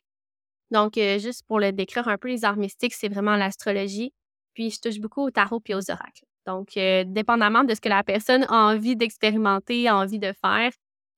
Donc, 0.72 0.98
heu, 0.98 1.20
juste 1.20 1.44
pour 1.48 1.60
le 1.60 1.72
décrire 1.72 2.08
un 2.08 2.18
peu, 2.18 2.30
les 2.30 2.46
arts 2.46 2.58
mystiques, 2.58 2.94
c'est 2.94 3.10
vraiment 3.10 3.36
l'astrologie. 3.36 4.14
Puis 4.54 4.72
je 4.72 4.80
touche 4.82 5.00
beaucoup 5.00 5.22
au 5.24 5.32
tarot 5.32 5.60
puis 5.60 5.74
aux 5.76 5.92
oracles. 5.92 6.24
Donc, 6.48 6.78
heu, 6.78 7.04
dépendamment 7.06 7.64
de 7.64 7.74
ce 7.76 7.82
que 7.82 7.90
la 7.90 8.04
personne 8.04 8.46
a 8.50 8.54
envie 8.74 8.96
d'expérimenter, 8.96 9.88
a 9.88 9.98
envie 9.98 10.20
de 10.20 10.34
faire, 10.34 10.72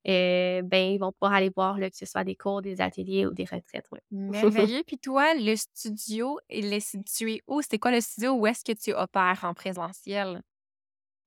heu, 0.07 0.61
ben, 0.63 0.93
ils 0.93 0.97
vont 0.99 1.11
pouvoir 1.13 1.33
aller 1.33 1.51
voir, 1.55 1.77
là, 1.79 1.89
que 1.89 1.97
ce 1.97 2.05
soit 2.05 2.23
des 2.23 2.35
cours, 2.35 2.61
des 2.61 2.81
ateliers 2.81 3.25
ou 3.27 3.33
des 3.33 3.45
retraites, 3.45 3.87
ouais. 3.91 4.01
Merveilleux. 4.11 4.83
Puis 4.85 4.97
toi, 4.97 5.33
le 5.35 5.55
studio, 5.55 6.39
il 6.49 6.71
est 6.73 6.79
situé 6.79 7.41
où? 7.47 7.61
C'est 7.61 7.79
quoi 7.79 7.91
le 7.91 8.01
studio? 8.01 8.33
Où 8.33 8.47
est-ce 8.47 8.63
que 8.63 8.73
tu 8.77 8.93
opères 8.93 9.39
en 9.43 9.53
présentiel? 9.53 10.41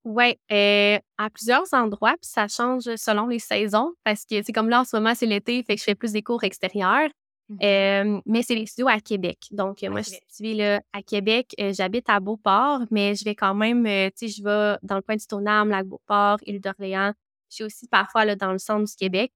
Ouais, 0.07 0.39
heu, 0.53 1.01
à 1.19 1.31
plusieurs 1.31 1.65
endroits, 1.73 2.13
puis 2.13 2.31
ça 2.31 2.47
change 2.47 2.85
selon 2.97 3.27
les 3.27 3.41
saisons 3.41 3.93
parce 4.05 4.25
que, 4.25 4.41
sais, 4.41 4.53
comme 4.53 4.69
là, 4.69 4.83
en 4.83 4.85
ce 4.85 4.95
moment, 4.97 5.17
c'est 5.17 5.27
l'été, 5.27 5.61
fait 5.65 5.75
que 5.75 5.81
je 5.81 5.85
fais 5.85 5.97
plus 5.97 6.13
des 6.13 6.23
cours 6.23 6.45
extérieurs. 6.45 7.09
Mmh 7.49 7.57
Hem, 7.59 8.21
mais 8.27 8.43
c'est 8.43 8.55
les 8.55 8.67
studios 8.67 8.89
à 8.89 9.01
Québec. 9.01 9.39
Donc, 9.51 9.83
heu, 9.83 9.89
À 9.89 9.91
moi, 9.91 10.03
je 10.03 10.11
suis 10.11 10.19
située, 10.29 10.55
là, 10.55 10.81
à 10.93 11.03
Québec. 11.03 11.55
Heu, 11.61 11.73
j'habite 11.73 12.09
à 12.09 12.21
Beauport, 12.21 12.83
mais 12.93 13.17
je 13.17 13.25
vais 13.25 13.35
quand 13.35 13.55
même, 13.55 13.85
heu, 13.87 14.11
tu 14.17 14.29
sais, 14.29 14.35
je 14.39 14.45
vais 14.45 14.77
dans 14.83 14.97
le 14.97 15.03
coin 15.03 15.17
du 15.17 15.23
Stoneham, 15.25 15.71
Lac-Beauport, 15.71 16.39
Île-d'Orléans. 16.47 17.13
Je 17.51 17.55
suis 17.57 17.65
aussi 17.65 17.89
parfois, 17.89 18.25
là, 18.25 18.37
dans 18.37 18.53
le 18.53 18.59
centre 18.59 18.85
du 18.89 18.95
Québec. 18.97 19.33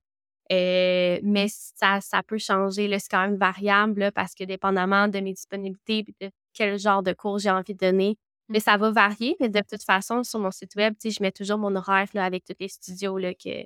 Mais 0.50 1.46
ça 1.50 2.00
ça 2.00 2.22
peut 2.22 2.38
changer, 2.38 2.88
là, 2.88 2.98
c'est 2.98 3.08
quand 3.10 3.20
même 3.22 3.36
variable, 3.36 4.00
là, 4.00 4.12
parce 4.12 4.34
que 4.34 4.44
dépendamment 4.44 5.08
de 5.08 5.20
mes 5.20 5.32
disponibilités 5.32 6.02
puis 6.04 6.14
de 6.20 6.30
quel 6.54 6.78
genre 6.78 7.02
de 7.02 7.12
cours 7.12 7.38
j'ai 7.38 7.50
envie 7.50 7.74
de 7.74 7.78
donner, 7.78 8.16
mais 8.50 8.60
ça 8.60 8.76
va 8.76 8.90
varier. 8.90 9.36
Mais 9.40 9.48
de 9.48 9.60
toute 9.60 9.82
façon, 9.82 10.22
sur 10.24 10.38
mon 10.40 10.50
site 10.50 10.74
web, 10.76 10.94
je 11.02 11.22
mets 11.22 11.32
toujours 11.32 11.56
mon 11.58 11.74
horaire, 11.74 12.08
là, 12.12 12.24
avec 12.26 12.44
tous 12.44 12.54
les 12.60 12.68
studios, 12.68 13.16
là, 13.16 13.32
que 13.34 13.64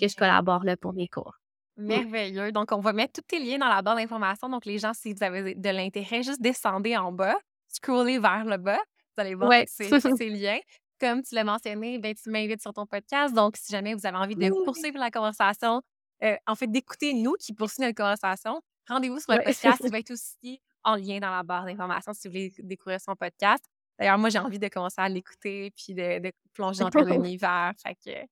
que 0.00 0.08
je 0.08 0.14
collabore, 0.16 0.64
là, 0.64 0.76
pour 0.78 0.92
mes 0.94 1.08
cours. 1.08 1.34
Merveilleux. 1.76 2.52
Donc, 2.52 2.72
on 2.72 2.80
va 2.80 2.92
mettre 2.92 3.14
tous 3.20 3.26
tes 3.26 3.38
liens 3.38 3.58
dans 3.58 3.68
la 3.68 3.82
barre 3.82 3.96
d'informations. 3.96 4.48
Donc, 4.48 4.64
les 4.66 4.78
gens, 4.78 4.92
si 4.94 5.12
vous 5.12 5.22
avez 5.22 5.54
de 5.54 5.68
l'intérêt, 5.70 6.22
juste 6.22 6.40
descendez 6.40 6.96
en 6.96 7.12
bas, 7.12 7.36
scrollez 7.68 8.18
vers 8.18 8.44
le 8.44 8.56
bas. 8.56 8.78
Vous 9.16 9.20
allez 9.22 9.34
voir 9.34 9.48
Ouais. 9.50 9.66
tous 9.66 9.72
ces, 10.00 10.00
ces 10.16 10.28
liens. 10.30 10.58
Comme 11.00 11.22
tu 11.22 11.34
l'as 11.34 11.44
mentionné, 11.44 11.98
ben, 11.98 12.14
tu 12.14 12.30
m'invites 12.30 12.60
sur 12.60 12.72
ton 12.72 12.86
podcast. 12.86 13.34
Donc, 13.34 13.56
si 13.56 13.72
jamais 13.72 13.94
vous 13.94 14.06
avez 14.06 14.16
envie 14.18 14.36
de 14.36 14.50
Oui. 14.50 14.64
poursuivre 14.64 14.98
la 14.98 15.10
conversation, 15.10 15.82
euh, 16.22 16.36
en 16.46 16.54
fait, 16.54 16.66
d'écouter 16.70 17.14
nous 17.14 17.34
qui 17.40 17.54
poursuivons 17.54 17.86
notre 17.88 17.96
conversation, 17.96 18.60
rendez-vous 18.88 19.18
sur 19.20 19.32
le 19.32 19.42
podcast. 19.42 19.80
Il 19.84 19.90
va 19.94 19.98
être 19.98 20.10
aussi 20.12 20.60
en 20.84 20.96
lien 20.96 21.18
dans 21.20 21.30
la 21.30 21.42
barre 21.42 21.64
d'informations 21.64 22.12
si 22.12 22.28
vous 22.28 22.32
voulez 22.32 22.52
découvrir 22.58 23.00
son 23.00 23.14
podcast. 23.16 23.64
D'ailleurs, 24.00 24.18
moi, 24.18 24.30
j'ai 24.30 24.38
envie 24.38 24.58
de 24.58 24.68
commencer 24.68 24.98
à 25.00 25.10
l'écouter 25.10 25.70
puis 25.76 25.94
de, 25.94 26.20
de 26.20 26.32
plonger 26.54 26.80
dans 26.80 26.90
ton 26.90 27.06
univers. 27.06 27.74
Fait 27.82 27.94
que 27.94 28.26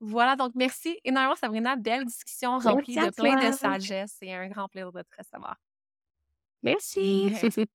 voilà, 0.00 0.34
donc 0.34 0.52
merci 0.56 0.98
énormément, 1.04 1.36
Sabrina. 1.36 1.76
Belle 1.76 2.04
discussion 2.04 2.58
remplie 2.58 2.96
de 2.96 3.10
plein 3.10 3.48
de 3.48 3.54
sagesse. 3.54 4.16
C'est 4.18 4.32
un 4.32 4.48
grand 4.48 4.68
plaisir 4.68 4.90
de 4.90 5.02
te 5.02 5.16
recevoir. 5.16 5.56
Merci. 6.62 7.32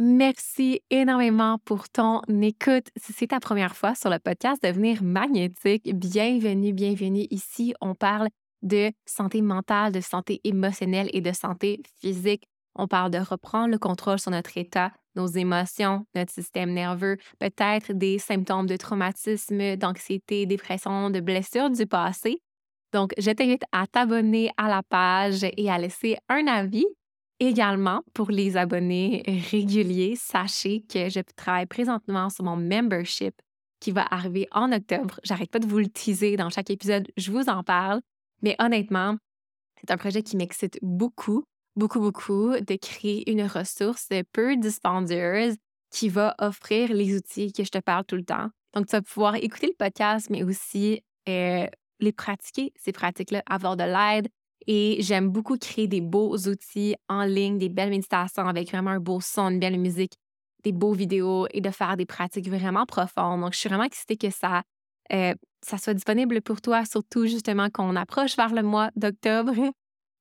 Merci 0.00 0.80
énormément 0.90 1.58
pour 1.64 1.88
ton 1.88 2.22
écoute. 2.40 2.86
Si 2.96 3.12
c'est 3.12 3.26
ta 3.26 3.40
première 3.40 3.74
fois 3.74 3.96
sur 3.96 4.10
le 4.10 4.20
podcast 4.20 4.62
Devenir 4.62 5.02
magnétique, 5.02 5.92
bienvenue, 5.92 6.72
bienvenue. 6.72 7.26
Ici, 7.30 7.74
on 7.80 7.96
parle 7.96 8.28
de 8.62 8.92
santé 9.06 9.42
mentale, 9.42 9.90
de 9.90 10.00
santé 10.00 10.40
émotionnelle 10.44 11.10
et 11.12 11.20
de 11.20 11.32
santé 11.32 11.82
physique. 12.00 12.46
On 12.76 12.86
parle 12.86 13.10
de 13.10 13.18
reprendre 13.18 13.72
le 13.72 13.78
contrôle 13.78 14.20
sur 14.20 14.30
notre 14.30 14.56
état, 14.56 14.92
nos 15.18 15.26
émotions, 15.26 16.06
notre 16.14 16.32
système 16.32 16.72
nerveux, 16.72 17.16
peut-être 17.38 17.92
des 17.92 18.18
symptômes 18.18 18.66
de 18.66 18.76
traumatisme, 18.76 19.76
d'anxiété, 19.76 20.46
dépression, 20.46 21.10
de 21.10 21.20
blessures 21.20 21.70
du 21.70 21.86
passé. 21.86 22.40
Donc, 22.92 23.12
je 23.18 23.30
t'invite 23.30 23.64
à 23.72 23.86
t'abonner 23.86 24.50
à 24.56 24.68
la 24.68 24.82
page 24.82 25.44
et 25.44 25.70
à 25.70 25.78
laisser 25.78 26.16
un 26.28 26.46
avis. 26.46 26.86
Également, 27.40 28.00
pour 28.14 28.30
les 28.30 28.56
abonnés 28.56 29.22
réguliers, 29.50 30.14
sachez 30.16 30.82
que 30.88 31.08
je 31.08 31.20
travaille 31.36 31.66
présentement 31.66 32.30
sur 32.30 32.44
mon 32.44 32.56
membership 32.56 33.34
qui 33.80 33.92
va 33.92 34.06
arriver 34.10 34.48
en 34.50 34.72
octobre. 34.72 35.20
J'arrête 35.22 35.50
pas 35.50 35.60
de 35.60 35.66
vous 35.66 35.78
le 35.78 35.88
teaser 35.88 36.36
dans 36.36 36.50
chaque 36.50 36.70
épisode, 36.70 37.06
je 37.16 37.30
vous 37.30 37.48
en 37.48 37.62
parle. 37.62 38.00
Mais 38.42 38.56
honnêtement, 38.58 39.16
c'est 39.80 39.90
un 39.90 39.96
projet 39.96 40.22
qui 40.22 40.36
m'excite 40.36 40.78
beaucoup, 40.82 41.44
beaucoup, 41.78 42.00
beaucoup 42.00 42.52
de 42.58 42.76
créer 42.76 43.30
une 43.30 43.46
ressource 43.46 44.08
peu 44.32 44.56
dispendieuse 44.56 45.56
qui 45.90 46.08
va 46.08 46.34
offrir 46.38 46.92
les 46.92 47.16
outils 47.16 47.52
que 47.52 47.64
je 47.64 47.70
te 47.70 47.78
parle 47.78 48.04
tout 48.04 48.16
le 48.16 48.24
temps. 48.24 48.48
Donc, 48.74 48.86
tu 48.86 48.92
vas 48.92 49.02
pouvoir 49.02 49.36
écouter 49.36 49.68
le 49.68 49.76
podcast, 49.78 50.28
mais 50.28 50.42
aussi 50.42 51.00
euh, 51.28 51.66
les 52.00 52.12
pratiquer, 52.12 52.72
ces 52.76 52.92
pratiques-là, 52.92 53.42
avoir 53.48 53.76
de 53.76 53.84
l'aide. 53.84 54.28
Et 54.66 54.98
j'aime 55.00 55.30
beaucoup 55.30 55.56
créer 55.56 55.88
des 55.88 56.02
beaux 56.02 56.36
outils 56.36 56.94
en 57.08 57.24
ligne, 57.24 57.56
des 57.56 57.70
belles 57.70 57.88
méditations 57.88 58.46
avec 58.46 58.70
vraiment 58.70 58.90
un 58.90 59.00
beau 59.00 59.20
son, 59.20 59.48
une 59.48 59.60
belle 59.60 59.78
musique, 59.78 60.12
des 60.64 60.72
beaux 60.72 60.92
vidéos 60.92 61.46
et 61.52 61.62
de 61.62 61.70
faire 61.70 61.96
des 61.96 62.04
pratiques 62.04 62.50
vraiment 62.50 62.84
profondes. 62.84 63.40
Donc, 63.40 63.54
je 63.54 63.58
suis 63.58 63.68
vraiment 63.70 63.84
excitée 63.84 64.18
que 64.18 64.30
ça, 64.30 64.62
euh, 65.12 65.34
ça 65.64 65.78
soit 65.78 65.94
disponible 65.94 66.42
pour 66.42 66.60
toi, 66.60 66.84
surtout 66.84 67.26
justement 67.26 67.70
qu'on 67.70 67.96
approche 67.96 68.36
vers 68.36 68.52
le 68.52 68.62
mois 68.62 68.90
d'octobre 68.94 69.54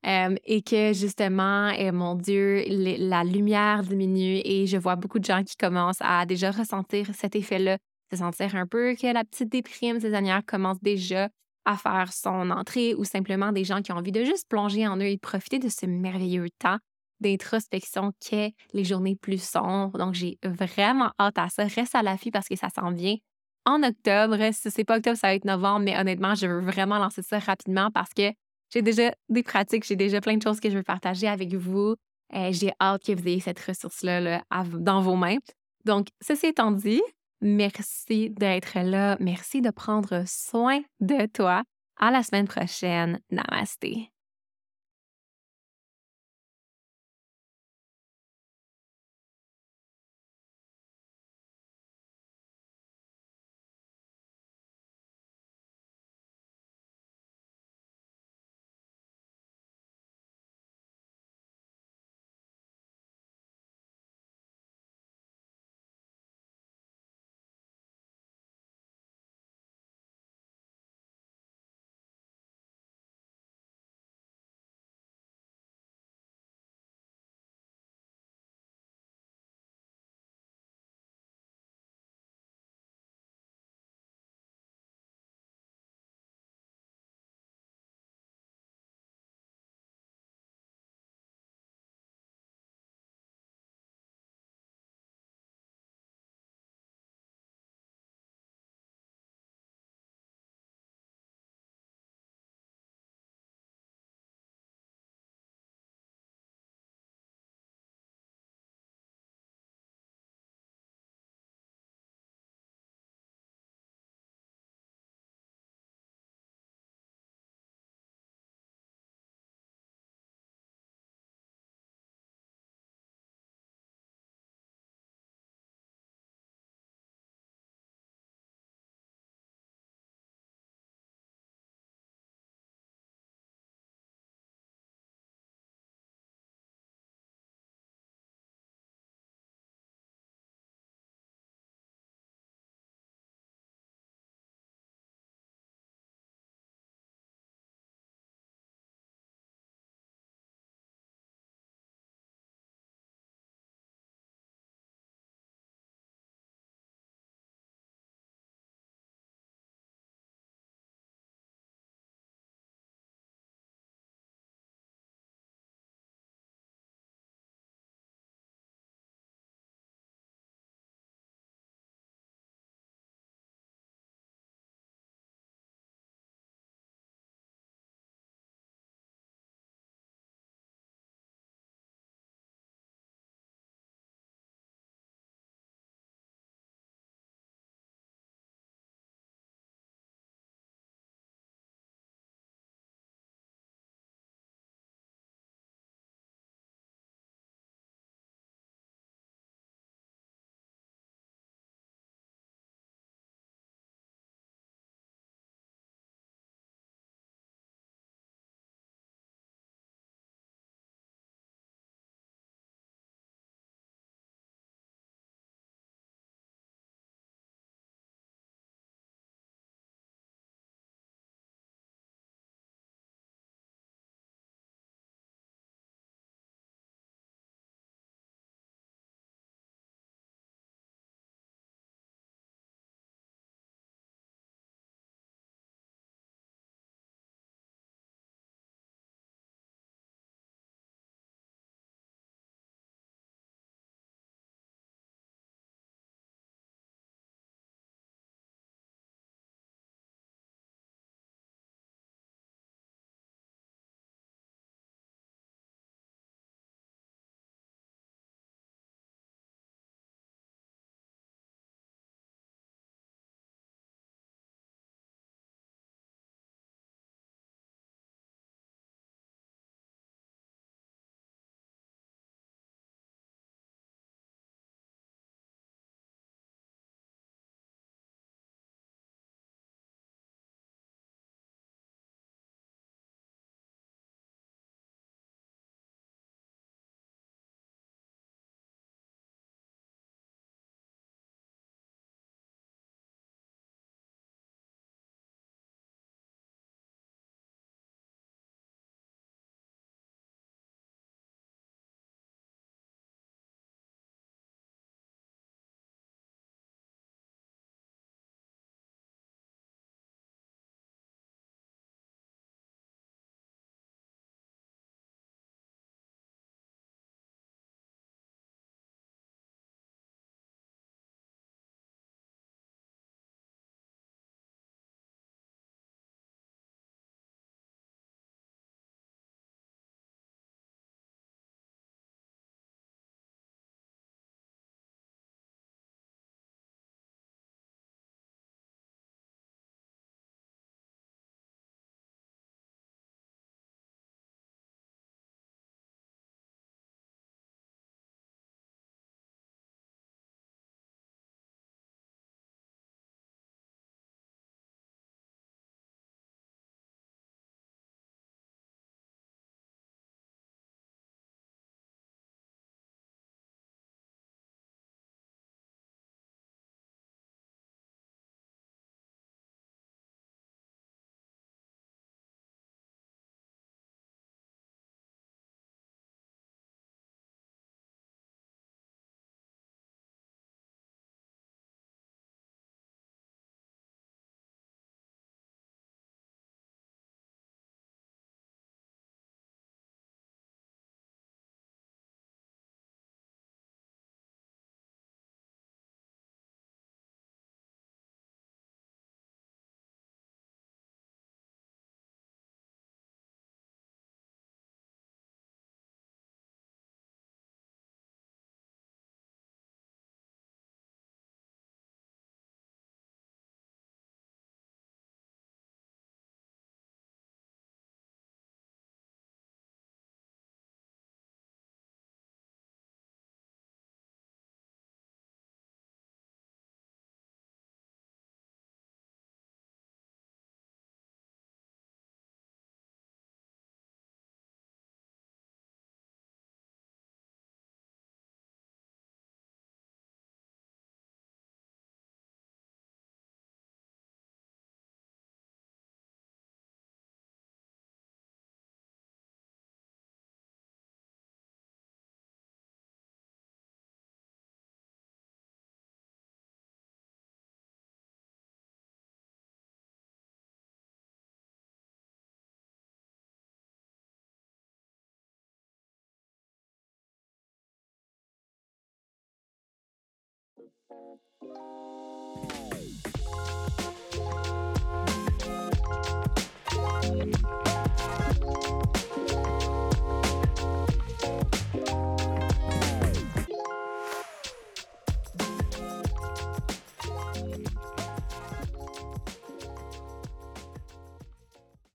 euh, 0.05 0.35
et 0.45 0.61
que 0.61 0.93
justement, 0.93 1.69
eh, 1.69 1.91
mon 1.91 2.15
Dieu, 2.15 2.63
la 2.67 3.23
lumière 3.23 3.83
diminue 3.83 4.41
et 4.45 4.67
je 4.67 4.77
vois 4.77 4.95
beaucoup 4.95 5.19
de 5.19 5.25
gens 5.25 5.43
qui 5.43 5.55
commencent 5.55 6.01
à 6.01 6.25
déjà 6.25 6.51
ressentir 6.51 7.07
cet 7.13 7.35
effet-là, 7.35 7.77
se 8.11 8.17
sentir 8.17 8.55
un 8.55 8.67
peu 8.67 8.95
que 8.95 9.11
la 9.11 9.23
petite 9.23 9.49
déprime 9.49 9.99
saisonnière 9.99 10.43
commence 10.45 10.81
déjà 10.81 11.29
à 11.65 11.75
faire 11.75 12.13
son 12.13 12.49
entrée 12.51 12.95
ou 12.95 13.03
simplement 13.03 13.51
des 13.51 13.65
gens 13.65 13.81
qui 13.81 13.91
ont 13.91 13.97
envie 13.97 14.13
de 14.13 14.23
juste 14.23 14.47
plonger 14.47 14.87
en 14.87 14.97
eux 14.97 15.07
et 15.07 15.17
profiter 15.17 15.59
de 15.59 15.67
ce 15.67 15.85
merveilleux 15.85 16.49
temps 16.59 16.77
d'introspection 17.19 18.13
qu'est 18.19 18.53
les 18.73 18.83
journées 18.83 19.15
plus 19.15 19.41
sombres. 19.41 19.97
Donc, 19.97 20.13
j'ai 20.13 20.37
vraiment 20.43 21.11
hâte 21.19 21.37
à 21.37 21.49
ça. 21.49 21.65
Reste 21.65 21.95
à 21.95 22.03
l'affût 22.03 22.31
parce 22.31 22.47
que 22.47 22.55
ça 22.55 22.69
s'en 22.69 22.91
vient 22.91 23.15
en 23.65 23.83
octobre. 23.83 24.37
Si 24.53 24.71
c'est 24.71 24.85
pas 24.85 24.97
octobre, 24.97 25.17
ça 25.17 25.27
va 25.27 25.33
être 25.33 25.45
novembre, 25.45 25.83
mais 25.85 25.97
honnêtement, 25.99 26.35
je 26.35 26.47
veux 26.47 26.61
vraiment 26.61 26.99
lancer 26.99 27.21
ça 27.21 27.39
rapidement 27.39 27.91
parce 27.91 28.13
que 28.13 28.31
j'ai 28.69 28.81
déjà 28.81 29.13
des 29.29 29.43
pratiques, 29.43 29.85
j'ai 29.85 29.95
déjà 29.95 30.21
plein 30.21 30.37
de 30.37 30.41
choses 30.41 30.59
que 30.59 30.69
je 30.69 30.77
veux 30.77 30.83
partager 30.83 31.27
avec 31.27 31.53
vous. 31.53 31.95
Euh, 32.33 32.51
j'ai 32.51 32.71
hâte 32.81 33.05
que 33.05 33.13
vous 33.13 33.27
ayez 33.27 33.39
cette 33.39 33.59
ressource-là 33.59 34.43
dans 34.79 35.01
vos 35.01 35.15
mains. 35.15 35.37
Donc, 35.85 36.07
ceci 36.21 36.47
étant 36.47 36.71
dit, 36.71 37.01
merci 37.41 38.29
d'être 38.29 38.79
là. 38.79 39.17
Merci 39.19 39.61
de 39.61 39.69
prendre 39.69 40.23
soin 40.27 40.81
de 40.99 41.25
toi. 41.27 41.63
À 41.99 42.11
la 42.11 42.23
semaine 42.23 42.47
prochaine. 42.47 43.19
Namaste. 43.31 43.85